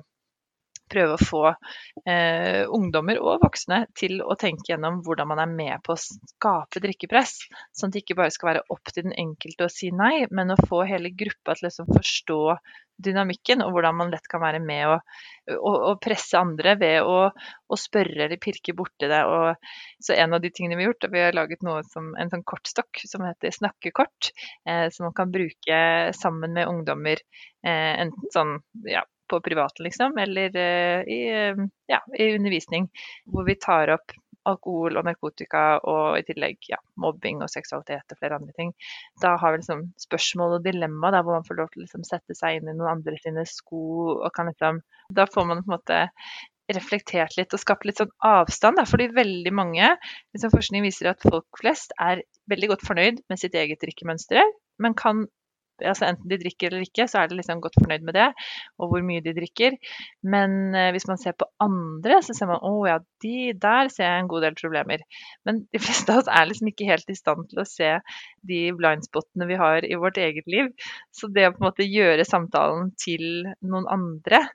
prøve 0.91 1.15
å 1.15 1.21
få 1.21 1.43
eh, 1.49 2.63
ungdommer 2.71 3.19
og 3.21 3.43
voksne 3.45 3.83
til 3.97 4.21
å 4.23 4.37
tenke 4.39 4.71
gjennom 4.71 5.01
hvordan 5.05 5.29
man 5.31 5.41
er 5.43 5.51
med 5.51 5.83
på 5.85 5.95
å 5.95 6.01
skape 6.01 6.81
drikkepress. 6.83 7.37
Sånn 7.75 7.91
at 7.91 7.97
det 7.97 8.05
ikke 8.05 8.19
bare 8.21 8.33
skal 8.33 8.53
være 8.53 8.65
opp 8.73 8.93
til 8.93 9.07
den 9.07 9.17
enkelte 9.25 9.67
å 9.67 9.71
si 9.71 9.91
nei, 9.95 10.25
men 10.31 10.53
å 10.53 10.59
få 10.69 10.83
hele 10.89 11.13
gruppa 11.13 11.55
til 11.55 11.67
å 11.67 11.69
liksom 11.69 11.93
forstå 11.93 12.41
dynamikken, 13.01 13.63
og 13.63 13.73
hvordan 13.75 13.97
man 13.99 14.11
lett 14.13 14.27
kan 14.31 14.41
være 14.43 14.61
med 14.63 14.87
å, 14.87 14.99
å, 15.55 15.71
å 15.89 15.95
presse 16.01 16.37
andre 16.39 16.75
ved 16.79 17.03
å, 17.03 17.17
å 17.27 17.79
spørre 17.79 18.27
eller 18.27 18.39
pirke 18.41 18.75
borti 18.77 19.09
det. 19.11 19.21
Og, 19.27 19.71
så 20.03 20.15
en 20.15 20.35
av 20.37 20.43
de 20.43 20.51
tingene 20.53 20.77
vi 20.79 20.85
har 20.85 20.93
gjort, 20.93 21.07
er 21.07 21.13
vi 21.15 21.25
har 21.25 21.35
laget 21.35 21.65
noe 21.65 21.81
som 21.89 22.13
en 22.19 22.31
sånn 22.31 22.45
kortstokk 22.47 23.03
som 23.09 23.25
heter 23.27 23.55
snakkekort, 23.55 24.31
eh, 24.69 24.87
som 24.95 25.09
man 25.09 25.17
kan 25.17 25.33
bruke 25.33 25.81
sammen 26.15 26.55
med 26.55 26.71
ungdommer, 26.71 27.21
eh, 27.65 27.91
enten 28.05 28.31
sånn 28.33 28.57
ja, 28.87 29.03
på 29.29 29.39
privaten, 29.45 29.87
liksom, 29.87 30.17
eller 30.21 30.55
eh, 30.59 31.01
i, 31.11 31.19
eh, 31.31 31.65
ja, 31.91 32.01
i 32.19 32.31
undervisning, 32.35 32.89
hvor 33.31 33.47
vi 33.47 33.57
tar 33.61 33.93
opp 33.95 34.15
alkohol 34.45 34.99
og 34.99 35.07
narkotika 35.07 35.63
og 35.89 36.19
i 36.19 36.25
tillegg 36.27 36.69
ja, 36.69 36.79
mobbing 37.01 37.41
og 37.43 37.51
seksualitet 37.51 38.13
og 38.13 38.19
flere 38.19 38.39
andre 38.39 38.53
ting. 38.57 38.73
Da 39.21 39.35
har 39.41 39.53
vi 39.53 39.61
liksom 39.61 39.87
spørsmål 40.05 40.59
og 40.59 40.65
dilemma 40.67 41.11
der 41.13 41.25
hvor 41.25 41.39
man 41.39 41.47
får 41.47 41.59
lov 41.61 41.71
til 41.71 41.81
å 41.81 41.85
liksom 41.87 42.05
sette 42.07 42.37
seg 42.37 42.59
inn 42.59 42.69
i 42.69 42.75
noen 42.75 42.99
andre 42.99 43.17
sine 43.21 43.45
sko 43.49 43.85
og 44.19 44.29
kan 44.35 44.51
liksom 44.51 44.83
Da 45.15 45.27
får 45.29 45.45
man 45.49 45.63
på 45.63 45.69
en 45.69 45.75
måte 45.77 45.97
reflektert 46.73 47.35
litt 47.37 47.53
og 47.53 47.61
skapt 47.61 47.85
litt 47.85 47.99
sånn 48.01 48.13
avstand. 48.25 48.79
Da, 48.79 48.87
fordi 48.89 49.11
veldig 49.13 49.53
mange 49.53 49.91
liksom 50.33 50.53
Forskning 50.53 50.85
viser 50.85 51.11
at 51.11 51.25
folk 51.25 51.61
flest 51.61 51.93
er 52.01 52.23
veldig 52.49 52.71
godt 52.73 52.85
fornøyd 52.87 53.21
med 53.29 53.41
sitt 53.41 53.57
eget 53.57 53.81
drikkemønster, 53.83 54.41
men 54.81 54.97
kan 54.97 55.25
altså 55.81 56.07
Enten 56.09 56.29
de 56.31 56.39
drikker 56.39 56.71
eller 56.71 56.85
ikke, 56.85 57.07
så 57.11 57.21
er 57.21 57.29
de 57.29 57.37
liksom 57.39 57.61
godt 57.63 57.77
fornøyd 57.79 58.05
med 58.07 58.15
det, 58.17 58.27
og 58.79 58.91
hvor 58.91 59.05
mye 59.05 59.23
de 59.25 59.33
drikker. 59.35 59.77
Men 60.23 60.75
eh, 60.75 60.91
hvis 60.95 61.07
man 61.09 61.19
ser 61.21 61.35
på 61.39 61.47
andre, 61.63 62.21
så 62.25 62.35
ser 62.37 62.49
man 62.51 62.63
å 62.65 62.73
ja, 62.87 62.99
de 63.23 63.53
der 63.61 63.91
ser 63.93 64.07
jeg 64.07 64.23
en 64.23 64.31
god 64.31 64.45
del 64.47 64.59
problemer. 64.59 65.05
Men 65.47 65.63
de 65.73 65.81
fleste 65.81 66.13
av 66.13 66.23
oss 66.23 66.31
er 66.31 66.49
liksom 66.49 66.71
ikke 66.71 66.89
helt 66.89 67.11
i 67.11 67.17
stand 67.17 67.49
til 67.51 67.63
å 67.63 67.67
se 67.69 67.91
de 68.47 68.61
blindspotene 68.77 69.49
vi 69.49 69.59
har 69.59 69.87
i 69.87 69.99
vårt 69.99 70.19
eget 70.21 70.47
liv. 70.51 70.71
Så 71.15 71.31
det 71.33 71.49
å 71.49 71.55
på 71.55 71.63
en 71.63 71.69
måte 71.69 71.89
gjøre 71.89 72.27
samtalen 72.27 72.93
til 73.01 73.49
noen 73.65 73.89
andre, 73.91 74.45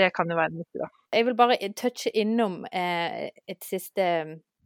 det 0.00 0.12
kan 0.16 0.30
jo 0.30 0.38
være 0.38 0.56
nyttig, 0.56 0.80
da. 0.80 0.88
Jeg 1.12 1.26
vil 1.28 1.36
bare 1.36 1.58
touche 1.76 2.10
innom 2.16 2.62
eh, 2.72 3.28
et 3.28 3.66
siste 3.66 4.06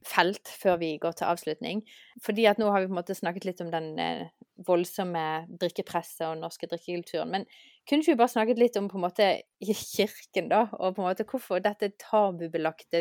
felt 0.07 0.51
før 0.63 0.79
vi 0.83 0.93
går 1.03 1.17
til 1.19 1.31
avslutning. 1.31 1.83
Fordi 2.25 2.47
at 2.51 2.61
nå 2.61 2.71
har 2.71 2.83
vi 2.83 2.91
på 2.91 2.95
en 2.95 3.01
måte 3.01 3.17
snakket 3.19 3.49
litt 3.49 3.63
om 3.65 3.73
den 3.73 3.89
eh, 3.99 4.29
voldsomme 4.67 5.23
drikkepresset 5.61 6.27
og 6.31 6.39
norske 6.41 6.67
drikkekulturen. 6.71 7.31
Men 7.33 7.43
kunne 7.89 8.01
ikke 8.03 8.15
vi 8.15 8.23
bare 8.23 8.33
snakket 8.33 8.61
litt 8.61 8.77
om 8.81 8.89
på 8.91 8.97
en 8.99 9.05
måte 9.05 9.27
kirken, 9.61 10.47
da? 10.53 10.61
Og 10.79 10.89
på 10.97 11.03
en 11.03 11.09
måte 11.11 11.29
hvorfor 11.29 11.57
dette 11.65 11.87
tabubelagte, 12.01 12.99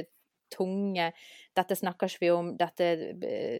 tunge 0.53 1.05
Dette 1.57 1.75
snakker 1.75 2.07
ikke 2.07 2.21
vi 2.21 2.29
om. 2.31 2.57
Dette 2.59 2.85
eh, 3.25 3.59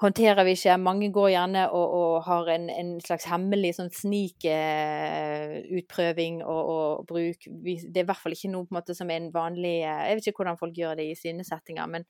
håndterer 0.00 0.44
vi 0.46 0.52
ikke. 0.56 0.76
Mange 0.80 1.12
går 1.12 1.28
gjerne 1.34 1.70
og, 1.74 1.86
og 1.98 2.22
har 2.28 2.44
en, 2.54 2.66
en, 2.72 3.00
slags 3.04 3.24
hemmelig 3.30 3.72
sånn 3.78 3.92
snikutprøving 3.94 6.36
og, 6.44 6.62
og, 6.72 7.06
bruk. 7.10 7.40
Vi, 7.64 7.72
det 7.84 7.98
er 8.00 8.04
i 8.06 8.10
hvert 8.10 8.22
fall 8.22 8.36
ikke 8.36 8.52
noe 8.54 8.66
på 8.66 8.72
en 8.74 8.80
måte 8.80 8.94
som 8.96 9.08
er 9.10 9.18
en 9.20 9.34
vanlig 9.34 9.76
eh, 9.82 10.04
Jeg 10.08 10.14
vet 10.16 10.26
ikke 10.30 10.40
hvordan 10.44 10.62
folk 10.62 10.74
gjør 10.78 10.94
det 11.00 11.06
i 11.10 11.18
sine 11.18 11.44
settinger, 11.46 11.86
men 11.90 12.02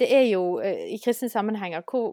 det 0.00 0.08
er 0.10 0.26
jo 0.32 0.42
eh, 0.64 0.84
i 0.94 0.98
kristne 1.02 1.28
sammenhenger 1.32 1.80
hvor 1.86 2.06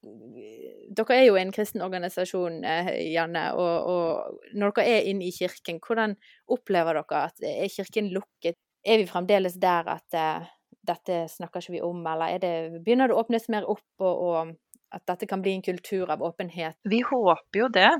dere 0.00 1.16
er 1.16 1.26
jo 1.26 1.36
en 1.36 1.52
kristen 1.52 1.82
organisasjon, 1.84 2.62
eh, 2.64 2.88
Janne, 3.12 3.50
og, 3.52 3.90
og 3.90 4.54
når 4.56 4.72
dere 4.78 4.94
er 4.96 5.10
inne 5.10 5.26
i 5.28 5.34
kirken, 5.34 5.80
hvordan 5.84 6.16
opplever 6.50 7.00
dere 7.02 7.26
at 7.28 7.44
er 7.46 7.68
kirken 7.72 8.08
lukket? 8.14 8.58
Er 8.80 9.02
vi 9.02 9.10
fremdeles 9.10 9.58
der 9.60 9.90
at 9.92 10.16
uh, 10.16 10.46
dette 10.88 11.26
snakker 11.28 11.60
ikke 11.60 11.74
vi 11.76 11.82
om, 11.84 12.00
eller 12.08 12.38
det, 12.40 12.52
begynner 12.80 13.10
det 13.10 13.16
å 13.16 13.20
åpnes 13.20 13.50
mer 13.52 13.68
opp, 13.68 13.90
og, 14.00 14.22
og, 14.30 14.54
at 14.94 15.04
dette 15.06 15.28
kan 15.30 15.42
bli 15.42 15.54
en 15.56 15.62
kultur 15.64 16.10
av 16.10 16.22
åpenhet? 16.26 16.76
Vi 16.88 17.00
håper 17.06 17.60
jo 17.60 17.68
det. 17.72 17.90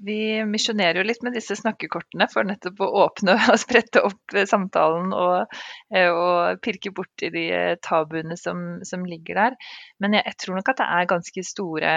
Vi 0.00 0.18
misjonerer 0.48 1.00
jo 1.00 1.06
litt 1.06 1.22
med 1.26 1.36
disse 1.36 1.56
snakkekortene 1.58 2.28
for 2.32 2.48
nettopp 2.48 2.80
å 2.84 2.90
åpne 3.04 3.36
og 3.36 3.60
sprette 3.64 4.02
opp 4.06 4.36
samtalen 4.48 5.14
og, 5.16 5.60
og 6.00 6.60
pirke 6.64 6.94
borti 6.96 7.32
de 7.34 7.46
tabuene 7.84 8.38
som, 8.40 8.80
som 8.86 9.06
ligger 9.08 9.42
der. 9.42 9.58
Men 10.00 10.18
jeg, 10.18 10.26
jeg, 10.30 10.38
tror 10.44 10.60
nok 10.60 10.72
at 10.72 10.82
det 10.82 10.90
er 10.96 11.10
ganske 11.14 11.46
store 11.46 11.94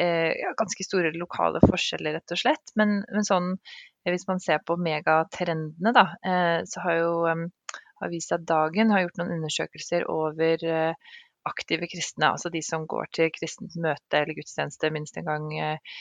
eh, 0.00 0.54
ganske 0.58 0.86
store 0.86 1.12
lokale 1.18 1.62
forskjeller, 1.64 2.18
rett 2.18 2.36
og 2.36 2.40
slett. 2.40 2.74
Men, 2.78 3.00
men 3.10 3.26
sånn, 3.26 3.54
hvis 4.08 4.26
man 4.28 4.42
ser 4.42 4.62
på 4.66 4.76
megatrendene, 4.80 5.94
da, 5.96 6.06
eh, 6.26 6.60
så 6.68 6.86
har 6.86 6.98
jo 7.00 7.12
um, 7.30 7.46
Avisa 8.04 8.38
Dagen 8.38 8.90
har 8.92 9.04
gjort 9.04 9.20
noen 9.20 9.36
undersøkelser 9.38 10.06
over 10.10 10.64
eh, 10.68 11.12
aktive 11.48 11.88
kristne, 11.90 12.30
altså 12.32 12.50
de 12.52 12.62
som 12.64 12.86
går 12.90 13.08
til 13.16 13.30
kristent 13.34 13.76
møte 13.80 14.20
eller 14.20 14.36
gudstjeneste 14.36 14.90
minst 14.94 15.18
en 15.20 15.28
gang 15.28 15.46
eh, 15.60 15.94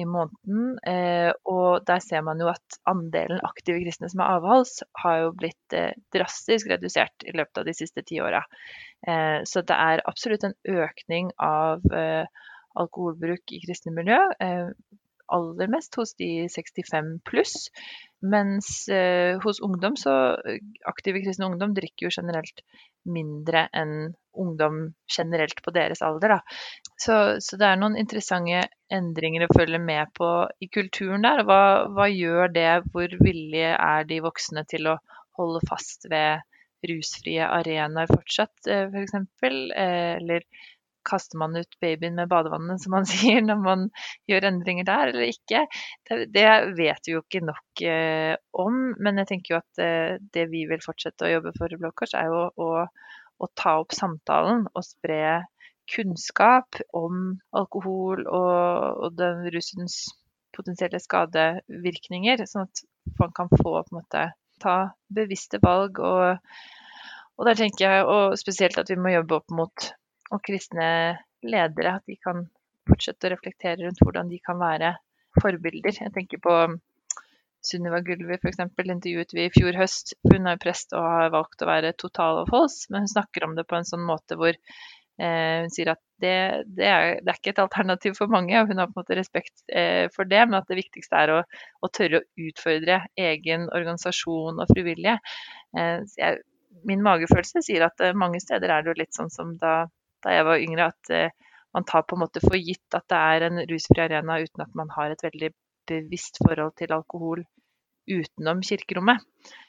i 0.00 0.04
måneden. 0.08 0.76
Eh, 0.86 1.30
og 1.48 1.86
der 1.88 2.02
ser 2.04 2.24
man 2.26 2.40
jo 2.42 2.50
at 2.52 2.78
andelen 2.88 3.42
aktive 3.46 3.82
kristne 3.84 4.10
som 4.12 4.24
er 4.24 4.36
avholds, 4.38 4.80
har 5.02 5.22
jo 5.24 5.32
blitt 5.38 5.76
eh, 5.76 5.92
drastisk 6.14 6.70
redusert 6.72 7.26
i 7.26 7.36
løpet 7.36 7.62
av 7.62 7.68
de 7.68 7.76
siste 7.76 8.04
ti 8.06 8.20
åra. 8.24 8.44
så 9.46 9.60
det 9.62 9.74
er 9.76 10.00
absolutt 10.08 10.44
en 10.46 10.54
økning 10.66 11.28
av 11.38 11.84
alkoholbruk 12.80 13.52
i 13.52 13.60
kristne 13.62 13.92
miljø. 13.94 14.18
aller 15.26 15.68
mest 15.68 15.94
hos 15.98 16.14
de 16.14 16.48
65 16.48 17.20
pluss. 17.26 17.68
Mens 18.24 18.88
eh, 18.88 19.38
hos 19.44 19.60
ungdom 19.60 19.96
så 19.96 20.12
Aktive 20.88 21.20
kristne 21.20 21.50
ungdom 21.50 21.74
drikker 21.76 22.08
jo 22.08 22.14
generelt 22.14 22.62
mindre 23.06 23.66
enn 23.76 24.14
ungdom 24.36 24.80
generelt 25.16 25.62
på 25.64 25.72
deres 25.72 26.02
alder. 26.04 26.38
Så, 27.00 27.38
så 27.40 27.58
det 27.60 27.68
er 27.68 27.78
noen 27.80 27.96
interessante 28.00 28.66
endringer 28.92 29.46
å 29.46 29.54
følge 29.54 29.80
med 29.82 30.12
på 30.16 30.28
i 30.60 30.68
kulturen 30.72 31.24
der. 31.24 31.44
Hva, 31.48 31.60
hva 31.92 32.08
gjør 32.12 32.52
det? 32.52 32.68
Hvor 32.92 33.16
villige 33.22 33.72
er 33.76 34.06
de 34.08 34.20
voksne 34.24 34.66
til 34.68 34.90
å 34.92 34.98
holde 35.38 35.64
fast 35.68 36.08
ved 36.12 36.44
rusfrie 36.86 37.48
arenaer 37.48 38.10
fortsatt, 38.12 38.54
f.eks.? 38.64 38.92
For 38.92 39.02
eksempel? 39.02 39.60
eller 39.76 40.44
kaster 41.06 41.38
man 41.40 41.56
ut 41.56 41.78
babyen 41.82 42.16
med 42.18 42.30
badevannet, 42.30 42.82
som 42.82 42.94
man 42.96 43.08
sier, 43.10 43.42
når 43.44 43.62
man 43.62 43.88
gjør 44.30 44.48
endringer 44.50 44.88
der, 44.88 45.12
eller 45.12 45.26
ikke? 45.30 45.64
Det, 46.08 46.20
det 46.34 46.46
vet 46.78 47.08
vi 47.08 47.16
jo 47.16 47.22
ikke 47.24 47.44
nok 47.46 47.84
eh, 47.86 48.34
om. 48.58 48.80
Men 49.02 49.22
jeg 49.22 49.30
tenker 49.32 49.54
jo 49.54 49.60
at 49.62 49.82
eh, 49.82 50.16
det 50.34 50.48
vi 50.52 50.66
vil 50.70 50.82
fortsette 50.84 51.26
å 51.26 51.34
jobbe 51.36 51.54
for 51.58 51.72
i 51.72 51.80
Blå 51.80 51.92
Kors, 51.96 52.16
er 52.18 52.30
jo 52.30 52.46
å, 52.50 52.70
å, 52.86 53.50
ta 53.58 53.78
opp 53.82 53.94
samtalen 53.96 54.66
og 54.72 54.86
spre 54.86 55.42
kunnskap 55.92 56.80
om 56.98 57.36
alkohol 57.54 58.24
og, 58.26 59.04
og 59.06 59.18
den 59.18 59.44
russens 59.54 60.08
potensielle 60.56 60.98
skadevirkninger, 61.02 62.42
sånn 62.48 62.66
at 62.66 62.82
man 63.20 63.30
kan 63.36 63.52
få 63.52 63.76
på 63.76 63.92
en 63.92 63.98
måte 64.00 64.24
ta 64.62 64.76
bevisste 65.12 65.60
valg. 65.62 66.00
Og, 66.00 66.40
og 67.36 67.48
der 67.48 67.60
tenker 67.60 67.86
jeg 67.86 68.08
og 68.10 68.36
spesielt 68.40 68.78
at 68.80 68.90
vi 68.90 68.98
må 68.98 69.12
jobbe 69.14 69.38
opp 69.38 69.54
mot 69.54 69.90
og 70.32 70.42
kristne 70.46 70.88
ledere. 71.46 71.96
At 72.00 72.06
de 72.08 72.18
kan 72.20 72.44
fortsette 72.86 73.28
å 73.28 73.34
reflektere 73.34 73.82
rundt 73.84 74.02
hvordan 74.02 74.30
de 74.32 74.40
kan 74.42 74.60
være 74.60 74.94
forbilder. 75.40 76.02
Jeg 76.06 76.14
tenker 76.14 76.42
på 76.42 76.58
Sunniva 77.66 77.98
Gulvi 78.06 78.36
f.eks. 78.38 78.60
intervjuet 78.62 79.32
vi 79.34 79.46
i 79.46 79.54
fjor 79.54 79.78
høst. 79.80 80.14
Hun 80.30 80.46
er 80.46 80.60
prest 80.62 80.94
og 80.94 81.02
har 81.02 81.32
valgt 81.34 81.64
å 81.64 81.70
være 81.70 81.94
total 81.94 82.44
totalavholds, 82.44 82.84
men 82.90 83.06
hun 83.06 83.14
snakker 83.16 83.46
om 83.46 83.56
det 83.58 83.66
på 83.66 83.78
en 83.78 83.88
sånn 83.88 84.06
måte 84.06 84.38
hvor 84.38 84.54
Eh, 85.16 85.62
hun 85.64 85.70
sier 85.72 85.88
at 85.94 86.00
det, 86.20 86.32
det, 86.76 86.84
er, 86.84 87.06
det, 87.24 87.30
er, 87.30 87.38
ikke 87.38 87.54
et 87.54 87.62
alternativ 87.62 88.18
for 88.18 88.28
mange, 88.32 88.52
og 88.60 88.68
hun 88.68 88.82
har 88.82 88.90
på 88.90 88.98
en 88.98 89.00
måte 89.00 89.16
respekt 89.16 89.62
eh, 89.72 90.08
for 90.12 90.28
det, 90.28 90.42
men 90.44 90.58
at 90.58 90.68
det 90.68 90.76
viktigste 90.82 91.22
er 91.22 91.32
å, 91.32 91.38
å 91.80 91.90
tørre 91.92 92.20
å 92.20 92.26
utfordre 92.48 93.00
egen 93.20 93.64
organisasjon 93.70 94.60
og 94.60 94.74
frivillige. 94.74 95.16
Eh, 95.76 96.04
jeg, 96.20 96.42
min 96.86 97.04
magefølelse 97.04 97.64
sier 97.64 97.86
at 97.86 98.02
mange 98.18 98.42
steder 98.44 98.72
er 98.72 98.84
det 98.84 98.92
jo 98.92 99.00
litt 99.00 99.16
sånn 99.16 99.32
som 99.32 99.54
da, 99.62 99.86
da 100.26 100.34
jeg 100.34 100.46
var 100.48 100.62
yngre, 100.62 100.88
at 100.90 101.12
man 101.76 101.86
tar 101.86 102.02
på 102.02 102.16
en 102.16 102.24
måte 102.24 102.42
for 102.42 102.58
gitt 102.58 102.96
at 102.98 103.06
det 103.12 103.20
er 103.20 103.46
en 103.46 103.62
rusfri 103.70 104.02
arena 104.02 104.40
uten 104.42 104.64
at 104.64 104.74
man 104.78 104.90
har 104.96 105.12
et 105.12 105.22
veldig 105.22 105.52
bevisst 105.86 106.40
forhold 106.42 106.74
til 106.80 106.94
alkohol 106.96 107.44
utenom 108.06 108.62
kirkerommet. 108.64 109.22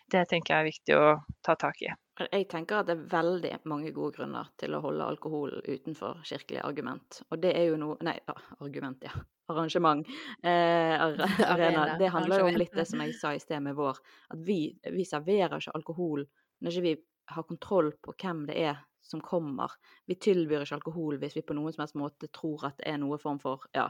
Det 0.08 0.24
tenker 0.30 0.54
jeg 0.54 0.60
er 0.60 0.68
viktig 0.70 0.96
å 0.98 1.08
ta 1.44 1.58
tak 1.60 1.82
i. 1.84 1.90
Jeg 2.32 2.48
tenker 2.50 2.80
at 2.80 2.88
det 2.88 2.96
er 2.96 3.10
veldig 3.12 3.52
mange 3.70 3.92
gode 3.94 4.16
grunner 4.16 4.48
til 4.58 4.74
å 4.74 4.82
holde 4.82 5.06
alkohol 5.06 5.58
utenfor 5.66 6.24
kirkelig 6.26 6.64
argument. 6.64 7.20
Og 7.30 7.42
det 7.44 7.52
er 7.60 7.68
jo 7.70 7.82
noe 7.82 7.98
Nei, 8.08 8.16
argument, 8.64 9.04
ja. 9.04 9.14
Arrangement. 9.52 10.08
Eh, 10.42 10.96
arena. 11.52 11.98
Det 12.00 12.10
handler 12.14 12.42
jo 12.42 12.50
om 12.50 12.58
litt 12.58 12.74
det 12.76 12.88
som 12.90 13.04
jeg 13.04 13.14
sa 13.20 13.36
i 13.36 13.44
sted 13.44 13.62
med 13.68 13.78
vår. 13.78 14.00
At 14.34 14.42
vi, 14.48 14.62
vi 14.96 15.06
serverer 15.06 15.60
ikke 15.60 15.76
alkohol 15.78 16.26
når 16.64 16.72
ikke 16.72 16.88
vi 16.88 16.96
har 17.36 17.46
kontroll 17.46 17.92
på 18.02 18.16
hvem 18.16 18.46
det 18.48 18.58
er 18.64 18.80
som 19.08 19.24
kommer. 19.24 19.74
Vi 20.08 20.18
tilbyr 20.20 20.66
ikke 20.66 20.80
alkohol 20.80 21.20
hvis 21.22 21.38
vi 21.40 21.46
på 21.48 21.56
noen 21.58 21.76
som 21.76 21.86
helst 21.86 22.00
måte 22.00 22.30
tror 22.34 22.70
at 22.70 22.80
det 22.82 22.90
er 22.92 23.02
noe 23.02 23.20
form 23.22 23.40
for 23.44 23.68
ja, 23.78 23.90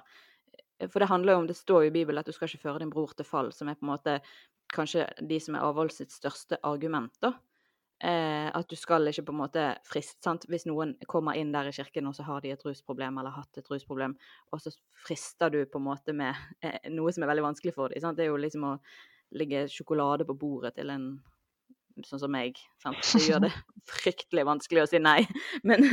for 0.86 1.02
det 1.02 1.10
handler 1.10 1.34
jo 1.34 1.42
om, 1.42 1.48
det 1.50 1.58
står 1.58 1.86
jo 1.86 1.90
i 1.90 1.96
Bibelen 1.96 2.22
at 2.22 2.30
du 2.30 2.36
skal 2.36 2.50
ikke 2.50 2.68
føre 2.68 2.84
din 2.84 2.94
bror 2.94 3.14
til 3.18 3.26
fall, 3.26 3.52
som 3.54 3.70
er 3.70 3.78
på 3.80 3.86
en 3.88 3.94
måte 3.96 4.20
kanskje 4.74 5.08
de 5.26 5.40
som 5.42 5.56
er 5.58 5.66
avholdt 5.66 5.96
sitt 5.96 6.14
største 6.14 6.60
argument, 6.68 7.14
da. 7.24 7.34
Eh, 7.98 8.46
at 8.54 8.68
du 8.70 8.76
skal 8.78 9.10
ikke 9.10 9.24
på 9.26 9.34
en 9.34 9.40
måte 9.40 9.62
friste 9.88 10.22
sant? 10.22 10.44
Hvis 10.52 10.68
noen 10.70 10.94
kommer 11.10 11.38
inn 11.40 11.50
der 11.56 11.72
i 11.72 11.74
kirken 11.74 12.06
og 12.06 12.14
så 12.14 12.28
har 12.28 12.44
de 12.44 12.52
et 12.54 12.66
rusproblem 12.66 13.18
eller 13.18 13.34
hatt 13.34 13.58
et 13.58 13.72
rusproblem, 13.74 14.14
og 14.54 14.62
så 14.62 14.74
frister 15.08 15.54
du 15.54 15.64
på 15.66 15.82
en 15.82 15.88
måte 15.88 16.14
med 16.14 16.38
eh, 16.62 16.92
noe 16.94 17.14
som 17.14 17.26
er 17.26 17.32
veldig 17.32 17.48
vanskelig 17.48 17.74
for 17.74 17.94
dem. 17.94 18.04
Sant? 18.04 18.20
Det 18.20 18.28
er 18.28 18.30
jo 18.30 18.44
liksom 18.44 18.68
å 18.70 18.76
legge 19.38 19.66
sjokolade 19.72 20.28
på 20.28 20.38
bordet 20.38 20.76
til 20.78 20.94
en 20.94 21.10
sånn 22.06 22.22
som 22.22 22.34
meg. 22.34 22.60
Sant? 22.84 23.02
Det 23.18 23.24
gjør 23.26 23.46
det 23.48 23.54
fryktelig 23.88 24.46
vanskelig 24.48 24.84
å 24.84 24.90
si 24.92 25.02
nei. 25.02 25.22
Men, 25.68 25.86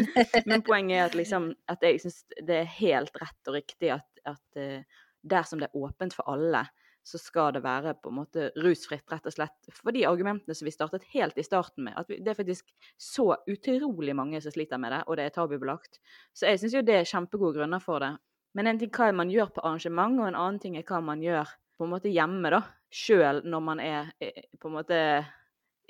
men 0.46 0.62
poenget 0.66 0.96
er 0.96 1.04
at, 1.08 1.18
liksom, 1.18 1.52
at 1.70 1.84
jeg 1.86 2.00
syns 2.02 2.24
det 2.42 2.56
er 2.60 2.72
helt 2.80 3.14
rett 3.22 3.50
og 3.50 3.56
riktig 3.56 3.92
at, 3.94 4.08
at 4.26 4.58
uh, 4.58 5.04
dersom 5.24 5.62
det 5.62 5.70
er 5.70 5.78
åpent 5.78 6.16
for 6.16 6.26
alle, 6.30 6.64
så 7.04 7.20
skal 7.20 7.52
det 7.52 7.62
være 7.64 7.94
på 8.00 8.10
en 8.10 8.16
måte 8.16 8.48
rusfritt, 8.64 9.04
rett 9.12 9.26
og 9.28 9.34
slett. 9.34 9.72
For 9.76 9.92
de 9.92 10.06
argumentene 10.08 10.56
som 10.56 10.66
vi 10.66 10.72
startet 10.72 11.04
helt 11.12 11.36
i 11.38 11.44
starten 11.44 11.84
med, 11.86 11.96
at 12.00 12.08
det 12.08 12.32
er 12.32 12.38
faktisk 12.38 12.70
så 13.00 13.34
utrolig 13.50 14.14
mange 14.16 14.40
som 14.40 14.54
sliter 14.54 14.80
med 14.80 14.94
det, 14.94 15.02
og 15.06 15.20
det 15.20 15.28
er 15.28 15.34
tabubelagt. 15.34 16.00
Så 16.32 16.48
jeg 16.48 16.62
syns 16.62 16.78
jo 16.78 16.84
det 16.86 16.96
er 17.02 17.10
kjempegode 17.10 17.58
grunner 17.58 17.84
for 17.84 18.00
det. 18.04 18.14
Men 18.56 18.70
en 18.70 18.80
ting 18.80 18.92
hva 18.94 19.10
man 19.12 19.32
gjør 19.32 19.52
på 19.52 19.64
arrangement, 19.66 20.16
og 20.22 20.30
en 20.30 20.38
annen 20.38 20.60
ting 20.62 20.78
er 20.80 20.86
hva 20.88 21.02
man 21.04 21.22
gjør 21.22 21.52
på 21.76 21.84
en 21.84 21.92
måte 21.92 22.12
hjemme, 22.12 22.52
da. 22.54 22.62
Sjøl 22.94 23.42
når 23.50 23.64
man 23.66 23.80
er 23.82 24.12
eh, 24.22 24.46
på 24.60 24.70
en 24.70 24.76
måte 24.76 24.98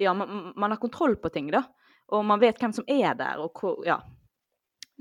Ja, 0.00 0.14
man, 0.14 0.52
man, 0.56 0.74
har 0.74 0.80
kontroll 0.82 1.16
på 1.16 1.30
ting, 1.34 1.50
da. 1.54 1.64
Og 2.12 2.24
man 2.26 2.40
vet 2.42 2.58
hvem 2.60 2.74
som 2.76 2.86
er 2.90 3.14
der, 3.18 3.42
og 3.42 3.60
hvor 3.60 3.84
Ja. 3.86 4.00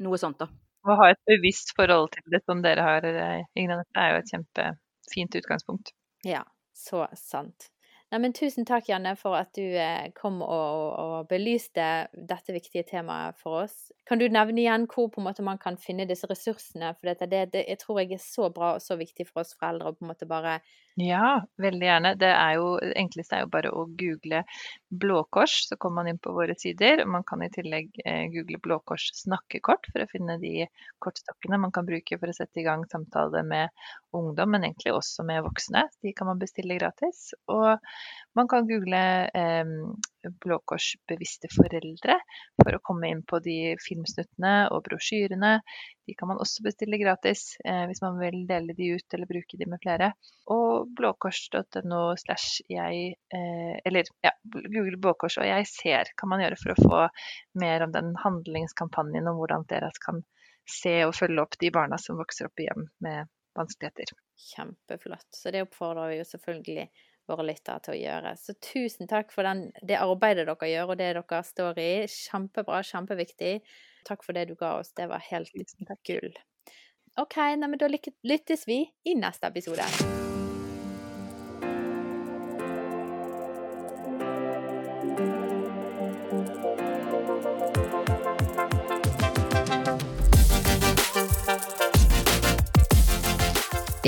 Noe 0.04 0.18
sånt, 0.18 0.40
da. 0.42 0.48
Å 0.84 0.96
ha 1.00 1.12
et 1.12 1.20
bevisst 1.30 1.76
forhold 1.78 2.10
til 2.16 2.24
det 2.34 2.42
som 2.48 2.64
dere 2.64 2.82
har, 2.82 3.06
eh, 3.06 3.44
Ingrid, 3.56 3.86
er 3.96 4.10
jo 4.12 4.22
et 4.24 4.32
kjempefint 4.34 5.38
utgangspunkt. 5.38 5.94
Ja, 6.26 6.42
så 6.74 7.06
sant. 7.14 7.70
Nei, 8.14 8.20
men 8.22 8.34
tusen 8.38 8.62
takk, 8.70 8.92
Janne, 8.92 9.16
for 9.18 9.34
at 9.34 9.56
du 9.58 9.64
eh, 9.64 10.12
kom 10.14 10.36
og, 10.46 10.82
og, 11.02 11.14
belyste 11.32 11.86
dette 12.14 12.54
viktige 12.54 12.84
temaet 12.86 13.40
for 13.42 13.64
oss. 13.64 13.88
Kan 14.06 14.22
du 14.22 14.28
nevne 14.30 14.62
igjen 14.62 14.86
hvor 14.92 15.08
på 15.10 15.18
en 15.18 15.26
måte 15.26 15.46
man 15.46 15.58
kan 15.58 15.80
finne 15.82 16.06
disse 16.06 16.30
ressursene? 16.30 16.92
For 17.00 17.10
dette, 17.10 17.26
det, 17.32 17.48
det 17.56 17.64
jeg 17.72 17.82
tror 17.82 18.04
jeg 18.04 18.12
er 18.14 18.22
så 18.22 18.52
bra 18.54 18.76
og 18.76 18.86
så 18.86 19.00
viktig 19.00 19.26
for 19.32 19.42
oss 19.42 19.56
foreldre 19.58 19.90
å 19.90 19.98
på 19.98 20.06
en 20.06 20.12
måte 20.12 20.30
bare 20.30 20.60
Ja, 20.96 21.42
veldig 21.58 21.86
gjerne. 21.88 22.10
Det, 22.22 22.28
jo, 22.54 22.66
det 22.78 22.94
enkleste 23.02 23.40
er 23.40 23.46
jo 23.48 23.50
bare 23.56 23.72
å 23.74 23.88
google 23.98 24.44
Blå 24.94 25.24
Kors, 25.34 25.56
så 25.66 25.78
kommer 25.82 26.04
man 26.04 26.12
inn 26.12 26.20
på 26.22 26.36
våre 26.36 26.54
sider. 26.60 27.02
Man 27.10 27.26
kan 27.26 27.42
i 27.42 27.50
tillegg 27.54 27.98
eh, 28.06 28.28
google 28.30 28.60
Blå 28.62 28.78
Kors 28.86 29.08
snakkekort 29.18 29.90
for 29.90 30.04
å 30.04 30.10
finne 30.12 30.38
de 30.44 30.68
kortstokkene 31.02 31.58
man 31.64 31.74
kan 31.74 31.90
bruke 31.90 32.20
for 32.22 32.30
å 32.30 32.38
sette 32.38 32.62
i 32.62 32.68
gang 32.68 32.86
samtale 32.92 33.42
med 33.48 33.74
ungdom, 34.14 34.54
men 34.54 34.70
egentlig 34.70 34.94
også 34.94 35.26
med 35.26 35.42
voksne. 35.48 35.88
De 36.06 36.14
kan 36.14 36.30
man 36.30 36.42
bestille 36.42 36.78
gratis. 36.78 37.32
Og 37.50 37.74
man 38.38 38.52
kan 38.54 38.70
google 38.70 39.04
eh, 39.34 39.74
Blå 40.44 40.60
Kors 40.70 40.94
bevisste 41.10 41.50
foreldre 41.52 42.18
for 42.62 42.76
å 42.76 42.82
komme 42.86 43.10
inn 43.12 43.24
på 43.28 43.40
de 43.44 43.76
filmsnuttene 43.84 44.54
og 44.74 44.84
brosjyrene. 44.88 45.54
De 46.08 46.16
kan 46.20 46.32
man 46.32 46.42
også 46.44 46.66
bestille 46.66 47.00
gratis 47.02 47.56
eh, 47.66 47.84
hvis 47.90 48.04
man 48.04 48.20
vil 48.22 48.44
dele 48.50 48.76
de 48.78 48.94
ut 48.98 49.18
eller 49.18 49.30
bruke 49.30 49.60
de 49.60 49.68
med 49.70 49.82
flere. 49.84 50.12
Og 50.54 50.90
blåkors.no 50.98 52.04
slash 52.20 52.64
jeg 52.72 53.14
eh, 53.36 53.76
Eller 53.84 54.10
ja, 54.26 54.34
google 54.54 55.00
Blå 55.00 55.16
Kors 55.20 55.40
og 55.42 55.48
jeg 55.48 55.70
ser 55.70 56.12
kan 56.20 56.32
man 56.32 56.44
gjøre 56.44 56.60
for 56.62 56.74
å 56.74 56.82
få 56.82 57.04
mer 57.60 57.86
om 57.86 57.96
den 57.96 58.14
handlingskampanjen 58.24 59.30
om 59.32 59.40
hvordan 59.40 59.68
dere 59.72 59.92
kan 60.04 60.24
se 60.70 61.02
og 61.06 61.16
følge 61.16 61.44
opp 61.44 61.58
de 61.60 61.72
barna 61.76 62.00
som 62.00 62.20
vokser 62.20 62.48
opp 62.48 62.62
i 62.62 62.68
hjem 62.70 62.86
med 63.04 63.32
vanskeligheter. 63.58 64.14
Kjempeflott. 64.54 65.28
Så 65.36 65.52
det 65.52 65.64
oppfordrer 65.66 66.14
vi 66.14 66.20
jo 66.22 66.28
selvfølgelig 66.28 66.88
våre 67.30 67.46
lyttere 67.48 67.80
til 67.84 67.96
å 67.96 68.00
gjøre. 68.00 68.34
Så 68.40 68.56
tusen 68.64 69.10
takk 69.10 69.32
for 69.36 69.48
den, 69.48 69.68
det 69.82 70.00
arbeidet 70.02 70.48
dere 70.50 70.72
gjør, 70.72 70.94
og 70.94 71.00
det 71.02 71.12
dere 71.20 71.44
står 71.48 71.82
i. 71.84 71.92
Kjempebra, 72.12 72.82
kjempeviktig. 72.90 73.54
Takk 74.08 74.26
for 74.26 74.36
det 74.36 74.50
du 74.50 74.58
ga 74.60 74.76
oss. 74.82 74.92
Det 74.98 75.08
var 75.12 75.24
helt 75.30 75.54
gull. 76.08 76.34
OK, 77.22 77.40
nei, 77.62 77.70
men 77.70 77.80
da 77.80 77.90
lyttes 77.92 78.68
vi 78.68 78.84
i 79.06 79.18
neste 79.20 79.52
episode. 79.54 80.33